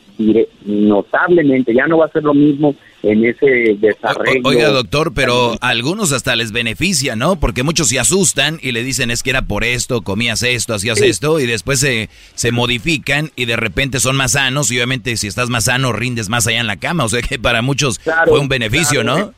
[0.63, 1.73] notablemente.
[1.73, 2.73] Ya no va a ser lo mismo
[3.03, 4.39] en ese desarrollo.
[4.45, 7.37] Oiga, doctor, pero a algunos hasta les beneficia, ¿no?
[7.37, 11.01] Porque muchos se asustan y le dicen es que era por esto, comías esto, hacías
[11.01, 15.27] esto, y después se, se modifican y de repente son más sanos, y obviamente si
[15.27, 17.03] estás más sano, rindes más allá en la cama.
[17.03, 19.33] O sea que para muchos fue un beneficio, ¿no?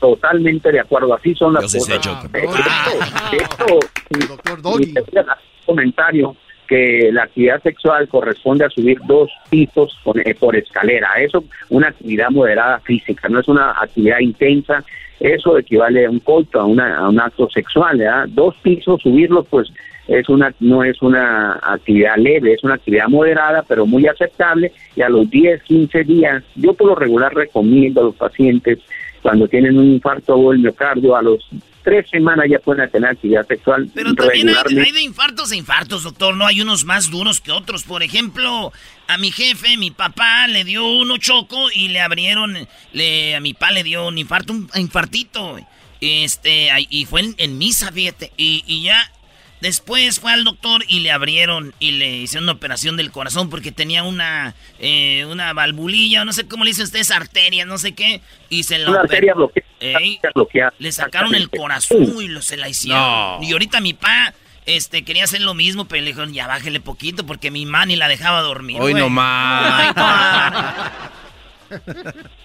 [0.00, 2.00] Totalmente de acuerdo, así son las cosas.
[3.30, 3.78] Esto,
[4.28, 4.60] doctor
[5.64, 6.36] comentario
[6.66, 11.12] que la actividad sexual corresponde a subir dos pisos eh, por, escalera.
[11.18, 14.84] Eso, una actividad moderada física, no es una actividad intensa.
[15.18, 18.02] Eso equivale a un coito, a, a un acto sexual.
[18.28, 19.72] Dos pisos, subirlos, pues
[20.08, 24.72] es una no es una actividad leve, es una actividad moderada, pero muy aceptable.
[24.94, 28.78] Y a los 10, 15 días, yo por lo regular recomiendo a los pacientes
[29.22, 31.48] cuando tienen un infarto o el miocardio, a los
[31.86, 36.02] tres semanas ya pueden tener actividad sexual Pero también hay, hay, de infartos e infartos,
[36.02, 36.36] doctor.
[36.36, 37.84] No hay unos más duros que otros.
[37.84, 38.72] Por ejemplo,
[39.06, 42.56] a mi jefe, mi papá le dio uno choco y le abrieron,
[42.92, 45.60] le, a mi papá le dio un infarto, un infartito.
[46.00, 48.32] Este, y fue en, misa, fíjate.
[48.36, 49.08] Y, y ya
[49.60, 53.72] Después fue al doctor y le abrieron y le hicieron una operación del corazón porque
[53.72, 58.20] tenía una, eh, una valvulilla, no sé cómo le dicen ustedes, arteria, no sé qué.
[58.50, 63.42] Y se la una arteria bloqueada, Le sacaron el corazón y lo, se la hicieron.
[63.42, 64.34] Y ahorita mi pa
[64.66, 68.08] este, quería hacer lo mismo, pero le dijeron, ya bájele poquito porque mi mani la
[68.08, 68.78] dejaba dormir.
[68.80, 69.94] Hoy no más.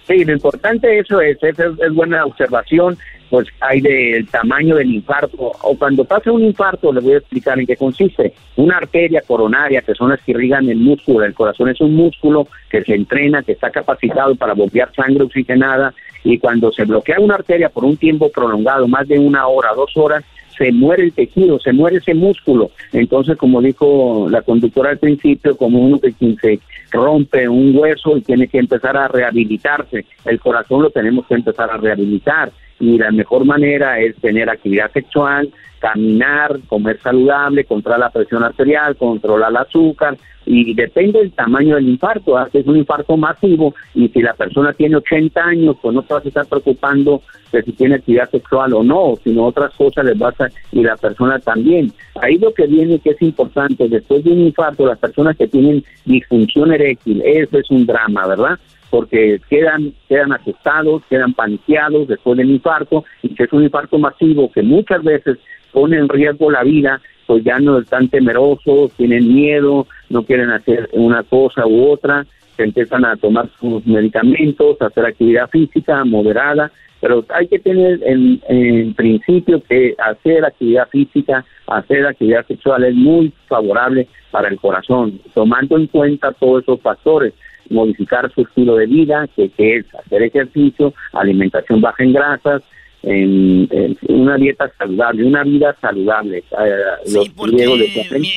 [0.08, 2.98] Sí, lo importante eso es, es, es buena observación
[3.32, 5.54] pues hay del tamaño del infarto.
[5.62, 8.34] O cuando pasa un infarto, les voy a explicar en qué consiste.
[8.58, 12.46] Una arteria coronaria, que son las que irrigan el músculo, el corazón es un músculo
[12.70, 15.94] que se entrena, que está capacitado para bombear sangre oxigenada,
[16.26, 19.96] y cuando se bloquea una arteria por un tiempo prolongado, más de una hora, dos
[19.96, 20.26] horas,
[20.58, 22.72] se muere el tejido, se muere ese músculo.
[22.92, 26.60] Entonces, como dijo la conductora al principio, como uno que se
[26.92, 31.72] rompe un hueso y tiene que empezar a rehabilitarse, el corazón lo tenemos que empezar
[31.72, 32.52] a rehabilitar
[32.82, 35.50] y la mejor manera es tener actividad sexual,
[35.80, 41.90] caminar, comer saludable, controlar la presión arterial, controlar el azúcar y depende del tamaño del
[41.90, 42.38] infarto.
[42.38, 42.50] ¿ah?
[42.52, 46.26] Es un infarto masivo y si la persona tiene 80 años, pues no te vas
[46.26, 47.22] a estar preocupando
[47.52, 50.96] de si tiene actividad sexual o no, sino otras cosas les vas a, y la
[50.98, 51.92] persona también.
[52.20, 55.84] Ahí lo que viene que es importante, después de un infarto, las personas que tienen
[56.06, 58.60] disfunción eréctil, eso es un drama, ¿verdad?
[58.92, 64.52] Porque quedan, quedan asustados, quedan paniqueados después del infarto, y que es un infarto masivo
[64.52, 65.38] que muchas veces
[65.72, 70.90] pone en riesgo la vida, pues ya no están temerosos, tienen miedo, no quieren hacer
[70.92, 72.26] una cosa u otra,
[72.58, 76.70] se empiezan a tomar sus medicamentos, a hacer actividad física moderada,
[77.00, 82.94] pero hay que tener en, en, principio que hacer actividad física, hacer actividad sexual es
[82.94, 87.34] muy favorable para el corazón, tomando en cuenta todos esos factores
[87.72, 92.62] modificar su estilo de vida, que, es hacer ejercicio, alimentación baja en grasas,
[93.04, 96.40] en, una dieta saludable, una vida saludable.
[96.40, 97.68] Eh, sí, porque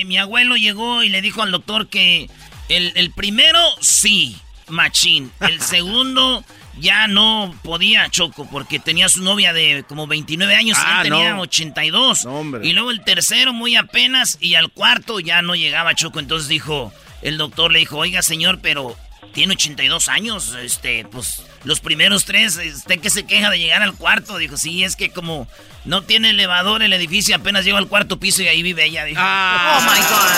[0.07, 2.29] mi, abuelo llegó y le dijo al doctor que
[2.69, 4.37] el, el primero sí,
[4.69, 6.45] machín, el segundo
[6.79, 11.03] ya no podía, Choco, porque tenía su novia de como 29 años y él ah,
[11.03, 12.27] tenía 82.
[12.63, 16.19] y luego el tercero muy apenas y al cuarto ya no llegaba, Choco.
[16.19, 16.93] Entonces dijo,
[17.23, 18.97] el doctor le dijo, oiga señor, pero
[19.33, 23.95] tiene 82 años, este, pues los primeros tres, usted que se queja de llegar al
[23.97, 25.49] cuarto, dijo, sí, es que como
[25.85, 29.21] no tiene elevador el edificio, apenas llegó al cuarto piso y ahí vive ella, dijo,
[29.23, 29.79] ah.
[29.79, 30.31] oh my God.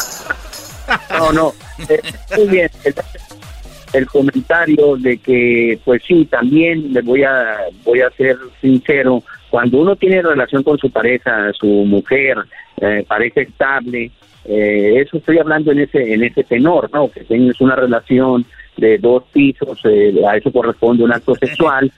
[1.10, 1.52] No, no,
[1.88, 2.00] eh,
[2.36, 2.70] muy bien,
[3.92, 9.78] el, comentario de que, pues sí, también le voy a, voy a ser sincero, cuando
[9.78, 12.38] uno tiene relación con su pareja, su mujer,
[12.80, 14.12] eh, pareja estable,
[14.48, 17.08] eh, eso estoy hablando en ese en ese tenor, ¿no?
[17.10, 18.44] Que tienes una relación
[18.76, 21.90] de dos pisos, eh, a eso corresponde un acto sexual.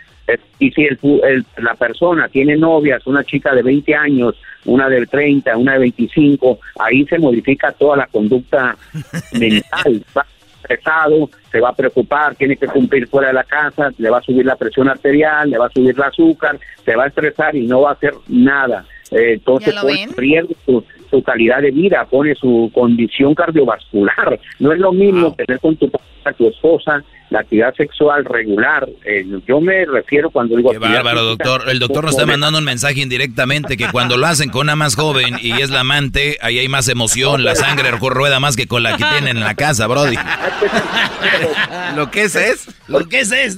[0.58, 0.98] y si el,
[1.56, 4.34] la persona tiene novias, una chica de 20 años,
[4.66, 8.76] una de 30, una de 25, ahí se modifica toda la conducta
[9.32, 10.04] mental.
[10.16, 10.26] Va
[10.68, 14.22] estresado, se va a preocupar, tiene que cumplir fuera de la casa, le va a
[14.22, 17.66] subir la presión arterial, le va a subir el azúcar, se va a estresar y
[17.66, 18.84] no va a hacer nada.
[19.10, 20.54] Eh, entonces pone en riesgo
[21.10, 24.38] su, calidad de vida, pone su condición cardiovascular.
[24.58, 25.90] No es lo mismo tener con tu,
[26.36, 28.88] tu esposa la actividad sexual regular.
[29.04, 30.70] Eh, yo me refiero cuando digo...
[30.70, 31.64] Qué bárbaro, doctor.
[31.68, 34.96] El doctor nos está mandando un mensaje indirectamente que cuando lo hacen con una más
[34.96, 38.82] joven y es la amante, ahí hay más emoción, la sangre rueda más que con
[38.82, 40.16] la que tienen en la casa, Brody.
[41.96, 42.68] lo que es es.
[42.88, 43.56] Lo que es es.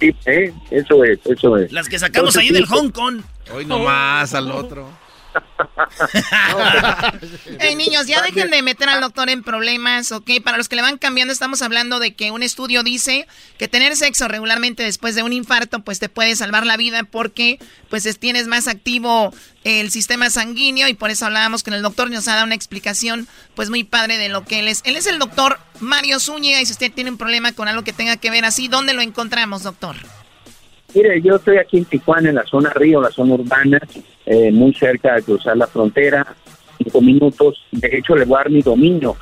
[0.00, 0.52] Sí, ¿eh?
[0.70, 1.72] eso es, eso es.
[1.72, 3.22] Las que sacamos ahí del Hong Kong.
[3.54, 4.88] Hoy nomás al otro.
[7.60, 10.30] hey, niños, ya dejen de meter al doctor en problemas, ¿ok?
[10.42, 13.26] Para los que le van cambiando, estamos hablando de que un estudio dice
[13.58, 17.58] que tener sexo regularmente después de un infarto, pues te puede salvar la vida porque
[17.88, 19.32] pues tienes más activo
[19.64, 23.26] el sistema sanguíneo y por eso hablábamos con el doctor, nos ha dado una explicación
[23.54, 24.80] pues muy padre de lo que él es.
[24.84, 27.92] Él es el doctor Mario Zúñiga y si usted tiene un problema con algo que
[27.92, 29.96] tenga que ver así, ¿dónde lo encontramos, doctor?
[30.96, 33.78] Mire, yo estoy aquí en Tijuana, en la zona río, la zona urbana,
[34.24, 36.26] eh, muy cerca de cruzar la frontera,
[36.78, 37.62] cinco minutos.
[37.70, 39.14] De hecho, le voy a dar mi dominio,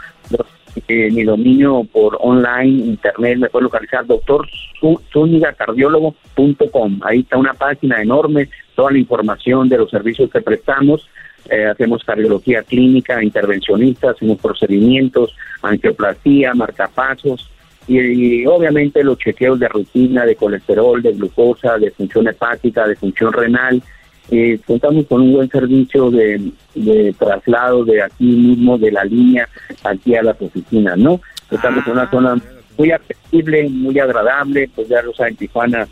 [0.86, 7.00] eh, mi dominio por online, internet, me puede localizar doctorzúñigacardiólogo.com.
[7.02, 11.10] Ahí está una página enorme, toda la información de los servicios que prestamos.
[11.50, 17.50] Eh, hacemos cardiología clínica, intervencionista, hacemos procedimientos, angioplastía, marcapasos,
[17.86, 23.32] y, obviamente los chequeos de rutina, de colesterol, de glucosa, de función hepática, de función
[23.32, 23.82] renal.
[24.30, 26.40] Eh, contamos con un buen servicio de,
[26.74, 29.48] de traslado de aquí mismo, de la línea,
[29.82, 31.20] aquí a las oficinas, ¿no?
[31.50, 32.36] Estamos en una zona
[32.78, 35.86] muy accesible, muy agradable, pues ya lo saben, Tijuana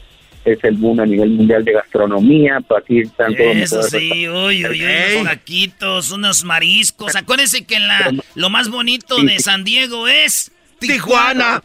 [0.45, 4.67] es el boom a nivel mundial de gastronomía, pues aquí están todos Eso sí, uy,
[4.67, 7.15] uy, uy, unos taquitos, unos mariscos.
[7.15, 10.52] Acuérdense que la, lo más bonito de San Diego es
[10.87, 11.63] Tijuana.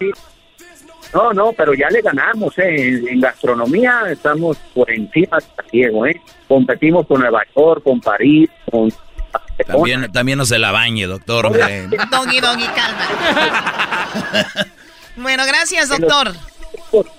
[1.14, 2.90] No, no, pero ya le ganamos, ¿eh?
[2.90, 6.22] En, en gastronomía estamos por encima de San Diego, ¿eh?
[6.48, 8.92] Competimos con Nueva York, con París, con...
[9.66, 11.52] También, también no se la bañe, doctor.
[11.52, 14.08] Doggy, doggy, calma.
[15.16, 16.34] bueno, gracias, doctor.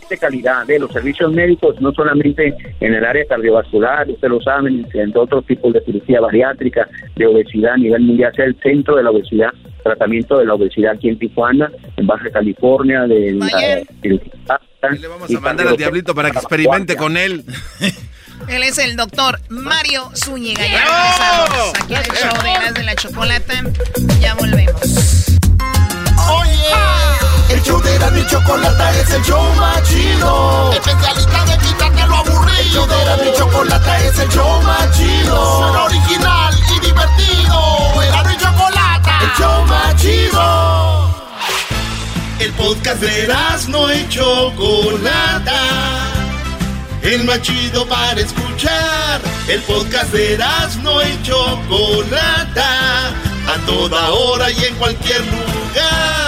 [0.08, 4.86] De calidad de los servicios médicos, no solamente en el área cardiovascular, ustedes lo saben,
[4.92, 9.02] en otros tipos de cirugía bariátrica, de obesidad a nivel mundial, es el centro de
[9.02, 9.50] la obesidad,
[9.82, 15.40] tratamiento de la obesidad aquí en Tijuana, en Baja California, de la, Le vamos a
[15.40, 17.44] mandar al diablito para que experimente con él.
[18.48, 20.64] Él es el doctor Mario Zúñiga.
[20.64, 23.64] Ya regresamos aquí en el show de Eras de la Chocolata.
[24.20, 25.38] Ya volvemos.
[26.30, 27.07] Oye,
[27.68, 30.72] show de Erasmo y Chocolata es el show más chido.
[30.72, 32.58] Especialista de quitarte lo aburrido.
[32.58, 35.58] El show de Erasmo y Chocolata es el show más chido.
[35.58, 38.02] Suena original y divertido.
[38.02, 41.14] Erasmo y Chocolata, el show más chido.
[42.40, 45.60] El podcast de Erasmo y Chocolata.
[47.02, 49.20] El más chido para escuchar.
[49.46, 53.08] El podcast de Erasmo y Chocolata.
[53.46, 56.27] A toda hora y en cualquier lugar.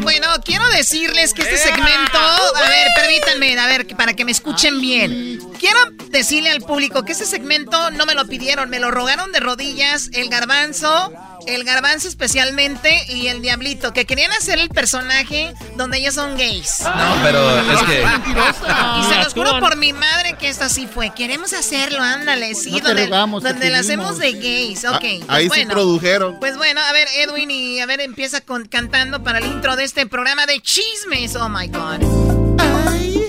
[0.00, 4.80] Bueno, quiero decirles que este segmento, a ver, permítanme, a ver, para que me escuchen
[4.80, 5.40] bien.
[5.58, 5.78] Quiero
[6.10, 10.10] decirle al público que este segmento no me lo pidieron, me lo rogaron de rodillas
[10.12, 11.12] el garbanzo,
[11.46, 16.80] el garbanzo especialmente y el diablito, que querían hacer el personaje donde ellos son gays.
[16.80, 18.02] No, pero es que...
[18.02, 21.10] Y se los juro por mi madre que esto así fue.
[21.14, 24.94] Queremos hacerlo, ándale, sí, No donde, rogamos, donde lo hacemos de gays, ok.
[24.94, 25.70] Ah, pues ahí bueno.
[25.72, 26.38] produjeron.
[26.40, 29.84] Pues bueno, a ver, Edwin, y a ver, empieza con, cantando para el intro de
[29.84, 31.36] este programa de chismes.
[31.36, 32.56] Oh my God.
[32.88, 33.25] Ay,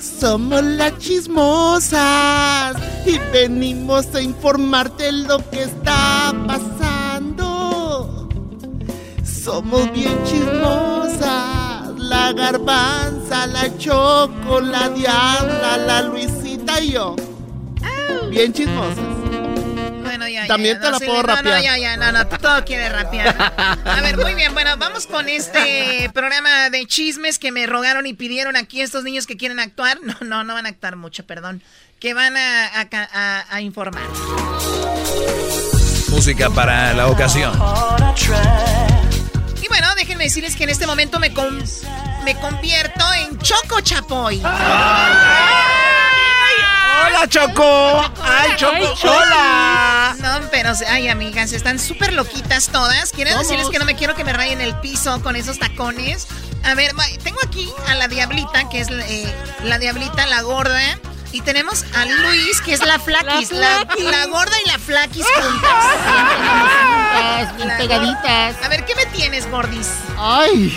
[0.00, 8.28] somos las chismosas y venimos a informarte lo que está pasando.
[9.24, 17.16] Somos bien chismosas, la garbanza, la choco, la diabla, la Luisita y yo.
[18.30, 19.29] Bien chismosas.
[20.20, 21.56] Bueno, ya, ya, También ya, te la sí, puedo no, rapear.
[21.56, 23.34] No, ya, ya, no, no, tú todo quieres rapear.
[23.86, 28.12] A ver, muy bien, bueno, vamos con este programa de chismes que me rogaron y
[28.12, 29.98] pidieron aquí estos niños que quieren actuar.
[30.02, 31.62] No, no, no van a actuar mucho, perdón.
[32.00, 34.02] Que van a, a ca- a- a informar.
[36.10, 37.52] Música para la ocasión.
[39.62, 41.64] Y bueno, déjenme decirles que en este momento me, con-
[42.24, 44.42] me convierto en Choco Chapoy.
[47.06, 48.12] ¡Hola, Choco!
[48.22, 48.94] ¡Ay, Choco!
[49.04, 50.16] ¡Hola!
[50.18, 53.12] No, pero, ay, amigas, están súper loquitas todas.
[53.12, 56.26] Quiero decirles que no me quiero que me rayen el piso con esos tacones.
[56.64, 56.92] A ver,
[57.22, 60.80] tengo aquí a la Diablita, que es eh, la Diablita, la gorda.
[61.32, 63.52] Y tenemos a Luis, que es la flaquis.
[63.52, 64.04] La, Flaquis.
[64.04, 65.84] la gorda y la flaquis juntas.
[67.46, 68.56] Juntas, bien pegaditas.
[68.64, 69.88] A ver, ¿qué me tienes, gordis?
[70.18, 70.76] ¡Ay!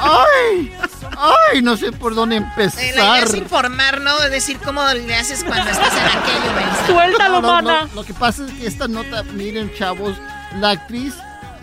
[0.00, 0.72] ¡Ay!
[1.16, 1.62] ¡Ay!
[1.62, 3.24] No sé por dónde Eh, la idea empezar.
[3.24, 4.18] es informar, ¿no?
[4.22, 7.28] Es decir, cómo le haces cuando estás en aquello, Benza.
[7.28, 10.14] No, no, no, Lo que pasa es que esta nota, miren, chavos,
[10.60, 11.14] la actriz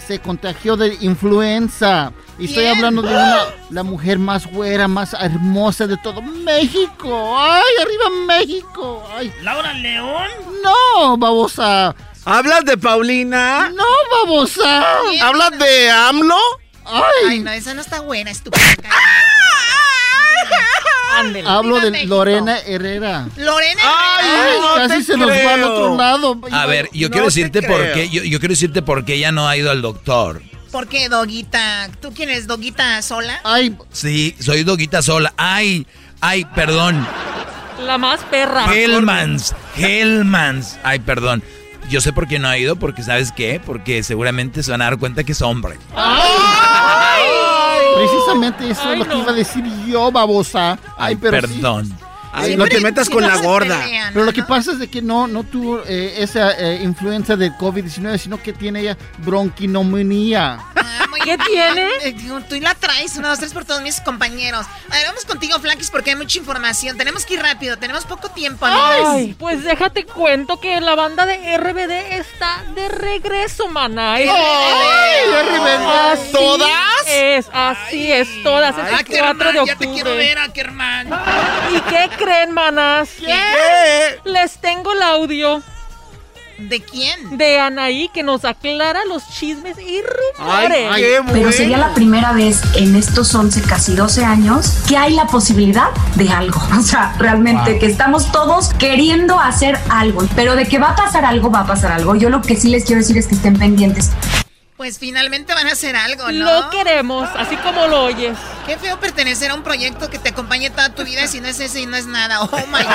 [0.05, 2.11] se contagió de influenza.
[2.37, 2.75] Y estoy ¿Quién?
[2.77, 3.37] hablando de una,
[3.69, 7.35] la mujer más güera, más hermosa de todo México.
[7.39, 9.07] ¡Ay, arriba México!
[9.17, 9.33] ¡Ay!
[9.41, 10.27] ¿Laura León?
[10.61, 11.95] No, babosa.
[12.25, 13.69] ¿Hablas de Paulina?
[13.73, 13.85] No,
[14.25, 14.85] babosa.
[15.09, 15.23] ¿Quién?
[15.23, 16.37] ¿Hablas de AMLO?
[16.85, 17.39] Ay, ¡Ay!
[17.39, 18.63] no, esa no está buena, estúpida.
[21.17, 21.47] Ándele.
[21.49, 22.09] Hablo de México.
[22.15, 23.27] Lorena Herrera.
[23.37, 24.51] Lorena Ay, Herrera.
[24.51, 26.39] Ay, no casi se nos va al otro lado.
[26.51, 29.19] A ver, yo No quiero te decirte por qué, yo, yo quiero decirte por qué
[29.19, 30.41] ya no ha ido al doctor.
[30.71, 31.89] ¿Por qué, Doguita?
[32.01, 33.39] ¿Tú quién eres, Doguita sola?
[33.45, 35.33] Ay, Sí, soy doguita sola.
[35.37, 35.87] Ay,
[36.19, 37.07] ay, perdón.
[37.85, 38.65] La más perra.
[38.73, 40.77] Hellmans, Hellmans.
[40.83, 41.43] Ay, perdón.
[41.89, 43.61] Yo sé por qué no ha ido, porque ¿sabes qué?
[43.63, 45.77] Porque seguramente se van a dar cuenta que es hombre.
[47.95, 50.73] precisamente eso es lo que iba a decir yo, babosa.
[50.97, 51.53] Ay, Ay, pero sí.
[51.53, 51.93] perdón.
[52.57, 53.81] no te metas con la gorda.
[54.13, 57.53] Pero lo que pasa es de que no, no tuvo eh, esa eh, influencia del
[57.53, 60.59] COVID-19, sino que tiene ella bronquinomía.
[61.25, 62.43] Ah, ¿Qué tiene?
[62.49, 64.65] Tú la traes, una, dos, tres por todos mis compañeros.
[64.89, 66.97] A ver, vamos contigo, Flaquis, porque hay mucha información.
[66.97, 71.57] Tenemos que ir rápido, tenemos poco tiempo, Ay, pues déjate cuento que la banda de
[71.57, 74.15] RBD está de regreso, maná.
[74.15, 76.31] ¡Ay, RBD!
[76.31, 77.07] ¿Todas?
[77.07, 78.75] Es, así es, todas.
[78.77, 79.65] Es el 4 de octubre.
[79.65, 81.09] Ya te quiero ver, Ackerman.
[81.73, 83.09] ¿Y qué creen, manas?
[83.19, 84.19] ¿Qué?
[84.25, 85.63] Les tengo el audio.
[86.57, 87.37] ¿De quién?
[87.37, 90.89] De Anaí, que nos aclara los chismes y rumores.
[90.89, 91.03] Ay,
[91.33, 95.89] Pero sería la primera vez en estos 11, casi 12 años que hay la posibilidad
[96.15, 96.61] de algo.
[96.77, 97.79] O sea, realmente Wow.
[97.79, 100.23] que estamos todos queriendo hacer algo.
[100.35, 102.15] Pero de que va a pasar algo, va a pasar algo.
[102.15, 104.11] Yo lo que sí les quiero decir es que estén pendientes.
[104.77, 106.61] Pues finalmente van a hacer algo, ¿no?
[106.63, 108.37] Lo queremos, así como lo oyes.
[108.67, 111.61] Qué feo pertenecer a un proyecto que te acompañe toda tu vida si no es
[111.61, 112.41] ese y no es nada.
[112.41, 112.91] Oh my God.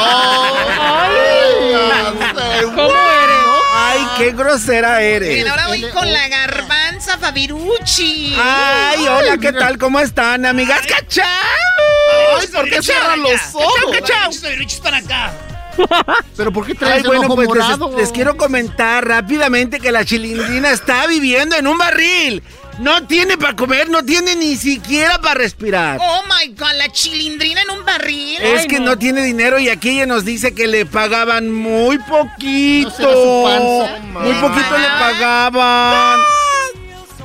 [2.74, 3.36] ¿Cómo eres?
[3.72, 5.30] Ay, qué grosera eres.
[5.30, 8.36] Bien, ahora voy con la garbanza Fabirucci.
[8.38, 9.78] Ay, hola, ¿qué tal?
[9.78, 10.82] ¿Cómo están, amigas?
[10.86, 11.24] ¡Cachao!
[12.38, 13.90] Ay, ¿por qué cierran los ojos?
[13.92, 15.32] ¡Cachao, Fabiruchis para acá!
[16.36, 17.96] Pero ¿por qué traes Ay, el bueno, ojo pues les, morado?
[17.96, 22.42] les quiero comentar rápidamente que la chilindrina está viviendo en un barril.
[22.78, 25.98] No tiene para comer, no tiene ni siquiera para respirar.
[26.00, 28.40] Oh my God, la chilindrina en un barril.
[28.40, 28.96] Es que no.
[28.96, 32.88] tiene dinero y aquí ella nos dice que le pagaban muy poquito.
[32.88, 34.20] ¿No será su panza?
[34.20, 36.20] Muy poquito le pagaban.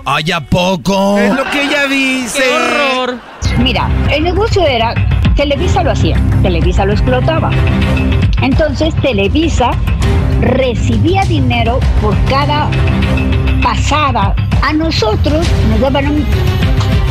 [0.03, 1.17] Ay, ¿a poco?
[1.17, 2.43] Es lo que ella dice.
[2.43, 3.19] ¡Qué horror!
[3.59, 4.93] Mira, el negocio era,
[5.35, 7.51] Televisa lo hacía, Televisa lo explotaba.
[8.41, 9.71] Entonces Televisa
[10.41, 12.69] recibía dinero por cada
[13.61, 14.35] pasada.
[14.61, 16.25] A nosotros nos daban un-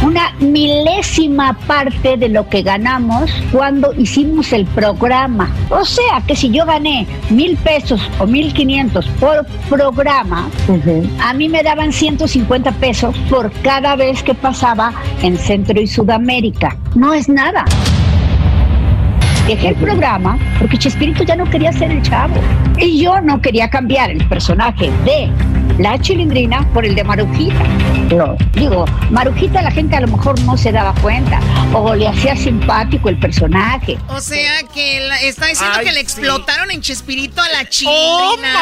[0.04, 5.50] una milésima parte de lo que ganamos cuando hicimos el programa.
[5.70, 10.48] O sea que si yo gané mil pesos o mil quinientos por programa,
[11.22, 14.92] a mí me daban 150 pesos por cada vez que pasaba
[15.22, 16.76] en Centro y Sudamérica.
[16.94, 17.64] No es nada.
[19.46, 22.34] Dejé el programa porque Chespirito ya no quería ser el chavo.
[22.78, 25.30] Y yo no quería cambiar el personaje de
[25.78, 27.64] la chilindrina por el de Marujita.
[28.14, 28.36] No.
[28.52, 31.40] Digo, Marujita la gente a lo mejor no se daba cuenta
[31.72, 33.98] o le hacía simpático el personaje.
[34.08, 36.04] O sea que la- está diciendo Ay, que le sí.
[36.04, 38.52] explotaron en Chespirito a la La chilindrina.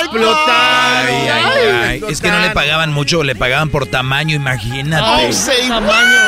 [0.00, 0.50] explotaron.
[0.50, 2.04] Ay, ay, ay.
[2.08, 5.02] Es que no le pagaban mucho, le pagaban por tamaño, imagínate.
[5.04, 5.50] Ay, sí.
[5.66, 5.70] Y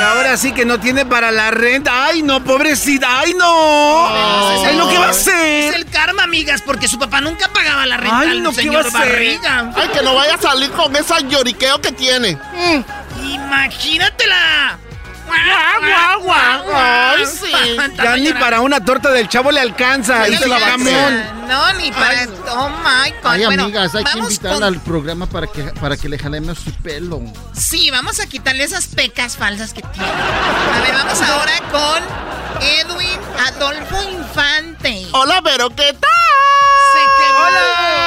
[0.02, 2.06] ahora sí que no tiene para la renta.
[2.06, 3.20] Ay, no, pobrecita.
[3.20, 4.08] Ay, no.
[4.66, 5.74] Ay, no, ¿qué va a Es hacer?
[5.74, 8.84] el karma, amigas, porque su papá nunca pagaba la renta Ay, al no, ¿qué señor
[8.84, 9.12] va a hacer?
[9.12, 9.72] Barriga.
[9.76, 12.38] Ay, que no vaya a salir con esa lloriqueo que tiene.
[13.22, 14.78] Imagínatela.
[15.24, 16.74] Guau, guau, guau.
[17.16, 17.52] Ay, sí.
[17.96, 20.18] Ya ni para una torta del chavo le alcanza.
[20.18, 20.76] No Y se la.
[21.48, 22.24] No, ni para.
[22.50, 23.30] Oh my God.
[23.30, 26.18] Ay, Bueno, amigas, hay que vamos invitarla con- al programa para que, para que le
[26.18, 27.20] jalemos su pelo.
[27.54, 30.08] Sí, vamos a quitarle esas pecas falsas que tiene.
[30.08, 32.02] A ver, vamos ahora con
[32.62, 35.06] Edwin Adolfo Infante.
[35.12, 36.10] Hola, pero ¿qué tal?
[36.92, 37.44] Se quemó.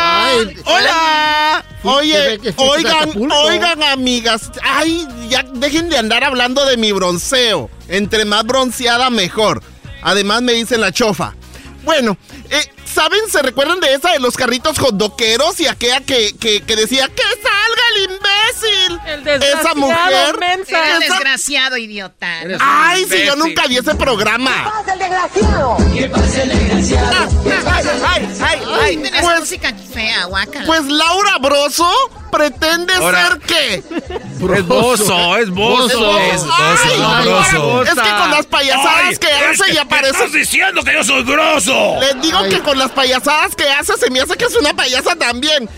[0.01, 1.65] Ay, ¡Hola!
[1.65, 4.51] ¿Te ve Oye, oigan, oigan, amigas.
[4.63, 7.69] Ay, ya dejen de andar hablando de mi bronceo.
[7.87, 9.61] Entre más bronceada, mejor.
[10.01, 11.35] Además, me dicen la chofa.
[11.83, 12.17] Bueno,
[12.49, 12.63] eh,
[12.95, 13.19] ¿saben?
[13.29, 17.21] ¿Se recuerdan de esa de los carritos hotdoqueros y aquella que, que, que decía que
[17.21, 18.99] salga el imbécil?
[19.05, 20.37] El desgraciado, Esa mujer.
[20.39, 20.87] mensa.
[20.89, 22.27] Esa- desgraciado, idiota.
[22.59, 24.71] Ay, si yo nunca vi ese programa.
[24.91, 25.77] el desgraciado!
[25.77, 27.27] Ah,
[27.67, 30.65] ay, ay, ay, Ay, tienes Pues- música fea, guácala.
[30.65, 31.89] Pues Laura Broso
[32.31, 33.75] pretende Ahora- ser qué?
[33.75, 36.19] Es bozo, es bozo.
[36.19, 37.87] Es bozo, Ay, no ay.
[37.87, 40.27] Es que con las payasadas que hace ya parece.
[40.29, 41.95] diciendo que yo soy grosso!
[41.99, 45.15] Les digo que con las payasadas que hace se me hace que es una payasa
[45.15, 45.69] también.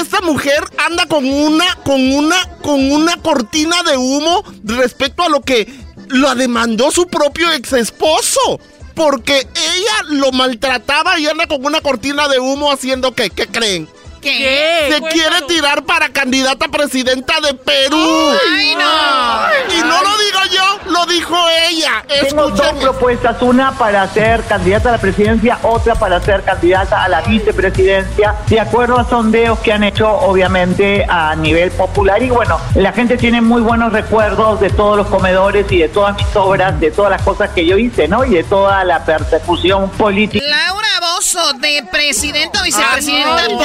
[0.00, 5.40] Esta mujer anda con una, con una, con una cortina de humo respecto a lo
[5.40, 5.66] que
[6.08, 8.60] la demandó su propio ex esposo.
[8.94, 13.88] Porque ella lo maltrataba y anda con una cortina de humo haciendo que, ¿qué creen?
[14.20, 14.88] ¿Qué?
[14.92, 15.12] Se Cuéntalo.
[15.12, 18.32] quiere tirar para candidata a presidenta de Perú.
[18.54, 19.74] Ay, no.
[19.74, 21.36] Y no lo digo yo, lo dijo
[21.68, 22.04] ella.
[22.28, 27.08] Tengo dos propuestas, una para ser candidata a la presidencia, otra para ser candidata a
[27.08, 32.22] la vicepresidencia, de acuerdo a sondeos que han hecho obviamente a nivel popular.
[32.22, 36.16] Y bueno, la gente tiene muy buenos recuerdos de todos los comedores y de todas
[36.16, 38.24] mis obras, de todas las cosas que yo hice, ¿no?
[38.24, 40.44] Y de toda la persecución política.
[40.46, 43.56] Laura Bozo, de presidenta o vicepresidenta Ah, no,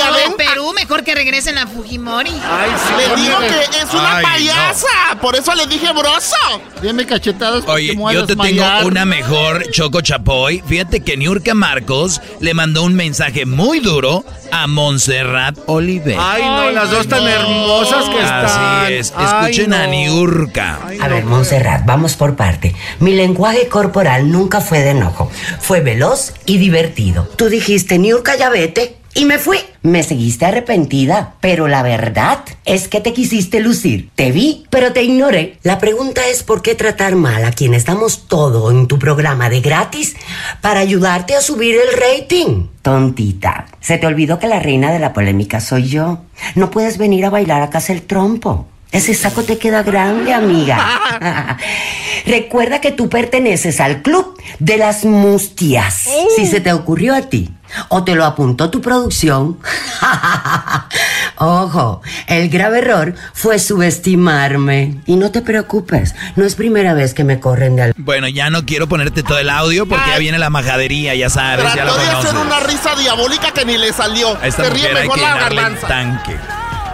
[0.47, 2.29] Perú, mejor que regresen a Fujimori.
[2.29, 2.93] Ay, sí.
[2.97, 4.29] Le digo que es una Ay, no.
[4.29, 4.87] payasa,
[5.21, 6.35] por eso le dije broso.
[6.81, 7.63] Dime cachetadas.
[7.67, 10.63] Oye, yo te tengo una mejor, Choco Chapoy.
[10.67, 16.17] Fíjate que Niurka Marcos le mandó un mensaje muy duro a Montserrat Oliver.
[16.19, 18.45] Ay, no, las dos tan hermosas que están.
[18.45, 19.13] Así es.
[19.19, 20.79] Escuchen a Niurka.
[21.01, 22.75] A ver, Montserrat, vamos por parte.
[22.99, 25.31] Mi lenguaje corporal nunca fue de enojo.
[25.59, 27.27] Fue veloz y divertido.
[27.35, 28.97] Tú dijiste, Niurka, ya vete.
[29.17, 29.57] Y me fui.
[29.81, 34.09] Me seguiste arrepentida, pero la verdad es que te quisiste lucir.
[34.13, 35.57] Te vi, pero te ignoré.
[35.63, 39.61] La pregunta es por qué tratar mal a quienes damos todo en tu programa de
[39.61, 40.17] gratis
[40.59, 42.67] para ayudarte a subir el rating.
[42.81, 46.19] Tontita, se te olvidó que la reina de la polémica soy yo.
[46.55, 48.67] No puedes venir a bailar a casa el trompo.
[48.91, 51.57] Ese saco te queda grande, amiga.
[52.25, 56.03] Recuerda que tú perteneces al club de las mustias.
[56.35, 57.49] Si se te ocurrió a ti
[57.89, 59.57] o te lo apuntó tu producción.
[61.37, 64.95] Ojo, el grave error fue subestimarme.
[65.05, 67.93] Y no te preocupes, no es primera vez que me corren de al...
[67.97, 71.65] Bueno, ya no quiero ponerte todo el audio porque ya viene la majadería, ya sabes,
[71.75, 72.29] ya lo Trató de conoces.
[72.31, 74.41] hacer una risa diabólica que ni le salió.
[74.41, 76.37] Esta Se ríe mujer hay mejor que la darle tanque.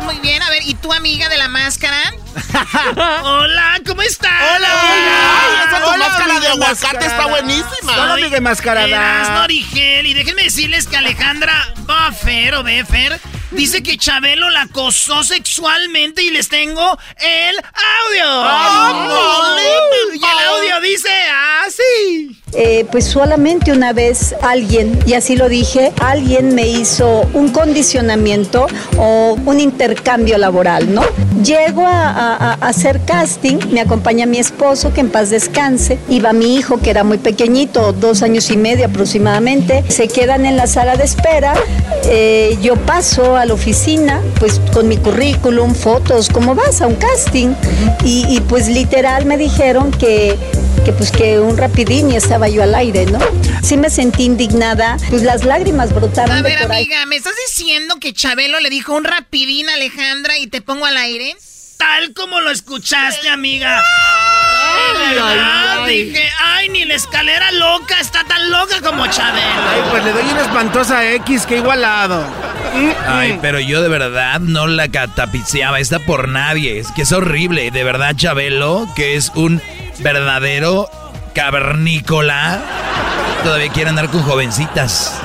[0.04, 1.98] Muy bien, a ver, ¿y tu amiga de la máscara?
[3.24, 4.32] Hola, ¿cómo estás?
[4.56, 7.96] Hola, Ay, esa tu Hola, máscara de aguacate está buenísima.
[7.96, 8.88] Soy amiga enmascarada.
[8.88, 13.20] Erasmo Origel, y déjenme decirles que Alejandra Buffer o Beffer
[13.52, 17.56] dice que Chabelo la acosó sexualmente y les tengo el
[18.08, 18.46] audio.
[20.16, 21.12] y el audio dice
[21.66, 22.41] así.
[22.54, 28.68] Eh, pues solamente una vez alguien, y así lo dije, alguien me hizo un condicionamiento
[28.98, 31.02] o un intercambio laboral, ¿no?
[31.44, 36.78] Llego a, hacer casting, me acompaña mi esposo, que en paz descanse, iba mi hijo,
[36.78, 41.06] que era muy pequeñito, dos años y medio aproximadamente, se quedan en la sala de
[41.06, 41.54] espera,
[42.06, 46.82] eh, yo paso a la oficina, pues con mi currículum, fotos, ¿cómo vas?
[46.82, 47.54] A un casting,
[48.04, 50.38] y, y pues literal me dijeron que
[50.86, 53.20] que pues que un rapidín y estaba yo al aire, ¿no?
[53.62, 56.84] Sí me sentí indignada, pues las lágrimas brotaron A de ver, por ahí.
[56.86, 60.86] amiga, ¿me estás diciendo que Chabelo le dijo un rapidín a Alejandra y te pongo
[60.86, 61.36] al aire?
[61.78, 63.80] Tal como lo escuchaste, amiga.
[63.84, 66.04] Ay, De verdad, ay, ay.
[66.06, 69.62] dije, ay, ni la escalera loca está tan loca como Chabelo.
[69.72, 72.24] Ay, pues le doy una espantosa X que igualado.
[73.08, 76.80] Ay, pero yo de verdad no la catapiciaba esta por nadie.
[76.80, 77.70] Es que es horrible.
[77.72, 79.62] De verdad, Chabelo, que es un
[80.02, 80.90] verdadero
[81.34, 82.62] cavernícola,
[83.44, 85.20] todavía quiere andar con jovencitas.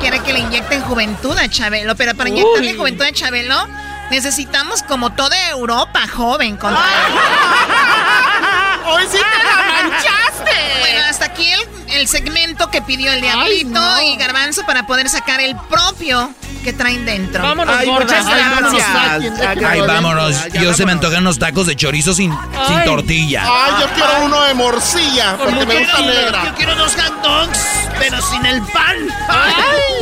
[0.00, 3.66] Quiere que le inyecten juventud a Chabelo, pero para inyectarle juventud a Chabelo
[4.10, 6.56] necesitamos como toda Europa joven.
[6.56, 6.74] Con...
[8.86, 9.56] ¡Hoy sí te la
[9.90, 10.56] manchaste!
[10.80, 11.60] Bueno, hasta aquí el,
[11.90, 16.30] el segmento que pidió el Diablito y Garbanzo para poder sacar el propio
[16.64, 17.42] que traen dentro.
[17.42, 18.04] Vámonos, Ay, gorda.
[18.04, 19.64] muchas Ay, vámonos, gracias.
[19.64, 20.52] Ay, vámonos.
[20.52, 22.32] Ya, Yo se me antojan unos tacos de chorizo sin,
[22.66, 22.84] sin Ay.
[22.84, 23.44] tortilla.
[23.46, 26.14] Ay, yo quiero uno de morcilla Con porque me gusta chile.
[26.14, 26.54] Yo negra.
[26.56, 27.58] quiero dos hot dogs,
[27.98, 28.96] pero sin el pan.
[29.28, 29.52] Ay,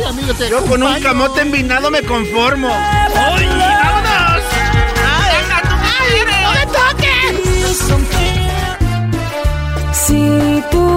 [0.07, 2.69] amigo, te Yo con un camote envinado me conformo.
[2.69, 4.43] ¡Oye, vámonos!
[9.93, 10.96] Si tú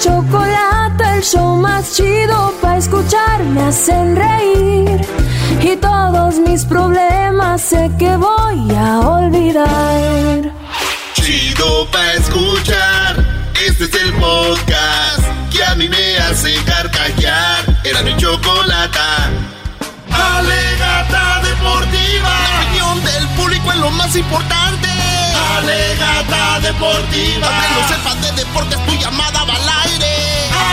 [0.00, 3.42] chocolate, el show más chido para escuchar.
[3.44, 5.00] Me hacen reír
[5.60, 10.52] y todos mis problemas sé que voy a olvidar.
[11.14, 13.24] Chido pa' escuchar.
[13.66, 17.64] Este es el podcast que a mí me hace carcajear.
[17.84, 19.47] Era mi chocolata.
[23.90, 24.88] Lo más importante.
[25.56, 27.48] Alegata deportiva.
[27.48, 30.14] Aunque no sepas de deportes, tu llamada va al aire.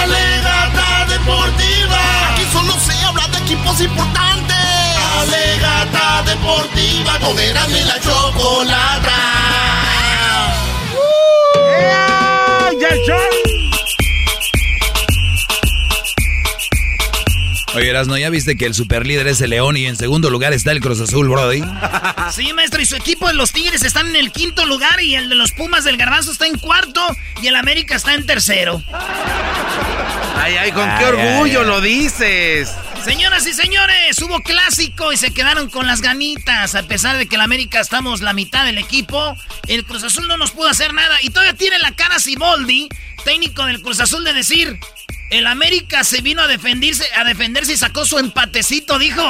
[0.03, 1.99] Alegata deportiva.
[2.33, 4.57] Aquí solo se habla de equipos importantes.
[5.21, 7.19] Alegata deportiva.
[7.19, 9.17] Con y la chocolata.
[12.67, 13.54] ¡Ay, ya, ya!
[17.75, 20.71] Oye, Erasno, ¿ya viste que el superlíder es el León y en segundo lugar está
[20.71, 21.61] el Cruz Azul, Brody?
[22.33, 25.27] Sí, maestro, y su equipo de los Tigres están en el quinto lugar y el
[25.27, 27.05] de los Pumas del Garbanzo está en cuarto
[27.41, 28.81] y el América está en tercero.
[30.37, 31.65] Ay, ay, con Ay, qué orgullo ay, ay.
[31.65, 32.71] lo dices.
[33.03, 36.75] Señoras y señores, hubo clásico y se quedaron con las ganitas.
[36.75, 39.35] A pesar de que el América estamos la mitad del equipo,
[39.67, 41.17] el Cruz Azul no nos pudo hacer nada.
[41.21, 42.87] Y todavía tiene la cara Siboldi,
[43.25, 44.79] técnico del Cruz Azul, de decir:
[45.31, 49.23] El América se vino a defenderse, a defenderse y sacó su empatecito, dijo.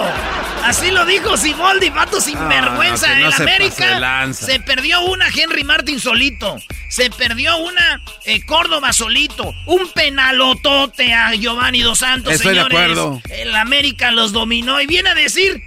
[0.64, 3.08] Así lo dijo Siboldi, vato sin Ah, vergüenza.
[3.18, 6.58] no el se América se perdió una Henry Martin solito.
[6.90, 9.54] Se perdió una eh, Córdoba solito.
[9.66, 12.78] Un penalotote a Giovanni Dos Santos, Estoy de señores.
[12.78, 13.22] acuerdo.
[13.30, 15.64] El América los dominó y viene a decir.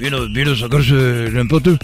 [0.00, 1.76] Vino, vino a sacarse el empate.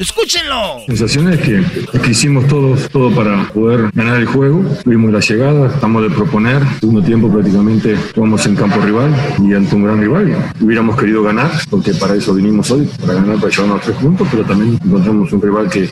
[0.00, 0.80] Escúchenlo.
[0.88, 1.60] sensación es que,
[1.92, 4.64] es que hicimos todo, todo para poder ganar el juego.
[4.82, 6.60] Tuvimos la llegada, estamos de proponer.
[6.80, 9.14] Segundo tiempo prácticamente jugamos en campo rival
[9.44, 10.52] y ante un gran rival.
[10.60, 14.44] Hubiéramos querido ganar, porque para eso vinimos hoy, para ganar, para llevarnos tres puntos, pero
[14.44, 15.88] también encontramos un rival que,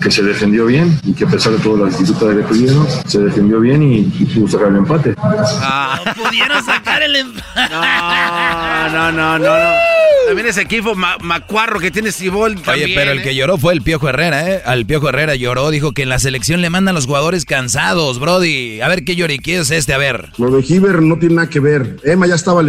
[0.00, 3.18] que se defendió bien y que a pesar de todas las dificultades que tuvieron, se
[3.18, 5.16] defendió bien y, y pudo sacar el empate.
[6.14, 7.42] Pudieron sacar el empate.
[7.72, 9.72] No, no, no, no, no.
[10.26, 12.90] También ese equipo ma- macuarro que tiene Cibol Oye, también.
[12.94, 13.22] pero el ¿eh?
[13.22, 14.62] que lloró fue el Piojo Herrera, ¿eh?
[14.64, 18.80] Al Piojo Herrera lloró, dijo que en la selección le mandan los jugadores cansados, Brody.
[18.80, 20.30] A ver qué lloriqueo es este, a ver.
[20.38, 21.96] Lo de Giver no tiene nada que ver.
[22.04, 22.62] Emma ya estaba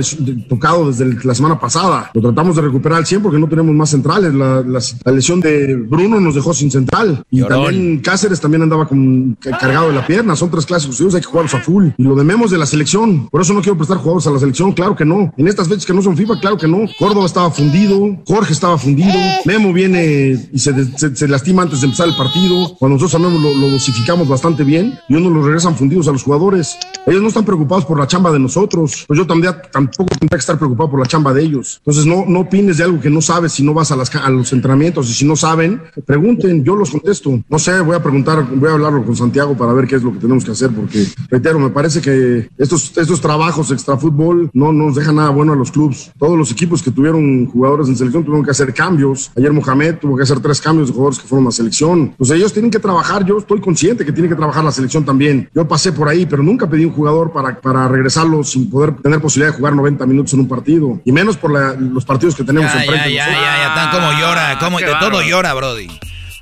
[0.49, 2.11] tocado desde la semana pasada.
[2.13, 4.33] Lo tratamos de recuperar al 100 porque no tenemos más centrales.
[4.33, 7.23] La, la- la lesión de Bruno nos dejó sin central.
[7.31, 7.63] Y Llorón.
[7.65, 10.35] también Cáceres también andaba con, ca- cargado de la pierna.
[10.35, 11.89] Son tres clásicos hay que jugarlos a full.
[11.97, 13.27] Y lo de Memo es de la selección.
[13.29, 14.71] Por eso no quiero prestar jugadores a la selección.
[14.73, 15.33] Claro que no.
[15.37, 16.85] En estas fechas que no son FIFA, claro que no.
[16.97, 18.12] Córdoba estaba fundido.
[18.25, 19.13] Jorge estaba fundido.
[19.45, 22.75] Memo viene y se, se- se lastima antes de empezar el partido.
[22.79, 26.23] Cuando nosotros sabemos lo, lo dosificamos bastante bien y uno los regresan fundidos a los
[26.23, 26.77] jugadores.
[27.05, 29.05] Ellos no están preocupados por la chamba de nosotros.
[29.07, 31.77] Pues yo también tampoco tendría que estar preocupado por la chamba de ellos.
[31.79, 34.29] Entonces no, no opines de algo que no sabes si no vas a, las, a
[34.29, 37.41] los entrenamientos y si no saben, pregunten, yo los contesto.
[37.49, 40.11] No sé, voy a preguntar, voy a hablarlo con Santiago para ver qué es lo
[40.13, 44.71] que tenemos que hacer porque, reitero, me parece que estos, estos trabajos extra fútbol no
[44.71, 46.11] nos dejan nada bueno a los clubes.
[46.17, 49.31] Todos los equipos que tuvieron jugadores en selección tuvieron que hacer cambios.
[49.37, 52.13] Ayer Mohamed tuvo que hacer tres cambios de jugadores que fueron a selección.
[52.17, 55.49] Pues ellos tienen que trabajar, yo estoy consciente que tiene que trabajar la selección también.
[55.53, 59.19] Yo pasé por ahí, pero nunca pedí un jugador para, para regresarlo sin poder tener
[59.21, 61.01] posibilidad de jugar 90 minutos en un partido.
[61.05, 63.13] Y menos por la- los partidos que tenemos Ya, ya, enfrente.
[63.13, 63.57] ya, ya, nosotros.
[63.63, 65.87] ya, tan como llora, como qué de todo llora, Brody.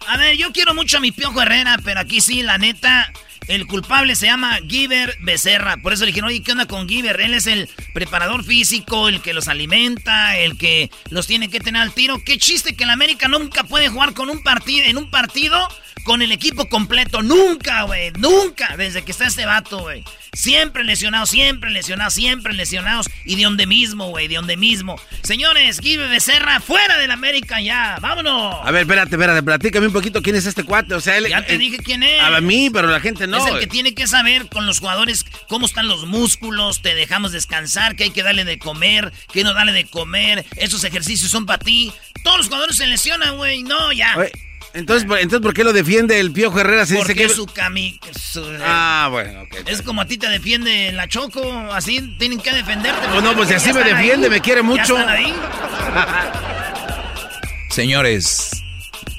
[0.08, 3.12] A ver, yo quiero mucho a mi Piojo Herrera, pero aquí sí, la neta,
[3.48, 5.78] el culpable se llama Giver Becerra.
[5.78, 7.20] Por eso le dijeron, oye, ¿qué onda con Giver?
[7.22, 11.82] Él es el preparador físico, el que los alimenta, el que los tiene que tener
[11.82, 12.24] al tiro.
[12.24, 15.68] Qué chiste que el América nunca puede jugar con un partido, en un partido
[16.04, 17.22] con el equipo completo.
[17.22, 20.04] Nunca, güey, nunca, desde que está este vato, güey.
[20.34, 23.08] Siempre lesionados, siempre lesionados, siempre lesionados.
[23.26, 25.00] Y de donde mismo, güey, de donde mismo.
[25.24, 28.56] Señores, Giver Becerra, fuera del América ya, vámonos.
[28.64, 30.94] A ver, espérate, espérate, platícame un poquito quién es este cuate.
[30.94, 31.28] O sea, él.
[31.28, 32.22] Ya te dije quién es.
[32.22, 33.38] A mí, pero la gente no.
[33.38, 37.32] es el que tiene que saber con los jugadores cómo están los músculos, te dejamos
[37.32, 41.46] descansar, que hay que darle de comer, que no darle de comer, esos ejercicios son
[41.46, 41.92] para ti.
[42.24, 44.16] Todos los jugadores se lesionan, güey, no, ya.
[44.18, 44.32] Oye,
[44.74, 46.86] Entonces, ¿por- entonces, ¿por qué lo defiende el Piojo Herrera?
[46.86, 47.34] Si Porque dice que...
[47.34, 48.00] su cami...
[48.18, 49.68] su- Ah, bueno, ok.
[49.68, 51.44] Es como a ti te defiende la Choco,
[51.74, 53.08] así tienen que defenderte.
[53.10, 54.98] Pues no, pues si así me defiende, ahí, me quiere ya mucho.
[54.98, 55.34] están ahí.
[57.70, 58.52] Señores,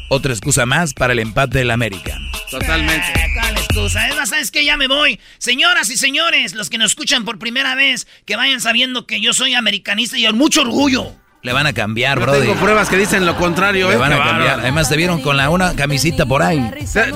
[0.09, 2.19] otra excusa más para el empate del América.
[2.51, 3.07] Totalmente.
[3.15, 4.09] Eh, ¿Cuál excusa?
[4.09, 4.65] Es más, ¿sabes qué?
[4.65, 5.19] Ya me voy.
[5.39, 9.33] Señoras y señores, los que nos escuchan por primera vez, que vayan sabiendo que yo
[9.33, 11.15] soy americanista y con mucho orgullo.
[11.44, 12.43] Le van a cambiar, Brody.
[12.43, 13.98] tengo pruebas que dicen lo contrario, Le ¿eh?
[13.98, 14.60] van a cambiar.
[14.60, 16.60] Además, te vieron con la una camisita por ahí.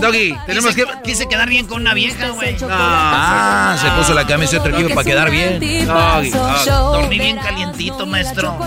[0.00, 1.02] Doggy, tenemos Quise- que...
[1.04, 2.56] Quise quedar bien con una vieja, güey.
[2.68, 5.60] Ah, se puso la camisa de otro equipo para quedar bien.
[5.86, 6.30] Doggy.
[6.66, 8.58] Dormí bien calientito, maestro.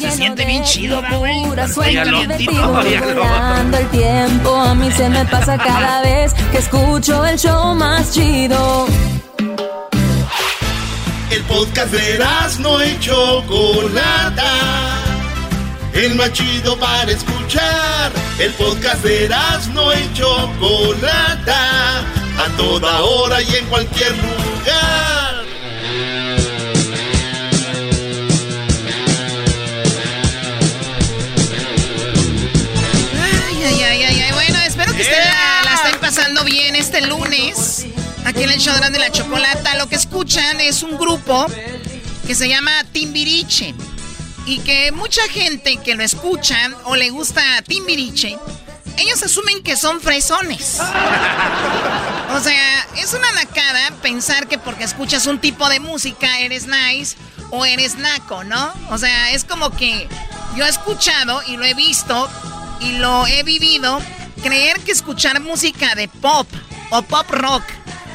[0.00, 1.90] Se siente bien chido, ¿verdad, güey.
[1.92, 2.80] Bien calientito.
[2.82, 8.88] El tiempo, a mí se me pasa cada vez que escucho el show más chido.
[11.30, 12.18] El podcast de
[12.58, 15.03] no y Chocolata.
[15.94, 18.12] El más chido para escuchar.
[18.40, 19.28] El podcast de
[19.72, 22.00] no y Chocolata.
[22.36, 25.44] A toda hora y en cualquier lugar.
[33.22, 34.32] Ay, ay, ay, ay, ay.
[34.32, 37.86] Bueno, espero que ustedes la, la estén pasando bien este lunes.
[38.24, 39.76] Aquí en el show de la chocolata.
[39.76, 41.46] Lo que escuchan es un grupo
[42.26, 43.74] que se llama Timbiriche.
[44.46, 48.38] Y que mucha gente que lo escucha o le gusta Timbiriche,
[48.98, 50.78] ellos asumen que son fresones.
[52.34, 57.16] O sea, es una nacada pensar que porque escuchas un tipo de música eres nice
[57.50, 58.72] o eres naco, ¿no?
[58.90, 60.08] O sea, es como que
[60.56, 62.28] yo he escuchado y lo he visto
[62.80, 64.00] y lo he vivido
[64.42, 66.46] creer que escuchar música de pop
[66.90, 67.62] o pop rock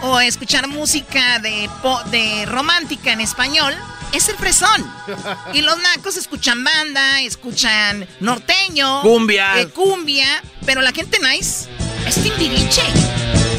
[0.03, 3.73] o escuchar música de po- de romántica en español
[4.13, 4.85] es el fresón.
[5.53, 9.59] Y los nacos escuchan banda, escuchan norteño, Cumbia.
[9.61, 11.67] eh, cumbia, pero la gente nice
[12.07, 12.83] es Timbiriche.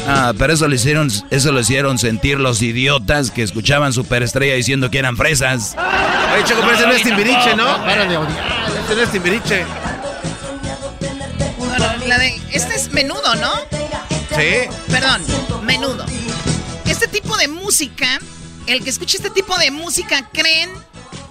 [0.07, 4.89] Ah, pero eso lo hicieron, eso lo hicieron sentir los idiotas que escuchaban Superestrella diciendo
[4.89, 5.75] que eran fresas.
[6.33, 7.77] Oye, Choco, pero ese no es Timbiriche, ¿no?
[7.85, 8.65] Para de odiar.
[8.85, 9.65] Ese no es Timbiriche.
[11.57, 13.51] Bueno, la de, este es menudo, ¿no?
[14.35, 14.69] Sí.
[14.89, 15.21] Perdón,
[15.63, 16.05] menudo.
[16.85, 18.19] Este tipo de música,
[18.67, 20.69] el que escucha este tipo de música creen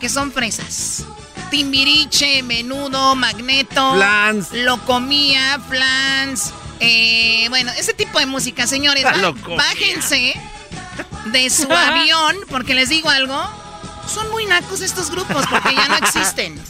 [0.00, 1.04] que son fresas.
[1.50, 3.94] Timbiriche, menudo, magneto.
[3.94, 4.52] Flans.
[4.52, 6.52] Locomía, flans.
[6.80, 9.04] Eh, bueno, ese tipo de música, señores.
[9.18, 9.56] Locomía.
[9.56, 10.34] bájense
[11.26, 13.38] de su avión, porque les digo algo.
[14.12, 16.60] Son muy nacos estos grupos porque ya no existen.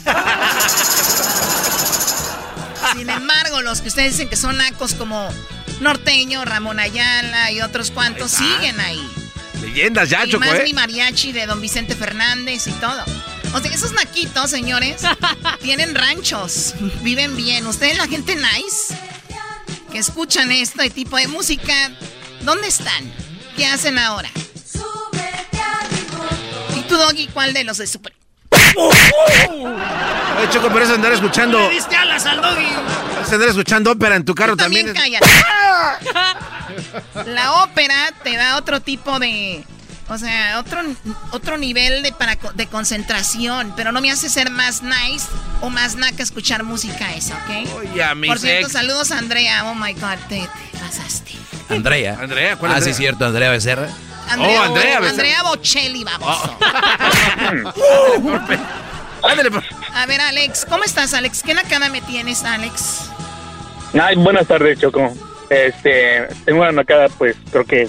[2.94, 5.28] Sin embargo, los que ustedes dicen que son nacos como
[5.80, 9.08] Norteño, Ramón Ayala y otros cuantos siguen ahí.
[9.60, 10.62] Leyendas ya, y más ¿eh?
[10.64, 13.04] mi mariachi de don Vicente Fernández y todo.
[13.52, 15.02] O sea, esos naquitos, señores,
[15.62, 17.66] tienen ranchos, viven bien.
[17.66, 18.94] Ustedes, la gente nice,
[19.90, 21.90] que escuchan este tipo de música,
[22.42, 23.12] ¿dónde están?
[23.56, 24.30] ¿Qué hacen ahora?
[26.76, 28.14] ¿Y tú, Doggy, cuál de los de Super?
[30.38, 31.58] Oye, Choco, pero eso andar escuchando.
[31.58, 32.66] Le diste alas al doggy.
[33.22, 34.92] Eso andar escuchando ópera en tu carro también.
[34.92, 37.26] También es-.
[37.26, 39.64] La ópera te da otro tipo de.
[40.08, 40.80] O sea, otro,
[41.30, 43.72] otro nivel de, para, de concentración.
[43.76, 45.26] Pero no me hace ser más nice
[45.60, 47.74] o más naca escuchar música esa, ¿ok?
[47.76, 48.72] Oye, a mi Por cierto, sex.
[48.72, 49.64] saludos a Andrea.
[49.66, 51.32] Oh my god, te, te pasaste.
[51.68, 52.18] Andrea.
[52.20, 52.92] Andrea, ¿cuál Ah, Andrea?
[52.94, 53.88] sí, cierto, Andrea Becerra.
[54.30, 55.06] Andrea, Oh, Andrea, Bo-.
[55.06, 56.50] Andrea Bocelli, vamos.
[59.22, 59.64] Ándale, pues.
[59.94, 61.42] A ver, Alex, ¿cómo estás, Alex?
[61.42, 63.10] ¿Qué nacada me tienes, Alex?
[64.00, 65.12] Ay, buenas tardes, Choco.
[65.50, 67.88] Este, tengo una nacada, pues creo que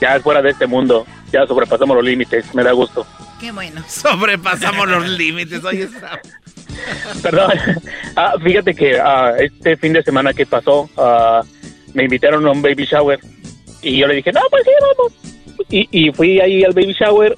[0.00, 1.06] ya es fuera de este mundo.
[1.32, 3.06] Ya sobrepasamos los límites, me da gusto.
[3.40, 3.82] Qué bueno.
[3.88, 5.64] Sobrepasamos los límites.
[5.64, 6.20] Oye, está.
[7.22, 7.52] Perdón.
[8.16, 11.42] Ah, fíjate que ah, este fin de semana que pasó, ah,
[11.94, 13.20] me invitaron a un baby shower.
[13.80, 15.12] Y yo le dije, no, pues sí, vamos.
[15.70, 17.34] Y, y fui ahí al baby shower.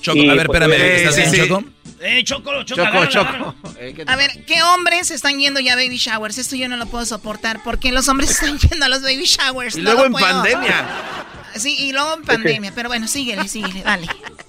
[0.00, 1.64] Choco, y, a ver, pues, espérame, obviamente- ¿estás bien, Choco?
[2.02, 3.54] Eh, Choco, Choco, Choco, agárrala.
[4.06, 6.38] A ver, ¿qué hombres están yendo ya a baby showers?
[6.38, 7.62] Esto yo no lo puedo soportar.
[7.62, 9.76] ¿Por qué los hombres están yendo a los baby showers?
[9.76, 10.26] Y No luego en puedo.
[10.26, 10.86] pandemia.
[11.56, 12.70] Sí, y luego en pandemia.
[12.76, 14.06] Pero bueno, síguele, síguele, dale.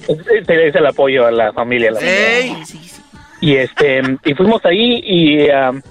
[0.07, 1.89] Este es el apoyo a la familia.
[1.89, 2.55] a la Ey.
[3.41, 5.81] y este y fuimos ahí y um,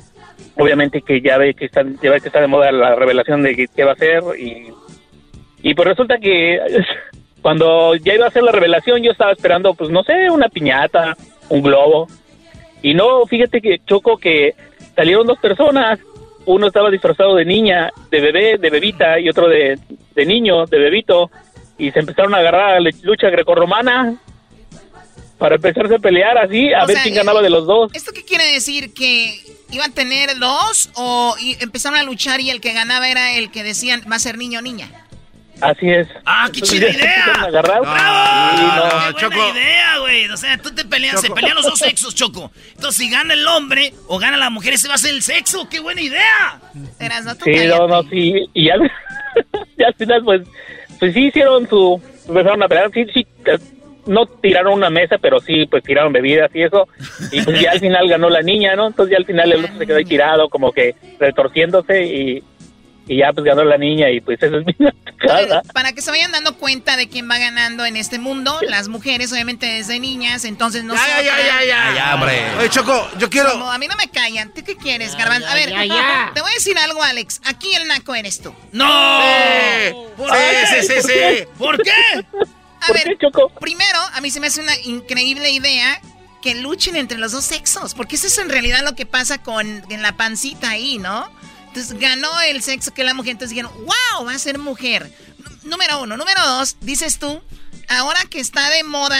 [0.54, 3.68] obviamente que ya ve que está ya ve que está de moda la revelación de
[3.74, 4.68] qué, va a hacer y
[5.68, 6.60] y pues resulta que
[7.42, 11.16] cuando ya iba a hacer la revelación yo estaba esperando pues no sé una piñata
[11.48, 12.06] un globo
[12.82, 14.54] y no fíjate que choco que
[14.94, 15.98] salieron dos personas
[16.46, 19.78] uno estaba disfrazado de niña de bebé de bebita y otro de,
[20.14, 21.30] de niño de bebito
[21.78, 24.16] y se empezaron a agarrar a la lucha grecorromana
[25.38, 28.12] para empezarse a pelear así a O ver sea, quién ganaba de los dos ¿Esto
[28.12, 28.92] qué quiere decir?
[28.92, 29.40] ¿Que
[29.70, 33.62] iban a tener dos o empezaron a luchar y el que ganaba era el que
[33.62, 34.90] decían va a ser niño o niña?
[35.60, 36.08] Así es.
[36.24, 37.48] ¡Ah, qué chida se idea!
[37.62, 37.84] ¡Bravo!
[37.84, 39.16] No.
[39.18, 40.28] ¡Qué buena idea, güey!
[40.28, 41.34] O sea, tú te peleas, se Choco.
[41.36, 42.50] pelean los dos sexos, Choco.
[42.74, 45.68] Entonces, si gana el hombre o gana la mujer, ese va a ser el sexo.
[45.68, 46.60] ¡Qué buena idea!
[46.98, 48.48] Eras, no, tú Sí, no, no, sí.
[48.54, 48.74] Y ya,
[49.78, 50.42] ya al final, pues,
[50.98, 52.00] pues sí hicieron su.
[52.28, 52.90] Empezaron a pelear.
[52.94, 53.26] Sí, sí.
[53.46, 53.58] eh,
[54.06, 56.88] No tiraron una mesa, pero sí, pues tiraron bebidas y eso.
[57.32, 58.86] Y pues ya al final ganó la niña, ¿no?
[58.86, 62.42] Entonces ya al final el otro se quedó ahí tirado, como que retorciéndose y.
[63.10, 65.62] Y ya pues ganó la niña y pues esa es mi nacada.
[65.74, 69.32] Para que se vayan dando cuenta de quién va ganando en este mundo, las mujeres
[69.32, 71.94] obviamente desde niñas, entonces no Ya, ya, ya, ya, ya.
[71.96, 72.40] Ya, hombre.
[72.60, 73.50] Oye, Choco, yo quiero.
[73.50, 74.54] Como a mí no me callan.
[74.54, 75.48] ¿Tú qué quieres, Garbanzo?
[75.48, 76.30] A ver, ya, ya.
[76.34, 77.40] te voy a decir algo, Alex.
[77.46, 78.54] Aquí el naco eres tú.
[78.70, 78.86] ¡No!
[78.86, 81.44] Sí, ¿Por sí, sí, sí, sí.
[81.58, 81.90] ¿Por qué?
[82.80, 83.50] A ¿Por ver, qué, Choco?
[83.60, 86.00] primero, a mí se me hace una increíble idea
[86.42, 89.66] que luchen entre los dos sexos, porque eso es en realidad lo que pasa con
[89.90, 91.28] en la pancita ahí, ¿no?
[91.70, 95.12] Entonces ganó el sexo que la mujer, entonces dijeron, wow, va a ser mujer.
[95.62, 96.16] Número uno.
[96.16, 97.40] Número dos, dices tú,
[97.88, 99.18] ahora que está de moda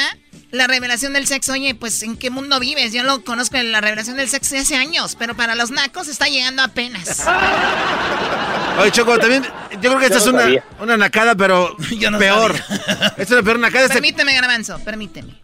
[0.51, 2.93] la revelación del sexo, oye, pues ¿en qué mundo vives?
[2.93, 6.09] Yo lo conozco en la revelación del sexo de hace años, pero para los nacos
[6.09, 7.25] está llegando apenas.
[8.81, 9.45] Oye, Choco, también.
[9.81, 12.57] Yo creo que esta Yo es no una, una nacada, pero Yo no peor.
[12.57, 13.07] sabía.
[13.09, 13.85] Esta es la peor nacada.
[13.85, 15.41] Este, Permíteme, Garbanzo, permíteme.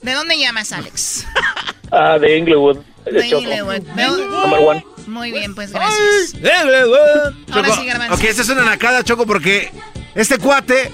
[0.00, 1.24] ¿De dónde llamas, Alex?
[1.92, 2.78] Ah, de Inglewood.
[3.06, 4.84] Number one.
[5.06, 6.34] Muy bien, pues gracias.
[7.50, 8.14] Ahora sí, Garbanzo.
[8.14, 9.70] ok, esta es una nacada, Choco, porque
[10.14, 10.90] este cuate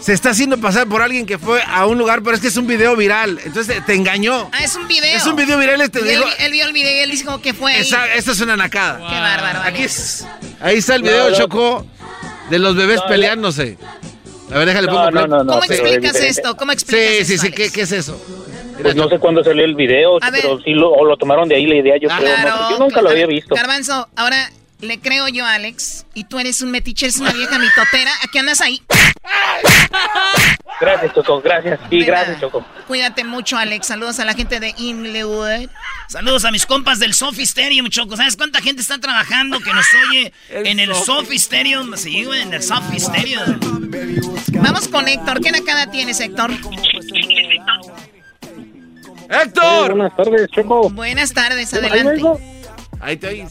[0.00, 2.56] se está haciendo pasar por alguien que fue a un lugar, pero es que es
[2.56, 3.38] un video viral.
[3.44, 4.48] Entonces te, engañó.
[4.52, 5.16] Ah, es un video.
[5.16, 7.72] Es un video viral, este él, él vio el video y él dijo que fue
[7.72, 7.82] ahí.
[7.82, 8.98] Esa- esta es una nacada.
[8.98, 9.60] Qué bárbaro.
[9.62, 10.24] Aquí es-
[10.60, 11.36] ahí está el video, No, no.
[11.36, 11.86] Choco,
[12.50, 13.08] de los bebés No, no.
[13.08, 13.76] peleándose.
[14.52, 15.28] A ver, déjale No, pongo no, play.
[15.28, 15.52] no, no.
[15.54, 16.56] ¿Cómo explicas esto?
[16.56, 17.52] ¿Cómo explicas Sí, esto, sí, sí?
[17.52, 18.18] ¿qué, qué es eso?
[18.82, 20.42] Pues no sé cuándo salió el video, A ver.
[20.42, 22.36] pero sí lo, o lo tomaron de ahí la idea, yo Ah, creo.
[22.38, 23.54] no yo nunca lo había visto.
[23.54, 24.50] Garbanzo, ahora
[24.80, 28.10] le creo yo a Alex y tú eres un metiche, eres una vieja mitotera.
[28.22, 28.82] ¿A qué andas ahí?
[30.78, 31.80] Gracias, Choco, gracias.
[31.88, 32.64] Sí, gracias, Choco.
[32.86, 33.86] Cuídate mucho, Alex.
[33.86, 35.68] Saludos a la gente de Inglewood.
[36.08, 38.16] Saludos a mis compas del Sophie Stadium, Choco.
[38.16, 41.96] ¿Sabes cuánta gente está trabajando que nos oye en el Sophie Stadium?
[41.96, 43.58] Sí, güey, en el Sophie Stadium.
[44.52, 45.40] Vamos con Héctor.
[45.40, 46.50] ¿Qué nakada tienes, Héctor?
[49.30, 49.90] ¡Héctor!
[49.90, 50.90] buenas tardes, Choco.
[50.90, 52.22] Buenas tardes, adelante.
[53.00, 53.50] Ahí te oís.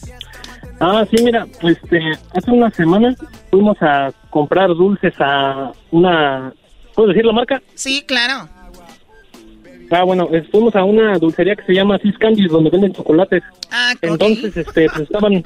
[0.80, 2.00] Ah, sí, mira, este,
[2.34, 3.14] hace una semana
[3.50, 6.52] fuimos a comprar dulces a una...
[6.94, 7.62] ¿Puedo decir la marca?
[7.74, 8.48] Sí, claro.
[9.90, 13.42] Ah, bueno, fuimos a una dulcería que se llama Sis Candies, donde venden chocolates.
[13.70, 15.44] Ah, Entonces, este, pues estaban,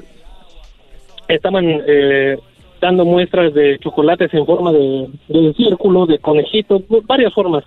[1.29, 2.39] estaban eh,
[2.81, 7.65] dando muestras de chocolates en forma de, de círculo, de conejito, varias formas.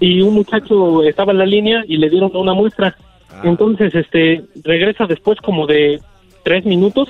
[0.00, 2.96] Y un muchacho estaba en la línea y le dieron una muestra.
[3.44, 6.00] Entonces, este, regresa después como de
[6.42, 7.08] tres minutos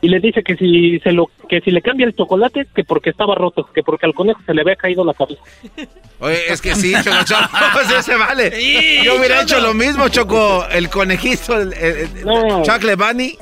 [0.00, 3.10] y le dice que si se lo, que si le cambia el chocolate, que porque
[3.10, 5.42] estaba roto, que porque al conejo se le había caído la cabeza.
[6.20, 8.52] Oye, es que sí, Choco, Choco, sí se vale.
[8.52, 10.64] Sí, Yo hubiera hecho lo mismo, Choco.
[10.70, 12.62] El conejito, el, el- el- No.
[12.62, 13.36] Chocolate Bunny.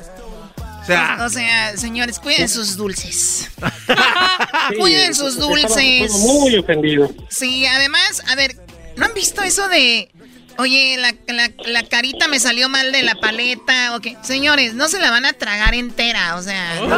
[0.59, 3.51] O sea, O sea, señores, cuiden sus dulces.
[4.79, 6.13] cuiden sus dulces.
[6.21, 7.09] muy ofendido.
[7.29, 8.53] Sí, además, a ver,
[8.97, 10.11] ¿no han visto eso de,
[10.59, 13.95] oye, la, la- la carita me salió mal de la paleta?
[13.97, 14.17] o qué?
[14.23, 16.97] Señores, no se la van a tragar entera, o sea, no, no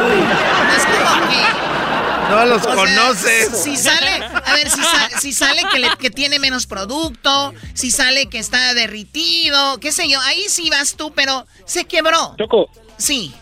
[0.73, 2.29] es como que...
[2.29, 3.49] no los sea, conoces.
[3.63, 7.91] Si sale, a ver, si, sa- si sale que, le- que tiene menos producto, si
[7.91, 12.35] sale que está derritido, qué sé yo, ahí sí vas tú, pero se quebró.
[12.37, 12.69] Choco.
[12.97, 13.33] Sí.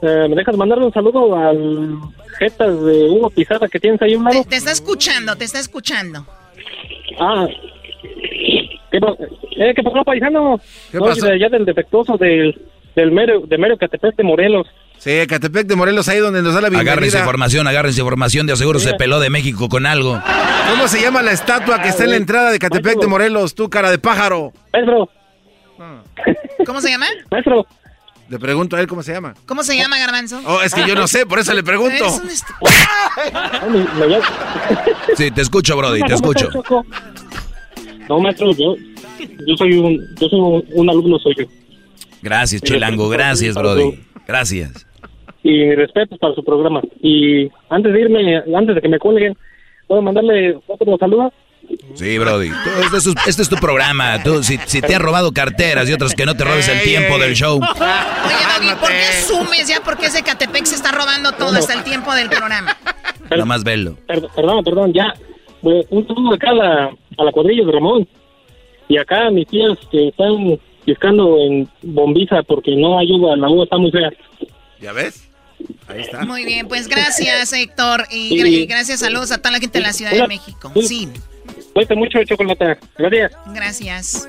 [0.00, 1.98] Eh, ¿Me dejas mandarle un saludo al
[2.38, 4.44] Jetas de Hugo Pizarra que tienes ahí un lado?
[4.44, 6.24] Te está escuchando, te está escuchando.
[7.20, 7.46] Ah.
[8.90, 10.60] ¿Qué, eh, ¿qué pasó, paisano?
[10.90, 11.26] ¿Qué No, pasó?
[11.26, 12.58] de allá del defectuoso del,
[12.96, 14.66] del mero, de mero Catepec de Morelos.
[14.96, 16.92] Sí, Catepec de Morelos, ahí donde nos da la bienvenida.
[16.92, 18.46] Agárrense información, agárrense información.
[18.46, 20.20] De seguro se peló de México con algo.
[20.70, 23.54] ¿Cómo se llama la estatua que está en la entrada de Catepec de Morelos?
[23.54, 24.52] Tú, cara de pájaro.
[24.72, 25.08] Maestro.
[26.66, 27.06] ¿Cómo se llama?
[27.30, 27.64] Maestro.
[28.28, 29.34] Le pregunto a él cómo se llama.
[29.46, 30.40] ¿Cómo se llama, Garbanzo?
[30.44, 32.04] Oh, es que yo no sé, por eso le pregunto.
[32.06, 32.28] Un
[35.16, 36.48] Sí, te escucho, Brody, te escucho.
[38.08, 38.74] No, maestro, yo,
[39.46, 41.46] yo soy un, yo soy un, un alumno suyo.
[42.22, 43.98] Gracias, Chilango, gracias, Brody.
[44.26, 44.86] Gracias.
[45.42, 46.82] Y mi respeto para su programa.
[47.00, 49.36] Y antes de irme, antes de que me cuelguen,
[49.86, 51.32] ¿puedo mandarle otro saludo?
[51.94, 52.48] Sí, Brody.
[52.50, 54.22] Tú, este, es, tu- este es tu programa.
[54.22, 57.18] Tú, si, si te has robado carteras y otras que no te robes el tiempo
[57.18, 57.56] del show.
[57.60, 59.80] Oye, Doggy, ¿por qué sumes ya?
[59.82, 62.76] Porque ese Catepec se está robando todo hasta el tiempo del programa.
[63.30, 63.98] Nada más velo.
[64.06, 65.12] Perdón, perdón, ya.
[65.60, 66.84] Pues, un saludo acá a la,
[67.18, 68.08] a la cuadrilla de Ramón.
[68.88, 73.64] Y acá a mis tías que están pescando en bombiza porque no ayuda, la uva
[73.64, 74.10] está muy fea.
[74.80, 75.28] ¿Ya ves?
[75.88, 76.24] Ahí está.
[76.24, 78.06] Muy bien, pues gracias, Héctor.
[78.10, 80.26] Y, y gracias, saludos a toda la gente de la Ciudad de.
[80.28, 80.72] México.
[80.80, 81.08] Sí.
[81.78, 82.76] Cuesta mucho chocolate.
[82.96, 83.32] Gracias.
[83.54, 84.28] gracias.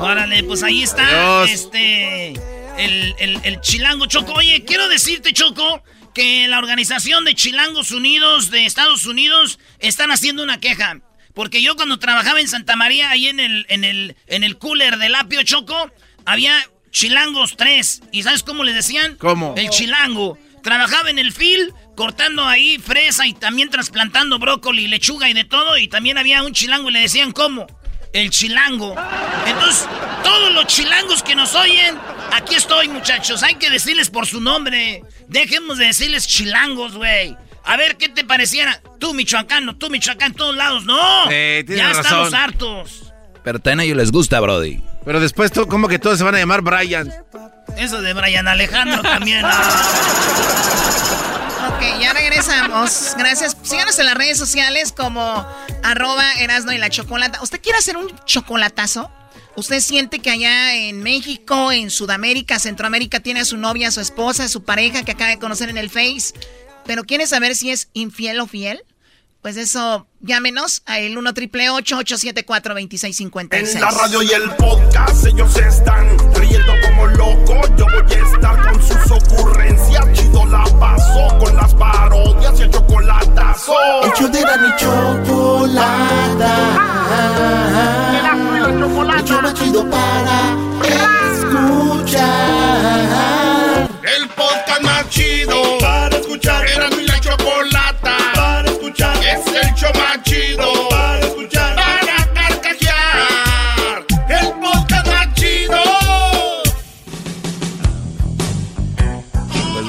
[0.00, 1.44] Órale, pues ahí está.
[1.44, 2.30] Este.
[2.76, 4.32] El, el, el Chilango Choco.
[4.32, 10.42] Oye, quiero decirte, Choco, que la organización de Chilangos Unidos de Estados Unidos están haciendo
[10.42, 10.98] una queja.
[11.34, 14.98] Porque yo cuando trabajaba en Santa María, ahí en el, en el, en el cooler
[14.98, 15.92] del apio Choco,
[16.24, 18.02] había Chilangos 3.
[18.10, 19.14] ¿Y sabes cómo les decían?
[19.18, 19.54] ¿Cómo?
[19.56, 20.36] El Chilango.
[20.62, 25.78] Trabajaba en el fil, cortando ahí fresa y también trasplantando brócoli, lechuga y de todo.
[25.78, 27.66] Y también había un chilango y le decían, ¿cómo?
[28.12, 28.94] El chilango.
[29.46, 29.86] Entonces,
[30.24, 31.96] todos los chilangos que nos oyen,
[32.32, 33.42] aquí estoy, muchachos.
[33.42, 35.02] Hay que decirles por su nombre.
[35.28, 37.36] Dejemos de decirles chilangos, güey.
[37.64, 38.80] A ver qué te pareciera.
[38.98, 40.84] Tú, michoacano, tú, michoacán, en todos lados.
[40.84, 41.24] No.
[41.24, 42.34] Sí, tienes ya estamos razón.
[42.34, 43.12] hartos.
[43.44, 44.80] Pero también a ellos les gusta, Brody.
[45.04, 47.12] Pero después, ¿cómo que todos se van a llamar Brian?
[47.78, 49.44] Eso de Brian Alejandro también.
[51.78, 53.14] Ok, ya regresamos.
[53.18, 53.56] Gracias.
[53.62, 55.46] Síganos en las redes sociales como
[55.82, 57.42] arroba Erasno y la Chocolata.
[57.42, 59.10] ¿Usted quiere hacer un chocolatazo?
[59.54, 64.00] ¿Usted siente que allá en México, en Sudamérica, Centroamérica, tiene a su novia, a su
[64.00, 66.32] esposa, a su pareja que acaba de conocer en el Face,
[66.86, 68.84] pero quiere saber si es infiel o fiel?
[69.42, 75.26] Pues eso, llámenos a el 1 triple 874 2656 En la radio y el podcast
[75.26, 76.16] ellos están
[76.48, 77.70] riendo como locos.
[77.76, 80.12] Yo voy a estar con sus ocurrencias.
[80.12, 83.74] Chido la paso con las parodias y el chocolatazo.
[84.02, 86.54] El show de la chocolata.
[89.18, 90.56] El show más chido para
[91.32, 92.28] escuchar.
[94.16, 96.66] El podcast más chido para escuchar.
[96.66, 99.16] Era mi la chocolata para escuchar.
[99.16, 101.07] Es el show más chido para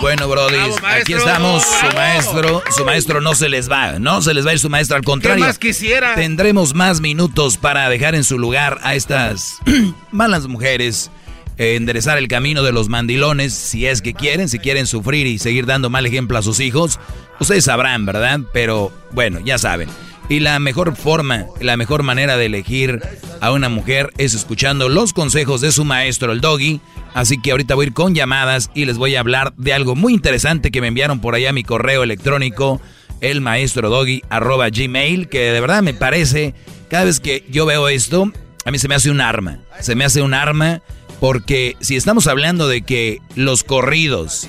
[0.10, 0.58] bueno, Brody,
[0.88, 1.62] aquí estamos.
[1.62, 4.68] Su maestro, su maestro no se les va, no se les va a ir su
[4.68, 5.44] maestro, al contrario.
[5.44, 6.16] ¿Qué más quisiera?
[6.16, 9.60] Tendremos más minutos para dejar en su lugar a estas
[10.12, 11.12] malas mujeres,
[11.60, 15.38] eh, enderezar el camino de los mandilones, si es que quieren, si quieren sufrir y
[15.38, 17.00] seguir dando mal ejemplo a sus hijos.
[17.40, 18.40] Ustedes sabrán, ¿verdad?
[18.52, 19.90] Pero bueno, ya saben.
[20.28, 23.00] Y la mejor forma, la mejor manera de elegir
[23.42, 26.82] a una mujer es escuchando los consejos de su maestro, el doggy.
[27.14, 29.96] Así que ahorita voy a ir con llamadas y les voy a hablar de algo
[29.96, 32.80] muy interesante que me enviaron por allá a mi correo electrónico,
[33.22, 36.54] el maestro gmail, que de verdad me parece,
[36.90, 38.32] cada vez que yo veo esto,
[38.66, 39.60] a mí se me hace un arma.
[39.82, 40.82] Se me hace un arma
[41.20, 44.48] porque si estamos hablando de que los corridos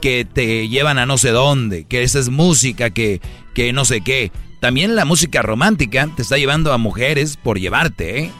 [0.00, 3.20] que te llevan a no sé dónde, que esa es música, que,
[3.54, 4.30] que no sé qué,
[4.60, 8.30] también la música romántica te está llevando a mujeres por llevarte, ¿eh?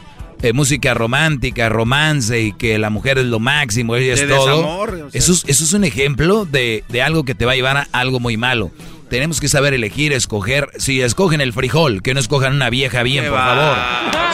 [0.41, 4.87] Eh música romántica, romance y que la mujer es lo máximo, ella es todo.
[5.13, 7.87] eso, es, eso es un ejemplo de, de, algo que te va a llevar a
[7.91, 8.71] algo muy malo.
[9.09, 10.69] Tenemos que saber elegir, escoger.
[10.77, 13.77] Si escogen el frijol, que no escojan una vieja bien, por favor.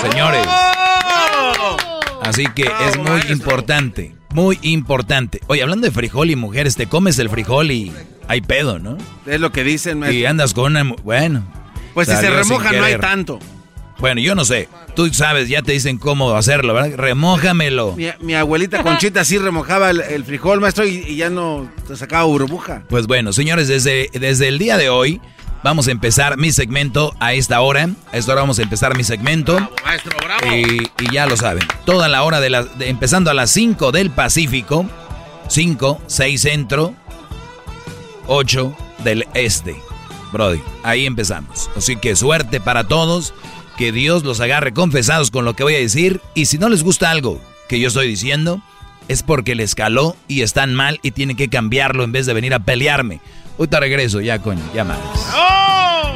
[0.02, 0.46] Señores.
[2.22, 5.40] Así que es muy importante, muy importante.
[5.48, 7.94] Oye, hablando de frijol y mujeres, te comes el frijol y
[8.28, 8.98] hay pedo, ¿no?
[9.26, 10.20] Es lo que dicen, maestro.
[10.20, 10.84] Y andas con una...
[11.04, 11.46] Bueno,
[11.94, 13.40] pues si se remoja no hay tanto.
[14.00, 14.68] Bueno, yo no sé.
[14.96, 16.98] Tú sabes, ya te dicen cómo hacerlo, ¿verdad?
[16.98, 17.96] Remójamelo.
[18.20, 22.84] Mi, abuelita Conchita sí remojaba el, frijol, maestro, y, ya no te sacaba burbuja.
[22.90, 25.22] Pues bueno, señores, desde, desde el día de hoy
[25.64, 27.90] vamos a empezar mi segmento a esta hora.
[28.12, 29.58] A esta hora vamos a empezar mi segmento.
[29.84, 30.56] maestro, bravo.
[30.56, 31.68] Y, ya lo saben.
[31.86, 32.68] Toda la hora de la...
[32.82, 34.86] empezando a las 5 del Pacífico.
[35.48, 36.96] 5, 6 centro.
[38.28, 39.76] 8 del este.
[40.32, 40.62] Brody.
[40.84, 41.70] Ahí empezamos.
[41.76, 43.34] Así que suerte para todos.
[43.78, 46.22] Que Dios los agarre confesados con lo que voy a decir.
[46.34, 48.62] Y si no les gusta algo que yo estoy diciendo,
[49.08, 52.54] es porque les caló y están mal y tienen que cambiarlo en vez de venir
[52.54, 53.20] a pelearme.
[53.58, 54.86] Ahorita regreso, ya coño, ya.
[55.36, 56.16] ¡Oh!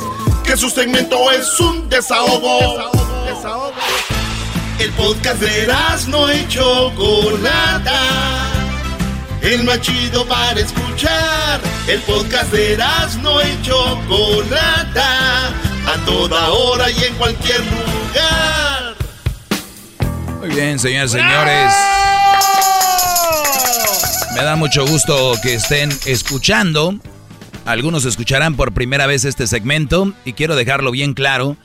[0.44, 2.90] Que su segmento es un desahogo.
[3.26, 3.72] Desahogo.
[4.78, 5.66] El podcast de
[6.08, 7.98] no hecho Chocolata.
[9.40, 11.58] El más chido para escuchar.
[11.88, 12.76] El podcast de
[13.22, 15.48] no hecho Chocolata.
[15.86, 18.94] A toda hora y en cualquier lugar.
[20.40, 21.72] Muy bien, señores, señores.
[24.36, 27.00] Me da mucho gusto que estén escuchando.
[27.64, 31.56] Algunos escucharán por primera vez este segmento y quiero dejarlo bien claro.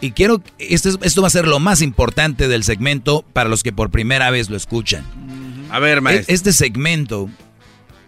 [0.00, 3.72] Y quiero, esto, esto va a ser lo más importante del segmento para los que
[3.72, 5.04] por primera vez lo escuchan.
[5.70, 6.32] A ver, maestro.
[6.32, 7.28] Este segmento,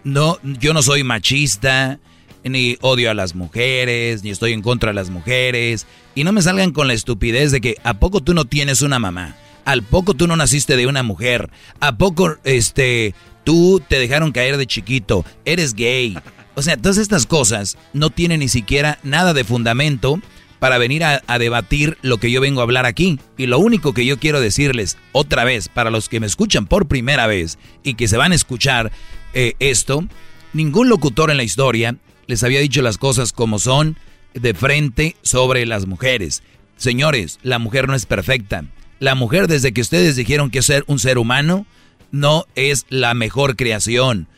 [0.05, 1.99] no, yo no soy machista,
[2.45, 5.89] ni odio a las mujeres, ni estoy en contra de las mujeres.
[6.15, 9.01] Y no me salgan con la estupidez de que ¿a poco tú no tienes una
[9.01, 9.35] mamá?
[9.65, 11.51] ¿Al poco tú no naciste de una mujer?
[11.81, 16.19] ¿A poco este Tú te dejaron caer de chiquito, eres gay.
[16.55, 20.21] O sea, todas estas cosas no tienen ni siquiera nada de fundamento
[20.63, 23.19] para venir a, debatir lo que yo vengo a hablar aquí.
[23.37, 26.87] Y lo único que yo quiero decirles otra vez, para los que me escuchan por
[26.87, 28.93] primera vez y que se van a escuchar
[29.35, 30.05] eh, esto,
[30.53, 31.97] ningún locutor en la historia
[32.29, 33.97] les había dicho las cosas como son
[34.35, 36.45] de frente sobre las mujeres.
[36.77, 38.65] Señores, la mujer no es perfecta.
[39.01, 41.67] La mujer desde que ustedes dijeron que ser un ser humano,
[42.13, 44.29] no es la mejor creación.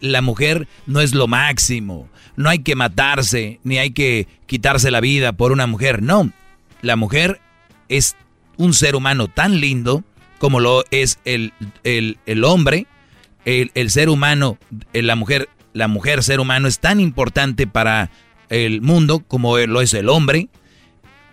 [0.00, 2.08] la mujer no es lo máximo.
[2.34, 6.02] No hay que matarse, ni hay que quitarse la vida por una mujer.
[6.02, 6.30] No,
[6.82, 7.40] la mujer
[7.88, 8.16] es
[8.56, 10.04] un ser humano tan lindo
[10.38, 11.52] como lo es el,
[11.84, 12.86] el, hombre.
[13.44, 14.58] El, el, ser humano,
[14.92, 18.10] eh, la mujer, la mujer ser humano es tan importante para
[18.48, 20.48] el mundo como lo es el hombre.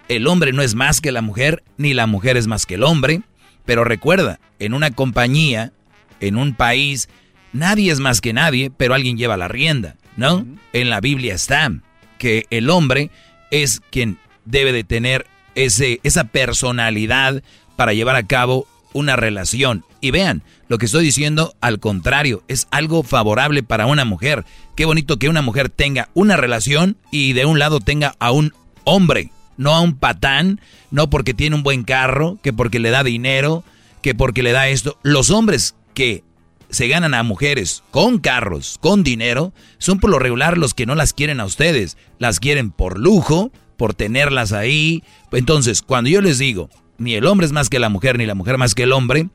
[0.08, 2.84] El hombre no es más que la mujer, ni la mujer es más que el
[2.84, 3.22] hombre.
[3.66, 5.72] Pero recuerda, en una compañía,
[6.20, 7.10] en un país,
[7.52, 10.46] nadie es más que nadie, pero alguien lleva la rienda, ¿no?
[10.74, 11.72] En la Biblia está
[12.18, 13.10] que el hombre
[13.52, 15.26] es quien debe de tener
[15.56, 17.44] ese, esa personalidad
[17.76, 19.84] para llevar a cabo una relación.
[20.02, 24.46] Y vean, lo que estoy diciendo, al contrario, es algo favorable para una mujer.
[24.76, 28.54] Qué bonito que una mujer tenga una relación y de un lado tenga a un
[28.84, 30.60] hombre no a un patán,
[30.92, 33.64] no porque tiene un buen carro, que porque le da dinero,
[34.02, 34.98] que porque le da esto.
[35.04, 36.24] Los hombres que
[36.70, 40.96] se ganan a mujeres con carros, con dinero, son por lo regular los que no
[40.96, 45.04] las quieren a ustedes, las quieren por lujo, por tenerlas ahí.
[45.32, 48.36] Entonces, cuando yo les digo, ni el hombre es más que la mujer, ni la
[48.36, 49.30] mujer más que el hombre,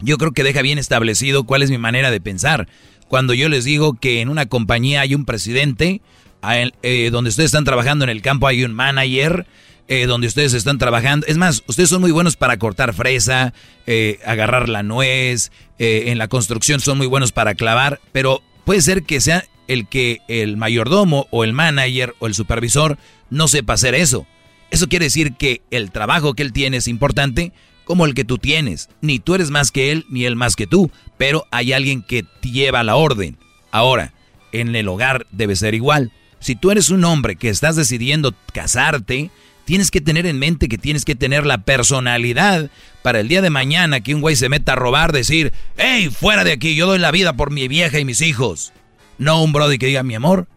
[0.00, 2.68] yo creo que deja bien establecido cuál es mi manera de pensar.
[3.08, 6.00] Cuando yo les digo que en una compañía hay un presidente,
[6.42, 9.46] eh, donde ustedes están trabajando en el campo hay un manager,
[9.88, 11.26] eh, donde ustedes están trabajando.
[11.26, 13.52] Es más, ustedes son muy buenos para cortar fresa,
[13.86, 19.04] eh, agarrar la nuez, en la construcción son muy buenos para clavar, pero puede ser
[19.04, 22.98] que sea el que el mayordomo o el manager o el supervisor
[23.30, 24.26] no sepa hacer eso.
[24.70, 27.52] Eso quiere decir que el trabajo que él tiene es importante
[27.84, 28.88] como el que tú tienes.
[29.00, 32.24] Ni tú eres más que él, ni él más que tú, pero hay alguien que
[32.42, 33.38] lleva la orden.
[33.72, 34.12] Ahora,
[34.52, 36.12] en el hogar debe ser igual.
[36.40, 39.30] Si tú eres un hombre que estás decidiendo casarte,
[39.64, 42.70] tienes que tener en mente que tienes que tener la personalidad
[43.02, 46.42] para el día de mañana que un güey se meta a robar, decir, hey, fuera
[46.42, 48.72] de aquí, yo doy la vida por mi vieja y mis hijos.
[49.18, 50.48] No un brody que diga, mi amor,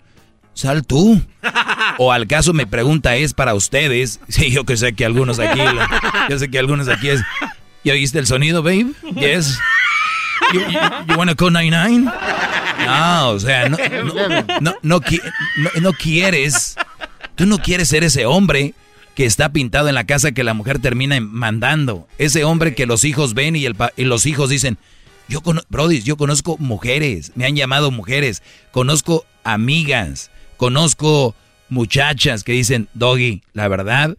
[0.54, 1.22] sal tú.
[2.00, 4.20] O al caso mi pregunta es para ustedes.
[4.30, 5.62] Sí, yo que sé que algunos aquí,
[6.28, 7.22] yo sé que algunos aquí es,
[7.84, 8.88] ¿ya oíste el sonido, babe?
[9.16, 9.60] Yes.
[10.54, 12.12] You, you, wanna call 99?
[12.86, 13.78] No, o sea, no,
[14.62, 15.02] no, no,
[15.82, 16.76] no, quieres,
[17.36, 18.74] tú no quieres ser ese hombre
[19.16, 22.08] que está pintado en la casa que la mujer termina mandando.
[22.18, 24.78] Ese hombre que los hijos ven y, el, y los hijos dicen,
[25.28, 28.42] yo, Brody, yo conozco mujeres, me han llamado mujeres,
[28.72, 31.36] conozco amigas, conozco
[31.70, 34.18] muchachas que dicen, Doggy, la verdad,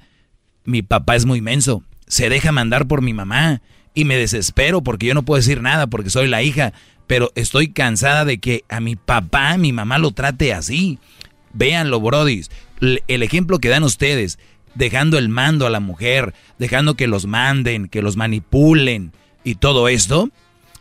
[0.65, 3.61] mi papá es muy menso, se deja mandar por mi mamá
[3.95, 6.73] y me desespero porque yo no puedo decir nada porque soy la hija,
[7.07, 10.99] pero estoy cansada de que a mi papá, mi mamá lo trate así.
[11.53, 12.43] Véanlo, Brody,
[12.81, 14.39] el ejemplo que dan ustedes,
[14.75, 19.12] dejando el mando a la mujer, dejando que los manden, que los manipulen
[19.45, 20.31] y todo esto,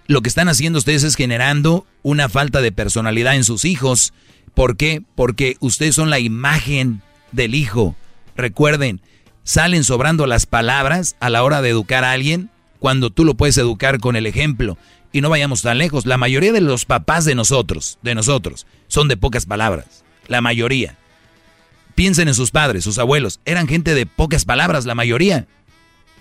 [0.07, 4.13] lo que están haciendo ustedes es generando una falta de personalidad en sus hijos.
[4.53, 5.01] ¿Por qué?
[5.15, 7.95] Porque ustedes son la imagen del hijo.
[8.35, 9.01] Recuerden,
[9.43, 12.49] salen sobrando las palabras a la hora de educar a alguien
[12.83, 14.77] cuando tú lo puedes educar con el ejemplo.
[15.13, 16.05] Y no vayamos tan lejos.
[16.05, 20.03] La mayoría de los papás de nosotros, de nosotros, son de pocas palabras.
[20.27, 20.97] La mayoría.
[21.95, 23.39] Piensen en sus padres, sus abuelos.
[23.45, 25.47] Eran gente de pocas palabras, la mayoría.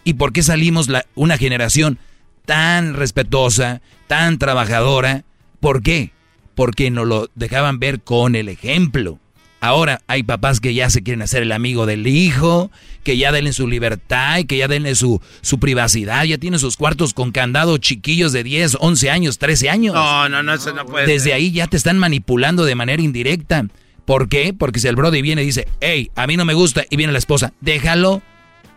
[0.05, 1.98] ¿Y por qué salimos una generación
[2.44, 5.24] tan respetuosa, tan trabajadora.
[5.59, 6.12] ¿Por qué?
[6.55, 9.18] Porque nos lo dejaban ver con el ejemplo.
[9.62, 12.72] Ahora hay papás que ya se quieren hacer el amigo del hijo,
[13.05, 16.24] que ya denle su libertad y que ya denle su, su privacidad.
[16.24, 19.94] Ya tienen sus cuartos con candado chiquillos de 10, 11 años, 13 años.
[19.94, 23.68] No, no, no, eso no puede Desde ahí ya te están manipulando de manera indirecta.
[24.05, 24.52] ¿Por qué?
[24.52, 27.12] Porque si el brody viene y dice, hey, a mí no me gusta, y viene
[27.12, 28.20] la esposa, déjalo,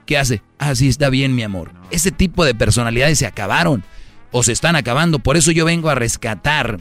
[0.06, 0.42] ¿Qué hace?
[0.60, 1.72] Ah, sí, está bien, mi amor.
[1.90, 3.84] Ese tipo de personalidades se acabaron
[4.32, 5.20] o se están acabando.
[5.20, 6.80] Por eso yo vengo a rescatar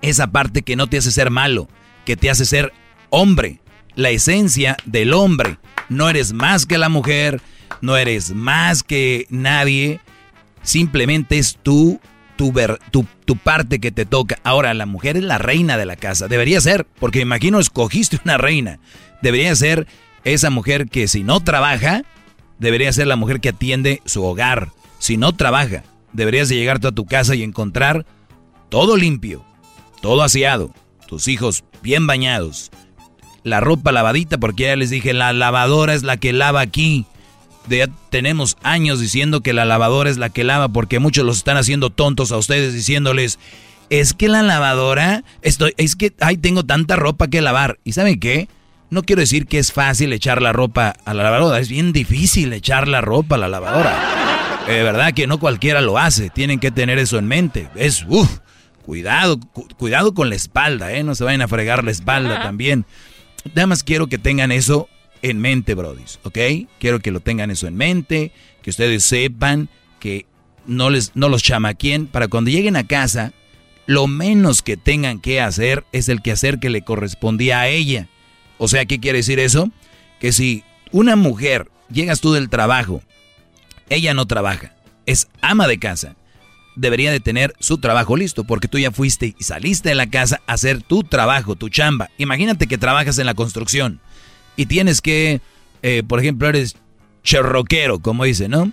[0.00, 1.68] esa parte que no te hace ser malo,
[2.06, 2.72] que te hace ser
[3.10, 3.60] hombre.
[3.94, 5.58] La esencia del hombre.
[5.88, 7.40] No eres más que la mujer,
[7.80, 10.00] no eres más que nadie.
[10.62, 12.00] Simplemente es tú,
[12.36, 12.52] tu,
[12.90, 14.38] tu, tu parte que te toca.
[14.44, 16.28] Ahora, la mujer es la reina de la casa.
[16.28, 18.78] Debería ser, porque imagino escogiste una reina.
[19.22, 19.86] Debería ser
[20.24, 22.02] esa mujer que si no trabaja,
[22.58, 24.70] debería ser la mujer que atiende su hogar.
[24.98, 25.82] Si no trabaja,
[26.12, 28.06] deberías de llegar a tu casa y encontrar
[28.68, 29.44] todo limpio,
[30.02, 30.72] todo aseado,
[31.06, 32.70] tus hijos bien bañados,
[33.48, 37.06] la ropa lavadita, porque ya les dije, la lavadora es la que lava aquí.
[37.68, 41.56] Ya tenemos años diciendo que la lavadora es la que lava, porque muchos los están
[41.56, 43.38] haciendo tontos a ustedes diciéndoles,
[43.90, 47.78] es que la lavadora, estoy, es que, ay, tengo tanta ropa que lavar.
[47.84, 48.48] ¿Y saben qué?
[48.90, 52.52] No quiero decir que es fácil echar la ropa a la lavadora, es bien difícil
[52.52, 54.64] echar la ropa a la lavadora.
[54.66, 57.68] De verdad que no cualquiera lo hace, tienen que tener eso en mente.
[57.74, 58.38] Es, uff,
[58.84, 59.38] cuidado,
[59.76, 61.02] cuidado con la espalda, ¿eh?
[61.02, 62.86] No se vayan a fregar la espalda también.
[63.54, 64.88] Nada más quiero que tengan eso
[65.22, 66.38] en mente, brodis, ¿ok?
[66.78, 68.32] Quiero que lo tengan eso en mente,
[68.62, 69.68] que ustedes sepan
[70.00, 70.26] que
[70.66, 73.32] no, les, no los chamaquen para cuando lleguen a casa,
[73.86, 78.08] lo menos que tengan que hacer es el que hacer que le correspondía a ella.
[78.58, 79.70] O sea, ¿qué quiere decir eso?
[80.20, 80.62] Que si
[80.92, 83.02] una mujer, llegas tú del trabajo,
[83.88, 84.74] ella no trabaja,
[85.06, 86.16] es ama de casa,
[86.78, 90.40] debería de tener su trabajo listo, porque tú ya fuiste y saliste de la casa
[90.46, 92.10] a hacer tu trabajo, tu chamba.
[92.18, 94.00] Imagínate que trabajas en la construcción
[94.56, 95.40] y tienes que,
[95.82, 96.76] eh, por ejemplo, eres
[97.24, 98.72] cherroquero, como dice, ¿no?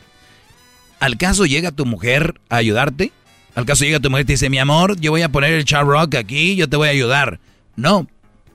[0.99, 3.11] ¿Al caso llega tu mujer a ayudarte?
[3.55, 5.65] ¿Al caso llega tu mujer y te dice, mi amor, yo voy a poner el
[5.65, 7.39] charrock aquí, yo te voy a ayudar?
[7.75, 8.07] No,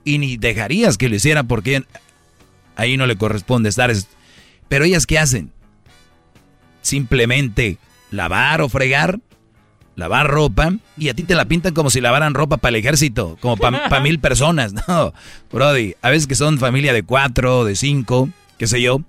[0.03, 1.83] y ni dejarías que lo hiciera porque
[2.75, 3.91] ahí no le corresponde estar.
[4.67, 5.51] Pero ellas qué hacen?
[6.81, 7.77] Simplemente
[8.09, 9.19] lavar o fregar,
[9.95, 13.37] lavar ropa y a ti te la pintan como si lavaran ropa para el ejército,
[13.41, 14.73] como para mil personas.
[14.87, 15.13] No,
[15.51, 19.01] Brody, a veces que son familia de cuatro, de cinco, qué sé yo.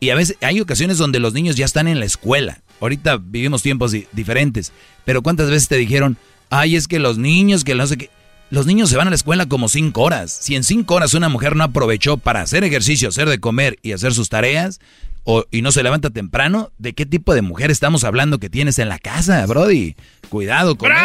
[0.00, 2.60] Y a veces hay ocasiones donde los niños ya están en la escuela.
[2.80, 4.72] ahorita vivimos tiempos diferentes,
[5.04, 6.18] pero ¿cuántas veces te dijeron,
[6.50, 8.10] ay, es que los niños, que no sé qué...
[8.48, 10.30] Los niños se van a la escuela como cinco horas.
[10.30, 13.90] Si en cinco horas una mujer no aprovechó para hacer ejercicio, hacer de comer y
[13.90, 14.78] hacer sus tareas,
[15.26, 18.78] o, y no se levanta temprano, ¿de qué tipo de mujer estamos hablando que tienes
[18.78, 19.96] en la casa, Brody?
[20.28, 21.02] Cuidado con eso.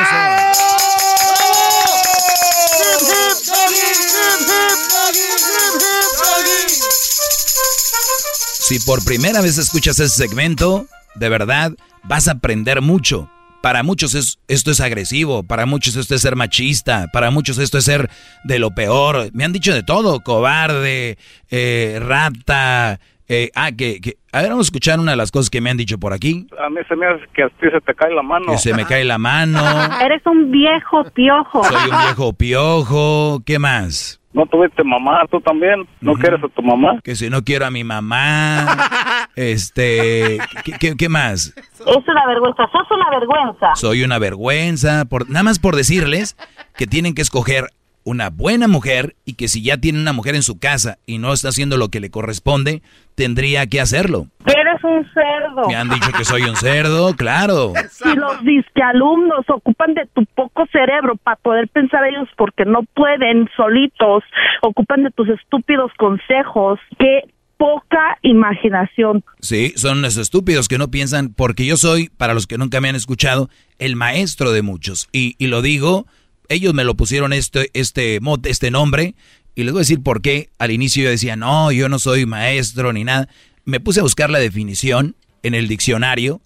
[8.60, 10.86] Si por primera vez escuchas ese segmento,
[11.16, 11.74] de verdad
[12.04, 13.28] vas a aprender mucho.
[13.64, 17.86] Para muchos esto es agresivo, para muchos esto es ser machista, para muchos esto es
[17.86, 18.10] ser
[18.44, 19.32] de lo peor.
[19.34, 21.18] Me han dicho de todo, cobarde,
[21.50, 23.00] eh, rata.
[23.34, 25.70] Eh, ah, que, que, a ver, vamos a escuchar una de las cosas que me
[25.70, 26.48] han dicho por aquí.
[26.62, 28.52] A mí se me hace que a ti se te cae la mano.
[28.52, 29.58] Que se me cae la mano.
[30.04, 31.64] Eres un viejo piojo.
[31.64, 33.42] Soy un viejo piojo.
[33.46, 34.22] ¿Qué más?
[34.34, 35.22] ¿No tuviste mamá?
[35.32, 35.88] ¿Tú también?
[36.02, 37.00] ¿No quieres a tu mamá?
[37.06, 38.90] Que si no quiero a mi mamá.
[39.38, 41.54] este, ¿qué, qué, más?
[41.56, 43.76] Es una vergüenza, sos una vergüenza.
[43.76, 45.06] Soy una vergüenza.
[45.06, 46.36] Por, nada más por decirles
[46.76, 47.68] que tienen que escoger
[48.04, 51.34] una buena mujer y que si ya tiene una mujer en su casa y no
[51.34, 52.82] está haciendo lo que le corresponde,
[53.16, 54.28] tendría que hacerlo.
[54.46, 55.68] Eres un cerdo.
[55.68, 57.74] Me han dicho que soy un cerdo, claro.
[57.90, 62.84] Si los disque alumnos ocupan de tu poco cerebro para poder pensar ellos porque no
[62.96, 64.24] pueden solitos,
[64.62, 69.24] ocupan de tus estúpidos consejos, qué poca imaginación.
[69.40, 72.90] Sí, son unos estúpidos que no piensan porque yo soy, para los que nunca me
[72.90, 75.10] han escuchado, el maestro de muchos.
[75.12, 76.08] Y, y lo digo
[76.52, 79.16] ellos me lo pusieron este, este, este nombre
[79.56, 80.50] y les voy a decir por qué.
[80.60, 83.30] Al inicio yo decía, no, yo no soy maestro ni nada.
[83.66, 86.42] Me puse a buscar la definición en el diccionario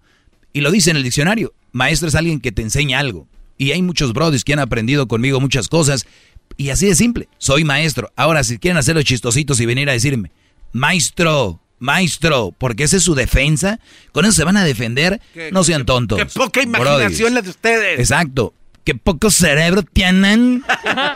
[0.53, 1.53] y lo dice en el diccionario.
[1.71, 3.27] Maestro es alguien que te enseña algo.
[3.57, 6.05] Y hay muchos brodis que han aprendido conmigo muchas cosas.
[6.57, 8.11] Y así de simple, soy maestro.
[8.15, 10.31] Ahora, si quieren hacer los chistositos y venir a decirme,
[10.71, 13.79] maestro, maestro, porque esa es su defensa,
[14.11, 15.19] con eso se van a defender,
[15.51, 16.19] no sean tontos.
[16.19, 17.99] Qué poca imaginación la de ustedes.
[17.99, 18.53] Exacto
[18.85, 20.63] qué poco cerebro tienen.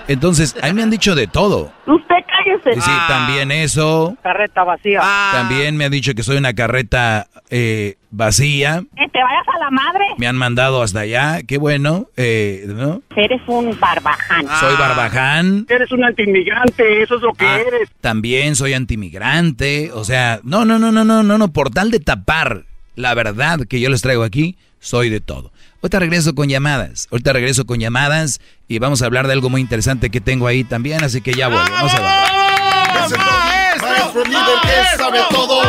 [0.08, 1.72] Entonces, a mí me han dicho de todo.
[1.86, 2.82] Usted cállese.
[2.82, 4.18] Sí, también eso.
[4.22, 5.00] Carreta vacía.
[5.02, 5.32] Ah.
[5.34, 8.84] También me han dicho que soy una carreta eh, vacía.
[8.98, 10.06] Que te vayas a la madre.
[10.18, 13.02] Me han mandado hasta allá, qué bueno, eh, ¿no?
[13.16, 14.48] Eres un barbaján.
[14.60, 15.66] Soy barbaján.
[15.70, 17.90] Eres un antimigrante, eso es lo que Ah, eres.
[18.02, 22.00] También soy antimigrante, o sea, no, no, no, no, no, no, no, por tal de
[22.00, 22.64] tapar
[22.96, 25.52] la verdad que yo les traigo aquí, soy de todo.
[25.82, 27.08] Ahorita regreso con llamadas.
[27.12, 30.64] Ahorita regreso con llamadas y vamos a hablar de algo muy interesante que tengo ahí
[30.66, 31.70] también, así que ya vuelvo.
[31.70, 32.26] No se va.
[33.06, 33.18] Es el
[33.88, 35.62] maestro líder que sabe todo.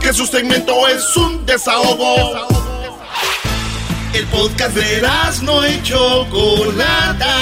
[0.00, 2.71] Que su segmento es un desahogo.
[4.14, 5.02] El podcast de
[5.42, 7.36] no y Chocolata.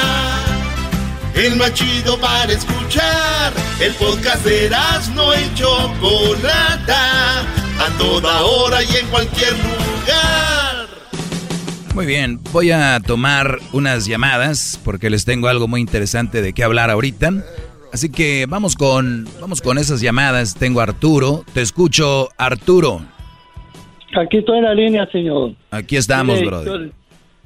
[1.34, 3.52] El más chido para escuchar.
[3.80, 4.70] El podcast de
[5.14, 7.40] no y Chocolata.
[7.40, 10.88] A toda hora y en cualquier lugar.
[11.92, 16.62] Muy bien, voy a tomar unas llamadas porque les tengo algo muy interesante de qué
[16.62, 17.32] hablar ahorita.
[17.92, 20.54] Así que vamos con, vamos con esas llamadas.
[20.54, 21.44] Tengo a Arturo.
[21.52, 23.02] Te escucho, Arturo.
[24.16, 25.52] Aquí estoy en la línea, señor.
[25.70, 26.90] Aquí estamos, brother.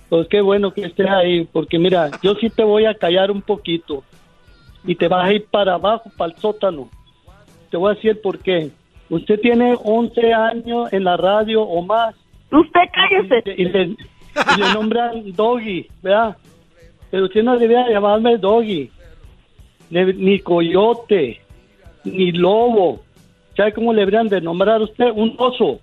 [0.08, 3.42] Pues qué bueno que estés ahí, porque mira, yo sí te voy a callar un
[3.42, 4.04] poquito
[4.84, 6.88] y te vas a ir para abajo, para el sótano.
[7.70, 8.70] Te voy a decir por qué.
[9.10, 12.14] Usted tiene 11 años en la radio o más.
[12.50, 13.42] Usted cállese.
[13.56, 16.36] Y le, y le nombran Doggy, ¿verdad?
[17.10, 18.90] Pero usted no debía llamarme Doggy,
[19.90, 21.40] ni Coyote,
[22.04, 23.02] ni Lobo.
[23.56, 25.10] ¿Sabe cómo le deberían de nombrar a usted?
[25.14, 25.80] Un oso.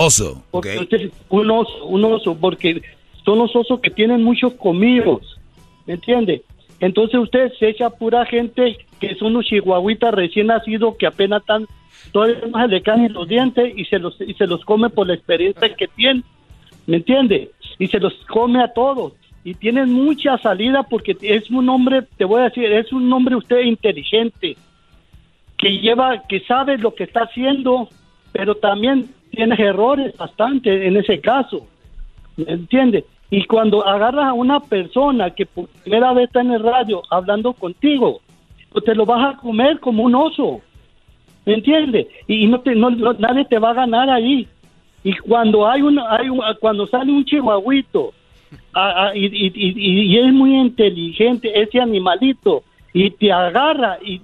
[0.00, 0.66] Oso, ok.
[0.76, 2.80] Porque usted- un oso, un oso, porque
[3.24, 5.38] son los osos que tienen muchos comidos,
[5.86, 6.42] ¿me entiende?
[6.78, 11.66] Entonces usted se echa pura gente que son unos chihuahuitas recién nacidos que apenas están,
[12.12, 15.08] todavía no se le caen los dientes y se los, y se los come por
[15.08, 16.22] la experiencia que tiene,
[16.86, 17.50] ¿me entiende?
[17.80, 19.14] Y se los come a todos.
[19.42, 23.34] Y tienen mucha salida porque es un hombre, te voy a decir, es un hombre
[23.34, 24.56] usted inteligente,
[25.56, 27.88] que lleva, que sabe lo que está haciendo,
[28.30, 31.66] pero también tiene errores bastante en ese caso.
[32.36, 33.04] ¿Me entiende?
[33.30, 37.52] Y cuando agarras a una persona que por primera vez está en el radio hablando
[37.52, 38.20] contigo,
[38.70, 40.60] pues te lo vas a comer como un oso.
[41.44, 42.08] ¿Me entiende?
[42.26, 44.46] Y, no te, no, nadie te va a ganar ahí.
[45.04, 48.12] Y cuando hay un, hay un- cuando sale un chihuahuito
[49.14, 54.20] y es muy inteligente ese animalito y te agarra y,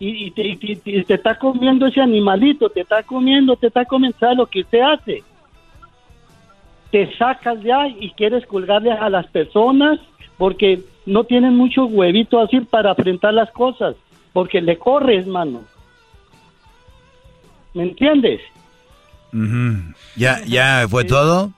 [0.00, 3.68] y, y te, y te- y te está comiendo ese animalito, te está comiendo, te
[3.68, 5.22] está comiendo, ¿sabe lo que usted hace?
[6.90, 10.00] te sacas ya y quieres colgarle a las personas
[10.36, 13.94] porque no tienen mucho huevito así para enfrentar las cosas,
[14.32, 15.62] porque le corres, mano.
[17.74, 18.40] ¿Me entiendes?
[20.16, 21.52] ¿Ya, ¿Ya fue todo?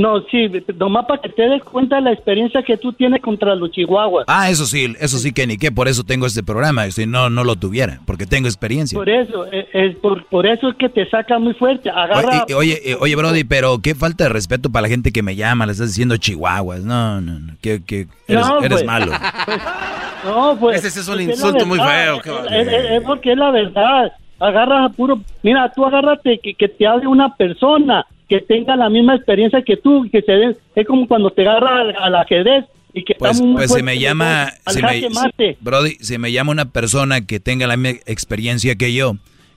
[0.00, 3.54] No, sí, nomás para que te des cuenta de la experiencia que tú tienes contra
[3.54, 4.24] los chihuahuas.
[4.28, 7.28] Ah, eso sí, eso sí que ni qué, por eso tengo este programa, si no,
[7.28, 8.96] no lo tuviera, porque tengo experiencia.
[8.98, 11.90] Por eso, eh, es por, por eso es que te saca muy fuerte.
[11.90, 12.44] Agarra.
[12.46, 15.36] Oye, oye, eh, oye, Brody, pero qué falta de respeto para la gente que me
[15.36, 16.80] llama, le estás diciendo chihuahuas.
[16.82, 18.84] No, no, no, que, que eres, No, eres pues.
[18.86, 19.12] malo.
[20.24, 20.84] No, pues.
[20.84, 24.12] Ese es un insulto muy feo, qué Es, es- es porque es la verdad.
[24.38, 25.20] Agarras a puro.
[25.42, 29.76] Mira, tú agárrate que, que te hable una persona que tenga la misma experiencia que
[29.76, 30.56] tú, que se den.
[30.76, 33.98] Es como cuando te agarra al, al ajedrez y que Pues, muy pues se me
[33.98, 35.58] llama, se me, mate.
[35.60, 39.14] Brody, se me llama una persona que tenga la misma experiencia que yo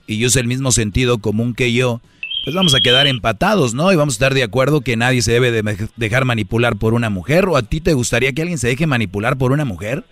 [0.08, 2.02] y use el mismo sentido común que yo,
[2.44, 3.94] pues vamos a quedar empatados, ¿no?
[3.94, 7.12] Y vamos a estar de acuerdo que nadie se debe de dejar manipular por una
[7.12, 7.46] mujer.
[7.50, 10.04] ¿O a ti te gustaría que alguien se deje manipular por una mujer?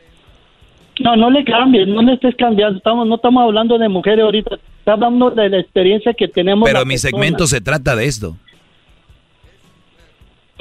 [1.03, 2.77] No, no le cambies, no le estés cambiando.
[2.77, 4.59] Estamos, no estamos hablando de mujeres ahorita.
[4.79, 6.69] Estamos hablando de la experiencia que tenemos.
[6.69, 7.09] Pero mi persona.
[7.09, 8.38] segmento se trata de esto.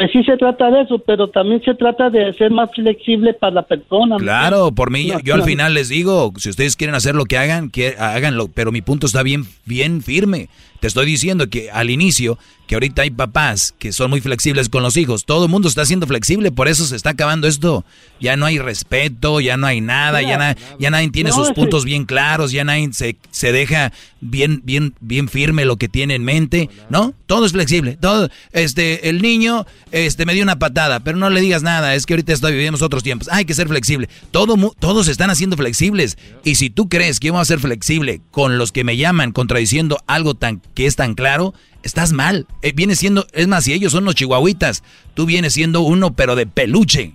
[0.01, 3.57] Pues sí se trata de eso, pero también se trata de ser más flexible para
[3.57, 4.17] la persona.
[4.17, 7.27] ¿me Claro, por mí, yo, No, al final les digo, si ustedes quieren hacer lo
[7.27, 10.49] que hagan, que háganlo, pero mi punto está bien, bien firme.
[10.81, 14.83] Te estoy diciendo que al inicio, que ahorita hay papás que son muy flexibles con
[14.83, 17.85] los hijos, todo el mundo está siendo flexible, por eso se está acabando esto.
[18.21, 21.49] Ya no hay respeto, ya no hay nada, ya, na- ya nadie tiene No, sus
[21.49, 21.55] sí.
[21.55, 26.15] puntos bien claros, ya nadie se, se deja bien, bien, bien firme lo que tiene
[26.15, 27.15] en mente, ¿no?
[27.27, 31.41] Todo es flexible, todo, este, el niño, este, me dio una patada, pero no le
[31.41, 34.09] digas nada, es que ahorita estoy vivimos otros tiempos, hay que ser flexible.
[34.31, 38.21] Todo, todos están haciendo flexibles, y si tú crees que yo voy a ser flexible
[38.31, 41.53] con los que me llaman contradiciendo algo tan, que es tan claro,
[41.83, 42.47] estás mal.
[42.63, 44.83] Eh, viene siendo, es más, si ellos son los chihuahuitas,
[45.13, 47.13] tú vienes siendo uno, pero de peluche.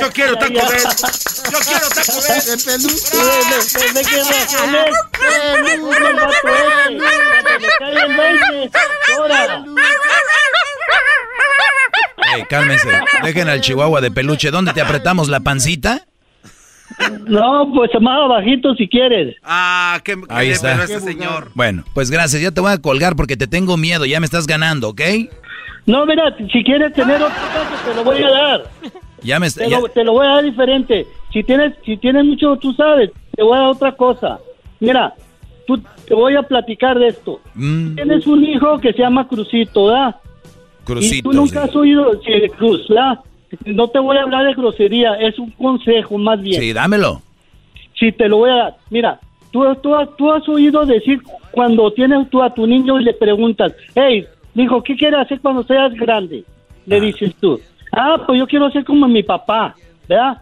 [0.00, 0.60] Yo quiero taco de.
[0.60, 2.34] Yo quiero taco de.
[2.34, 4.94] ¿De de- de- de qué razón es?
[5.18, 6.98] Peluche el vato ese.
[7.00, 8.70] Cuando le cae el 20,
[9.08, 9.64] llora.
[12.36, 12.88] Ey, cálmense,
[13.24, 14.52] dejen al chihuahua de peluche.
[14.52, 16.06] ¿Dónde te apretamos la pancita?
[17.26, 19.36] No, pues más abajito si quieres.
[19.42, 20.74] Ah, qué, qué Ahí está.
[20.82, 21.50] este señor.
[21.54, 24.46] Bueno, pues gracias, ya te voy a colgar porque te tengo miedo, ya me estás
[24.46, 25.00] ganando, ¿ok?
[25.86, 28.62] No, mira, si quieres tener otro caso, te lo voy a dar.
[29.22, 29.64] Ya me está...
[29.64, 31.06] Te ya- lo, te lo voy a dar diferente.
[31.32, 34.38] Si tienes, si tienes mucho, tú sabes, te voy a dar otra cosa.
[34.80, 35.14] Mira,
[35.66, 37.40] tú, te voy a platicar de esto.
[37.54, 40.16] Mm, Tienes un hijo que se llama Crucito, ¿verdad?
[40.82, 41.68] Y Crucito, tú nunca sí.
[41.68, 43.18] has oído sí, Cruz, ¿verdad?
[43.64, 46.60] No te voy a hablar de grosería, es un consejo más bien.
[46.60, 47.22] Sí, dámelo.
[47.98, 48.76] Sí, te lo voy a dar.
[48.90, 49.20] Mira,
[49.52, 51.20] tú, tú, tú has oído decir
[51.52, 54.24] cuando tienes tú a tu niño y le preguntas, hey,
[54.54, 56.44] hijo, ¿qué quieres hacer cuando seas grande?
[56.86, 57.60] Le dices tú,
[57.92, 59.74] ah, pues yo quiero ser como mi papá,
[60.08, 60.38] ¿verdad?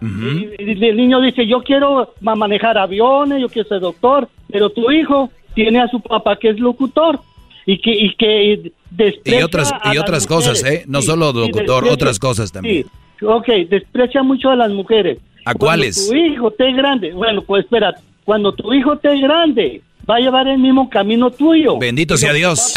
[0.58, 4.70] y, y el niño dice, yo quiero ma- manejar aviones, yo quiero ser doctor, pero
[4.70, 7.20] tu hijo tiene a su papá que es locutor
[7.66, 10.26] y que y que desprecia Y otras, y otras mujeres.
[10.26, 10.84] cosas, ¿eh?
[10.86, 12.86] No Sí, solo locutor, otras cosas también.
[13.18, 15.18] Sí, ok, desprecia mucho a las mujeres.
[15.44, 16.08] ¿A Cuando cuáles?
[16.08, 17.94] tu hijo esté grande, bueno, pues espera,
[18.24, 21.78] cuando tu hijo esté grande, va a llevar el mismo camino tuyo.
[21.78, 22.74] Bendito sea Dios.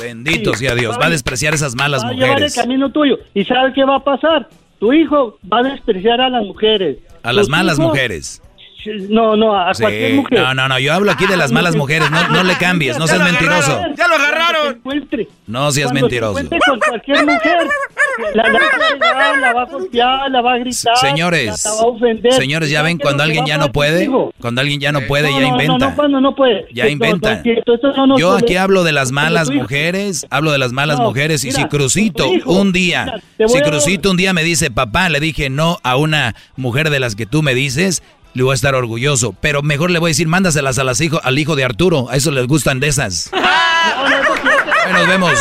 [0.00, 0.96] Bendito Sí, sea Dios.
[1.00, 2.54] Va a despreciar esas malas va a llevar el mujeres.
[2.54, 3.18] camino tuyo.
[3.34, 4.48] ¿Y sabe qué va a pasar?
[4.78, 6.98] Tu hijo va a despreciar a las mujeres.
[7.22, 8.42] A las malas hijos- mujeres.
[9.08, 9.82] No, no, a Sí.
[9.82, 10.40] cualquier mujer.
[10.40, 10.78] No, no, no.
[10.78, 12.10] Yo hablo aquí de las malas mujeres.
[12.10, 12.98] No, no le cambies.
[12.98, 13.80] No seas mentiroso.
[13.96, 14.80] ¡Ya lo agarraron!
[15.46, 16.38] No seas Cuando se mentiroso.
[16.40, 17.58] encuentre con cualquier mujer,
[18.34, 21.80] la, la va a la va a golpear, la va a gritar, Señores, la va
[21.80, 22.32] a ofender.
[22.34, 24.08] señores, ya ¿Sabe ven cuando alguien ya no puede.
[24.40, 25.78] Cuando alguien ya no puede, No, ya inventa.
[25.90, 26.66] no, cuando no puede.
[26.72, 27.42] Ya inventa.
[28.18, 31.60] Yo aquí hablo de las malas mujeres, hablo de las malas No, mujeres y mira,
[31.62, 35.96] si Crucito un día, si Crucito un día me dice, papá, le dije no a
[35.96, 38.02] una mujer de las que tú me dices,
[38.34, 41.20] le voy a estar orgulloso, pero mejor le voy a decir, mándaselas a las hijo,
[41.22, 43.30] al hijo de Arturo, a eso les gustan de esas.
[43.32, 45.38] Bueno, nos vemos.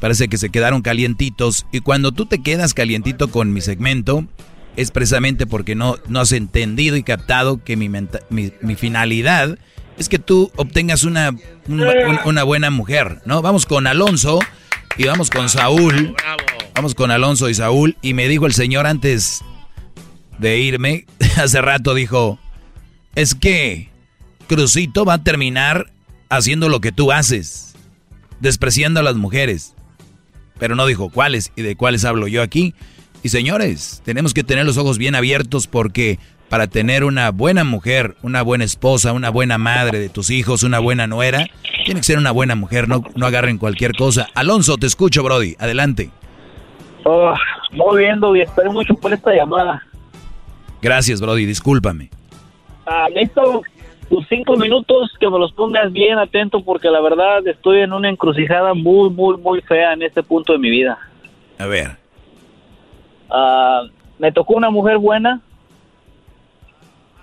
[0.01, 1.67] Parece que se quedaron calientitos.
[1.73, 4.27] Y cuando tú te quedas calientito con mi segmento,
[4.77, 9.59] es precisamente porque no, no has entendido y captado que mi, mi, finalidad
[9.99, 11.35] es que tú obtengas una,
[11.67, 13.41] una, buena mujer, ¿no?
[13.43, 14.39] Vamos con Alonso
[14.99, 16.15] y vamos con Saúl.
[16.75, 17.97] Vamos con Alonso y Saúl.
[18.03, 19.43] Y me dijo el señor antes
[20.39, 21.07] de irme,
[21.37, 22.39] hace rato dijo,
[23.15, 23.89] es que
[24.49, 25.91] Crucito va a terminar
[26.29, 27.75] haciendo lo que tú haces,
[28.41, 29.75] despreciando a las mujeres.
[30.59, 32.75] Pero no dijo cuáles y de cuáles hablo yo aquí.
[33.23, 36.19] Y señores, tenemos que tener los ojos bien abiertos porque
[36.49, 40.79] para tener una buena mujer, una buena esposa, una buena madre de tus hijos, una
[40.79, 41.47] buena nuera,
[41.85, 44.29] tiene que ser una buena mujer, no, no agarren cualquier cosa.
[44.35, 45.57] Alonso, te escucho, Brody.
[45.59, 46.11] Adelante.
[47.05, 47.35] Oh,
[47.95, 49.83] bien, y Espero mucho por esta llamada.
[50.83, 51.47] Gracias, Brody.
[51.47, 52.11] Discúlpame.
[52.87, 53.63] Ah, listo.
[54.09, 58.09] Tus cinco minutos que me los pongas bien atento porque la verdad estoy en una
[58.09, 60.97] encrucijada muy, muy, muy fea en este punto de mi vida.
[61.59, 61.97] A ver.
[63.29, 63.83] Ah,
[64.19, 65.41] me tocó una mujer buena,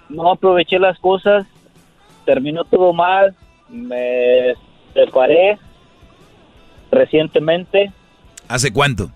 [0.10, 1.46] no aproveché las cosas,
[2.26, 3.36] terminó todo mal,
[3.70, 4.54] me
[4.94, 5.58] separé
[6.92, 7.92] recientemente.
[8.48, 9.10] ¿Hace cuánto?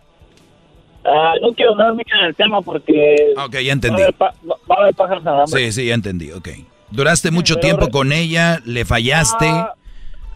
[1.10, 3.34] Ah, no quiero hablar mucho en el tema porque...
[3.38, 4.02] Ok, ya entendí.
[4.20, 4.34] Va
[4.70, 6.50] a haber, pájaros en Sí, sí, ya entendí, ok.
[6.92, 8.60] ¿Duraste mucho tiempo con ella?
[8.66, 9.48] ¿Le fallaste?
[9.48, 9.74] Ah,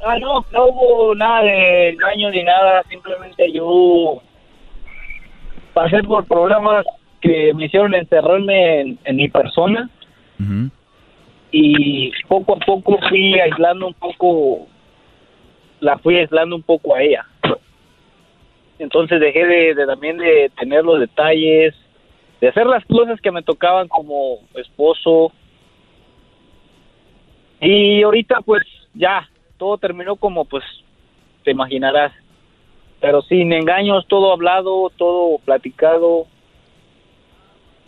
[0.05, 4.21] ah, no, no hubo nada de engaño ni nada, simplemente yo
[5.73, 6.85] pasé por problemas
[7.19, 9.89] que me hicieron encerrarme en, mi persona
[11.51, 14.67] y poco a poco fui aislando un poco,
[15.81, 17.25] la fui aislando un poco a ella.
[18.81, 21.75] Entonces dejé de, también de tener los detalles,
[22.39, 25.31] de hacer las cosas que me tocaban como esposo.
[27.59, 28.63] Y ahorita pues
[28.93, 30.63] ya, todo terminó como pues
[31.43, 32.11] te imaginarás
[33.01, 36.27] pero sin engaños, todo hablado, todo platicado.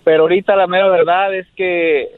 [0.04, 2.10] Pero ahorita la mera verdad es que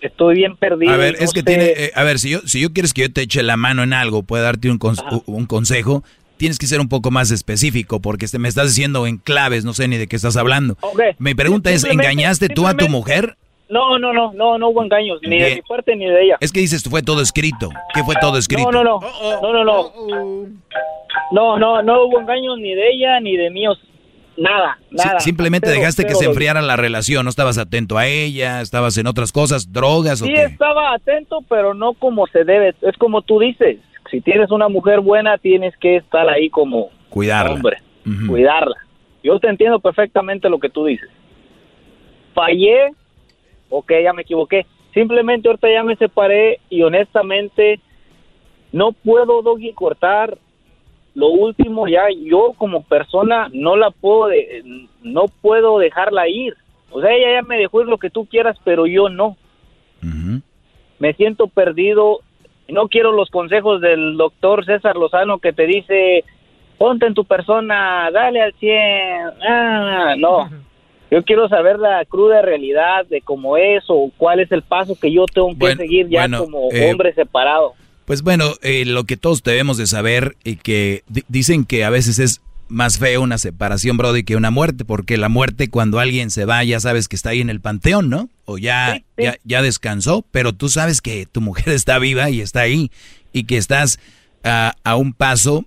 [0.00, 0.92] estoy bien perdido.
[0.92, 3.12] A ver, es que tiene, eh, a ver, si yo, si yo quieres que yo
[3.12, 4.78] te eche la mano en algo, pueda darte un,
[5.26, 6.04] un consejo,
[6.36, 9.88] tienes que ser un poco más específico, porque me estás diciendo en claves, no sé
[9.88, 10.76] ni de qué estás hablando.
[11.18, 13.36] Mi pregunta es, ¿engañaste tú a tu mujer?
[13.68, 16.36] No, no, no, no, no hubo engaños, ni de mi parte ni de ella.
[16.40, 17.70] Es que dices, fue todo escrito.
[17.94, 18.70] ¿Qué fue todo escrito?
[18.70, 20.46] No, no, no, no, no, no.
[21.32, 23.78] No, no, no hubo engaños ni de ella ni de míos.
[24.36, 25.18] Nada, nada.
[25.20, 29.32] simplemente dejaste que se enfriara la relación, no estabas atento a ella, estabas en otras
[29.32, 30.42] cosas, drogas o sí, qué?
[30.42, 32.74] estaba atento, pero no como se debe.
[32.82, 33.78] Es como tú dices,
[34.10, 37.54] si tienes una mujer buena, tienes que estar ahí como cuidarla.
[37.54, 37.78] hombre,
[38.26, 38.76] cuidarla.
[39.22, 41.08] Yo te entiendo perfectamente lo que tú dices.
[42.34, 42.92] Fallé,
[43.70, 44.66] ok, ya me equivoqué.
[44.94, 47.80] Simplemente ahorita ya me separé y honestamente
[48.72, 50.38] no puedo, Doggy, cortar
[51.16, 54.30] lo último ya yo como persona no la puedo
[55.02, 56.54] no puedo dejarla ir
[56.90, 59.34] o sea ella ya me dejó ir lo que tú quieras pero yo no
[60.98, 62.20] me siento perdido
[62.68, 66.24] no quiero los consejos del doctor César Lozano que te dice
[66.78, 68.76] ponte en tu persona dale al 100
[69.48, 70.50] ah, no.
[71.10, 75.12] Yo quiero saber la cruda realidad de cómo es o cuál es el paso que
[75.12, 77.74] yo tengo que seguir ya como eh, hombre separado.
[78.06, 82.18] pues bueno, eh, lo que todos debemos de saber y que dicen que a veces
[82.18, 86.44] es más feo una separación, Brody, que una muerte, porque la muerte cuando alguien se
[86.44, 88.28] va ya sabes que está ahí en el panteón, ¿no?
[88.46, 92.60] O ya, ya, ya descansó, pero tú sabes que tu mujer está viva y está
[92.60, 92.90] ahí
[93.32, 93.98] y que estás
[94.44, 95.64] a un paso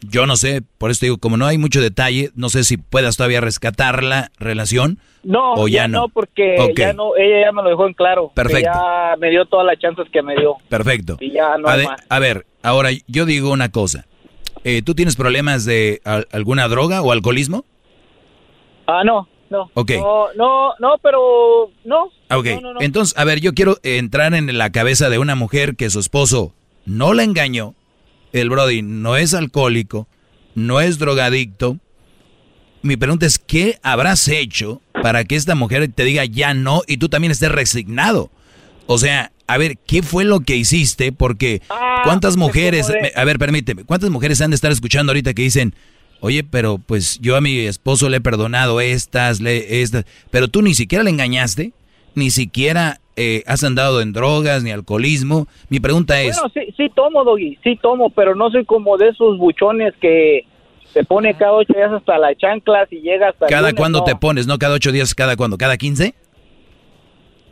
[0.00, 3.16] yo no sé, por eso digo, como no hay mucho detalle, no sé si puedas
[3.16, 4.98] todavía rescatar la relación.
[5.24, 6.08] No, o ya, no.
[6.08, 8.30] porque ya no, ella ya me lo dejó en claro.
[8.34, 8.70] Perfecto.
[8.72, 10.56] Ya me dio todas las chances que me dio.
[10.68, 11.16] Perfecto.
[11.20, 12.06] Y ya no a, más.
[12.08, 14.06] a ver, ahora yo digo una cosa.
[14.64, 16.00] Eh, ¿Tú tienes problemas de
[16.32, 17.64] alguna droga o alcoholismo?
[18.86, 19.70] Ah, no, no.
[19.74, 19.92] Ok.
[19.92, 22.10] No, no, no pero no.
[22.30, 22.46] Ok,
[22.80, 26.52] entonces, a ver, yo quiero entrar en la cabeza de una mujer que su esposo
[26.84, 27.74] no la engañó,
[28.32, 30.06] el Brody no es alcohólico,
[30.54, 31.78] no es drogadicto,
[32.82, 36.98] mi pregunta es, ¿qué habrás hecho para que esta mujer te diga ya no y
[36.98, 38.30] tú también estés resignado?
[38.86, 41.12] O sea, a ver, ¿qué fue lo que hiciste?
[41.12, 45.34] Porque Ah, ¿cuántas es mujeres, a ver, permíteme, ¿cuántas mujeres han de estar escuchando ahorita
[45.34, 45.74] que dicen,
[46.20, 50.62] oye, pero pues yo a mi esposo le he perdonado estas, le, estas, pero tú
[50.62, 51.72] ni siquiera le engañaste,
[52.14, 55.48] ni siquiera eh, has andado en drogas ni alcoholismo?
[55.68, 59.08] Mi pregunta es, Bueno, sí, sí tomo, Doggy, sí tomo, pero no soy como de
[59.08, 60.44] esos buchones que
[60.92, 64.04] se pone cada ocho días hasta las chanclas y llega hasta ¿cada cuándo no.
[64.04, 64.46] te pones?
[64.46, 65.14] ¿No cada ocho días?
[65.14, 65.58] ¿Cada cuándo?
[65.58, 66.14] ¿Cada quince?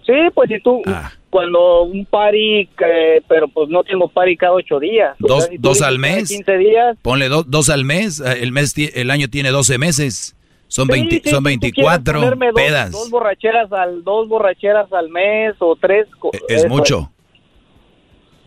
[0.07, 1.11] Sí, pues si tú, Ah.
[1.31, 5.17] cuando un party, que- pero pues no tengo party cada ocho días.
[5.23, 6.29] O ¿Dos, sea, si tú dos al mes?
[6.29, 6.97] 15 días.
[7.03, 10.37] Ponle do- dos al mes, eh, el, mes el año tiene 12 meses,
[10.69, 12.91] son, Sí, 20 sí, son si tú 24 quieres ponerme dos- pedas.
[12.93, 16.07] Dos, borracheras al, dos borracheras al mes o tres.
[16.21, 17.11] co- es mucho,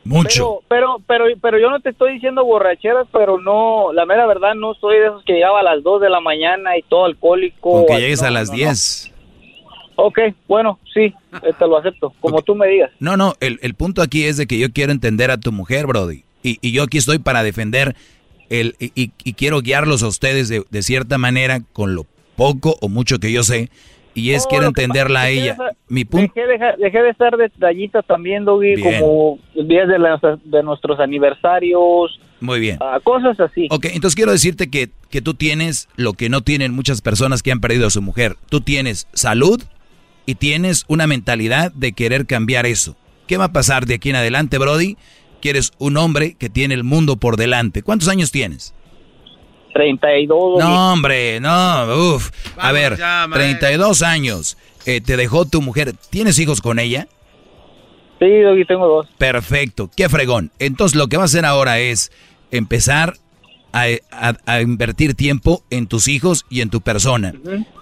[0.06, 0.62] mucho.
[0.70, 4.56] Pero, pero, pero, pero yo no te estoy diciendo borracheras, pero no, la mera verdad
[4.56, 7.72] no soy de esos que llegaba a las 2 de la mañana y todo alcohólico.
[7.72, 8.60] Con que llegues no, a las no, no.
[10.00, 10.08] 10.
[10.08, 12.92] Ok, bueno, sí, te lo acepto, como tú me digas.
[13.00, 15.86] No, no, el, el punto aquí es de que yo quiero entender a tu mujer,
[15.88, 16.24] Brody.
[16.44, 17.96] Y, y yo aquí estoy para defender
[18.50, 22.06] el, y, y- y quiero guiarlos a ustedes de, de cierta manera con lo
[22.36, 23.70] poco o mucho que yo sé.
[24.16, 25.56] Y es No, quiero entenderla a ella.
[25.88, 26.34] Mi punto.
[26.36, 29.00] Dejé, deja- dejé de estar detallista también, Doggy, Bien.
[29.02, 29.98] como días de,
[30.46, 32.78] de nuestros aniversarios, Muy bien.
[32.82, 33.68] ah, cosas así.
[33.70, 37.52] Ok, entonces quiero decirte que, que tú tienes lo que no tienen muchas personas que
[37.52, 38.36] han perdido a su mujer.
[38.50, 39.62] Tú tienes salud
[40.30, 42.96] y tienes una mentalidad de querer cambiar eso.
[43.28, 44.96] ¿Qué va a pasar de aquí en adelante, Brody?
[45.42, 47.82] Quieres un hombre que tiene el mundo por delante.
[47.82, 48.74] ¿Cuántos años tienes?
[49.74, 50.60] 32.
[50.60, 50.60] Doggy.
[50.60, 52.30] No, hombre, no, uff.
[52.58, 53.60] A ver, ya, maestro.
[53.60, 54.58] 32 años.
[54.86, 55.94] eh, te dejó tu mujer.
[56.10, 57.08] ¿Tienes hijos con ella?
[58.20, 59.08] Sí, Doggy, tengo dos.
[59.18, 60.52] Perfecto, qué fregón.
[60.60, 62.12] Entonces lo que va a hacer ahora es
[62.52, 63.16] empezar
[63.72, 67.34] a, a- a invertir tiempo en tus hijos y en tu persona.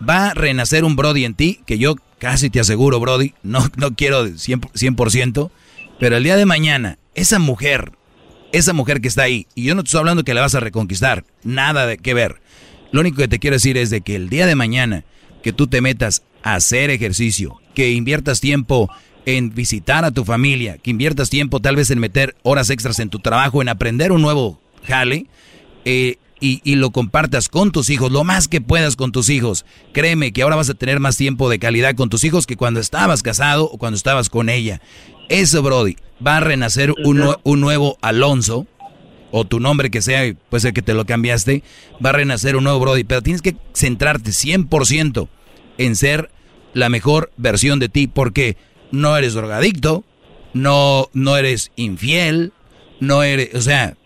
[0.08, 3.96] Va a renacer un Brody en ti, que yo casi te aseguro, Brody, no, no
[3.96, 5.52] quiero 100%, 100%,
[6.00, 7.92] pero el día de mañana, esa mujer,
[8.52, 10.60] esa mujer que está ahí, y yo no te estoy hablando que la vas a
[10.60, 12.42] reconquistar, nada de que ver.
[12.92, 15.04] Lo único que te quiero decir es de que el día de mañana
[15.44, 18.90] que tú te metas a hacer ejercicio, que inviertas tiempo
[19.26, 23.10] en visitar a tu familia, que inviertas tiempo tal vez en meter horas extras en
[23.10, 25.26] tu trabajo, en aprender un nuevo jale,
[25.84, 29.66] eh, y, y lo compartas con tus hijos, lo más que puedas con tus hijos.
[29.94, 32.80] Créeme que ahora vas a tener más tiempo de calidad con tus hijos que cuando
[32.80, 34.82] estabas casado o cuando estabas con ella.
[35.30, 38.66] Eso, Brody, va a renacer un, un nuevo Alonso,
[39.32, 41.64] o tu nombre que sea, puede ser que te lo cambiaste,
[42.04, 45.28] va a renacer un nuevo Brody, pero tienes que centrarte 100%
[45.78, 46.32] en ser
[46.74, 48.58] la mejor versión de ti, porque
[48.92, 50.04] no eres drogadicto,
[50.54, 52.54] no, no eres infiel,
[53.00, 53.98] no eres, o sea,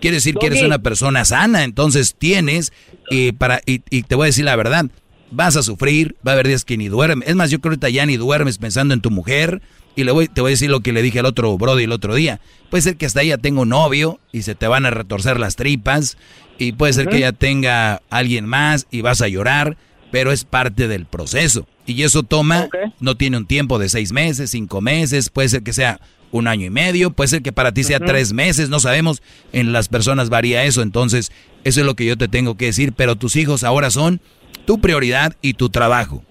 [0.00, 2.72] quiere decir que eres una persona sana, entonces tienes,
[3.10, 4.86] y, para, y, y te voy a decir la verdad,
[5.30, 7.86] vas a sufrir, va a haber días que ni duermes, es más, yo creo que
[7.86, 9.62] ahorita ya ni duermes pensando en tu mujer,
[9.94, 11.92] y le voy, te voy a decir lo que le dije al otro Brody el
[11.92, 12.40] otro día,
[12.70, 15.56] puede ser que hasta ella tenga un novio y se te van a retorcer las
[15.56, 16.16] tripas,
[16.58, 19.76] y puede ser que ella tenga alguien más y vas a llorar,
[20.10, 21.66] pero es parte del proceso.
[21.86, 22.68] Y eso toma,
[23.00, 26.00] no tiene un tiempo de seis meses, cinco meses, puede ser que sea
[26.32, 29.22] un año y medio, puede ser que para ti sea tres meses, no sabemos,
[29.52, 31.32] en las personas varía eso, entonces
[31.64, 34.20] eso es lo que yo te tengo que decir, pero tus hijos ahora son
[34.66, 36.22] tu prioridad y tu trabajo.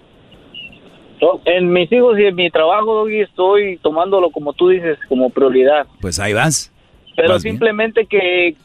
[1.46, 5.88] En mis hijos y en mi trabajo, estoy tomándolo como tú dices, como prioridad.
[6.02, 6.72] Pues ahí vas.
[7.16, 7.54] Pero Vas bien.
[7.54, 8.56] simplemente que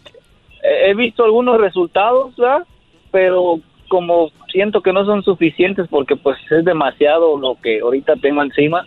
[0.62, 2.66] he visto algunos resultados, ¿verdad?
[3.12, 8.42] Pero como siento que no son suficientes porque pues es demasiado lo que ahorita tengo
[8.42, 8.86] encima.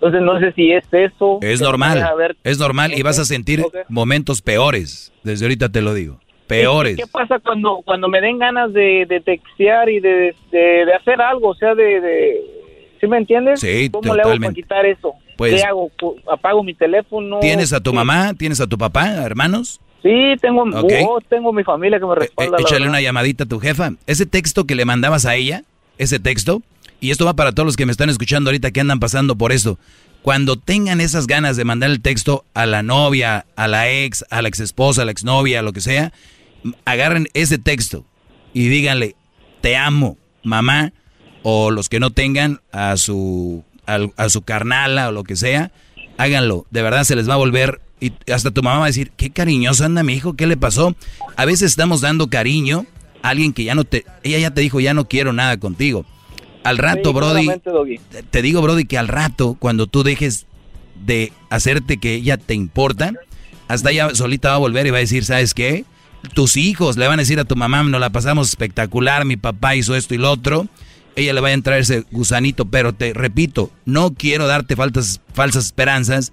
[0.00, 1.38] Entonces no sé si es eso.
[1.42, 5.92] Es normal, ver- es normal y vas a sentir momentos peores, desde ahorita te lo
[5.92, 6.96] digo, peores.
[6.96, 11.20] ¿Qué pasa cuando cuando me den ganas de, de textear y de, de, de hacer
[11.20, 11.48] algo?
[11.48, 12.40] O sea, de...
[13.00, 13.60] ¿Sí me entiendes?
[13.60, 14.62] Sí, ¿Cómo le hago para totalmente.
[14.62, 15.12] quitar eso?
[15.36, 15.90] Pues- ¿Qué hago?
[16.30, 17.38] ¿Apago mi teléfono?
[17.40, 18.34] ¿Tienes a tu mamá?
[18.34, 19.80] ¿Tienes a tu papá, hermanos?
[20.02, 20.92] Sí, tengo, Ok.
[21.08, 22.52] oh, tengo mi familia que me Eh, respalda.
[22.56, 22.90] la échale verdad.
[22.90, 23.90] una llamadita a tu jefa.
[24.06, 25.62] Ese texto que le mandabas a ella,
[25.98, 26.62] ese texto,
[27.00, 29.52] y esto va para todos los que me están escuchando ahorita que andan pasando por
[29.52, 29.78] esto.
[30.22, 34.42] Cuando tengan esas ganas de mandar el texto a la novia, a la ex, a
[34.42, 36.12] la ex esposa, a la exnovia, lo que sea,
[36.84, 38.04] agarren ese texto
[38.52, 39.14] y díganle,
[39.60, 40.92] te amo, mamá,
[41.42, 45.70] o los que no tengan a su, al- a, su carnala o lo que sea,
[46.16, 46.66] háganlo.
[46.70, 49.30] De verdad se les va a volver, y hasta tu mamá va a decir, qué
[49.30, 50.96] cariñoso anda mi hijo, ¿qué le pasó?
[51.36, 52.86] A veces estamos dando cariño
[53.22, 56.04] a alguien que ya no te, ella ya te dijo, ya no quiero nada contigo.
[56.68, 57.48] Al rato, Sí, Brody,
[58.30, 60.46] te digo, Brody, que al rato, cuando tú dejes
[61.04, 63.12] de hacerte que ella te importa,
[63.68, 65.84] hasta ella solita va a volver y va a decir, ¿sabes qué?
[66.34, 69.76] tus hijos le van a decir a tu mamá, nos la pasamos espectacular, mi papá
[69.76, 70.66] hizo esto y lo otro,
[71.16, 75.66] ella le va a entrar ese gusanito, pero te repito, no quiero darte faltas, falsas
[75.66, 76.32] esperanzas,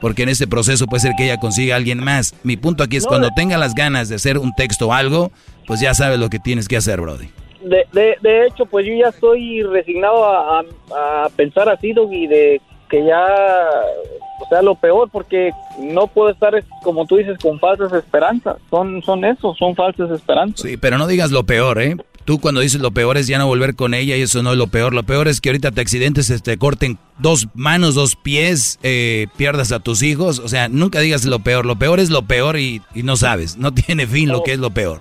[0.00, 2.34] porque en este proceso puede ser que ella consiga a alguien más.
[2.42, 5.30] Mi punto aquí es cuando tenga las ganas de hacer un texto o algo,
[5.66, 7.28] pues ya sabes lo que tienes que hacer, Brody.
[7.62, 12.26] De, de, de hecho, pues yo ya estoy resignado a, a, a pensar así, y
[12.26, 12.60] de
[12.92, 13.26] que ya
[14.40, 18.56] o sea lo peor porque no puedo estar como tú dices con falsas esperanzas.
[18.68, 20.60] Son son eso son falsas esperanzas.
[20.60, 23.46] Sí pero no digas lo peor eh tú cuando dices lo peor es ya no
[23.46, 24.92] volver con ella y eso no es lo peor.
[24.92, 29.26] Lo peor es que ahorita te accidentes te este, corten dos manos dos pies eh,
[29.38, 30.38] pierdas a tus hijos.
[30.38, 31.64] O sea nunca digas lo peor.
[31.64, 33.56] Lo peor es lo peor y, y no sabes.
[33.56, 35.00] No tiene fin lo que es lo peor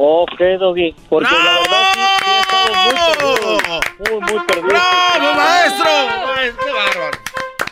[0.00, 0.94] Ok, Doggy.
[1.08, 3.80] Porque la verdad sí, sí he estado muy perdido.
[3.98, 4.68] Muy, muy perdido.
[4.68, 5.90] ¡Bravo, maestro!
[6.64, 7.18] ¡Qué bárbaro!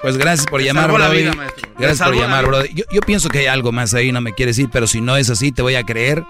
[0.03, 1.33] Pues gracias por llamar, vida.
[1.33, 1.47] Le
[1.79, 2.47] Gracias por llamar.
[2.47, 2.69] Brody.
[2.75, 5.17] Yo, yo pienso que hay algo más ahí, no me quieres decir, pero si no
[5.17, 6.23] es así, te voy a creer.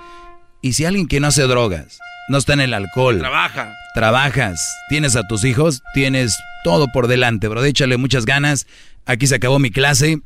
[0.62, 3.72] Y si alguien que no hace drogas, no está en el alcohol, Trabaja.
[3.94, 7.64] trabajas, tienes a tus hijos, tienes todo por delante, bro.
[7.64, 8.66] Échale muchas ganas.
[9.06, 10.18] Aquí se acabó mi clase.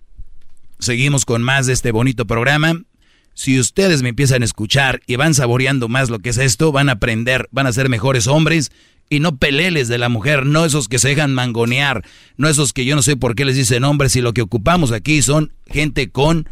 [0.78, 2.80] Seguimos con más de este bonito programa.
[3.34, 6.88] Si ustedes me empiezan a escuchar y van saboreando más lo que es esto, van
[6.88, 8.70] a aprender, van a ser mejores hombres
[9.08, 12.04] y no peleles de la mujer, no esos que se dejan mangonear,
[12.36, 14.92] no esos que yo no sé por qué les dicen hombres y lo que ocupamos
[14.92, 16.48] aquí son gente con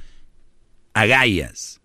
[0.94, 1.80] agallas.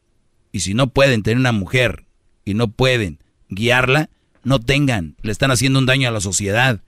[0.51, 2.05] Y si no pueden tener una mujer
[2.45, 4.09] y no pueden guiarla,
[4.43, 6.81] no tengan, le están haciendo un daño a la sociedad.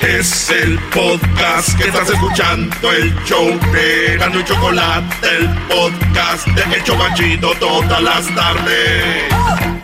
[0.00, 6.84] Es el podcast que estás escuchando, el show de Gano Chocolate, el podcast de El
[6.84, 9.83] Chobachito todas las tardes.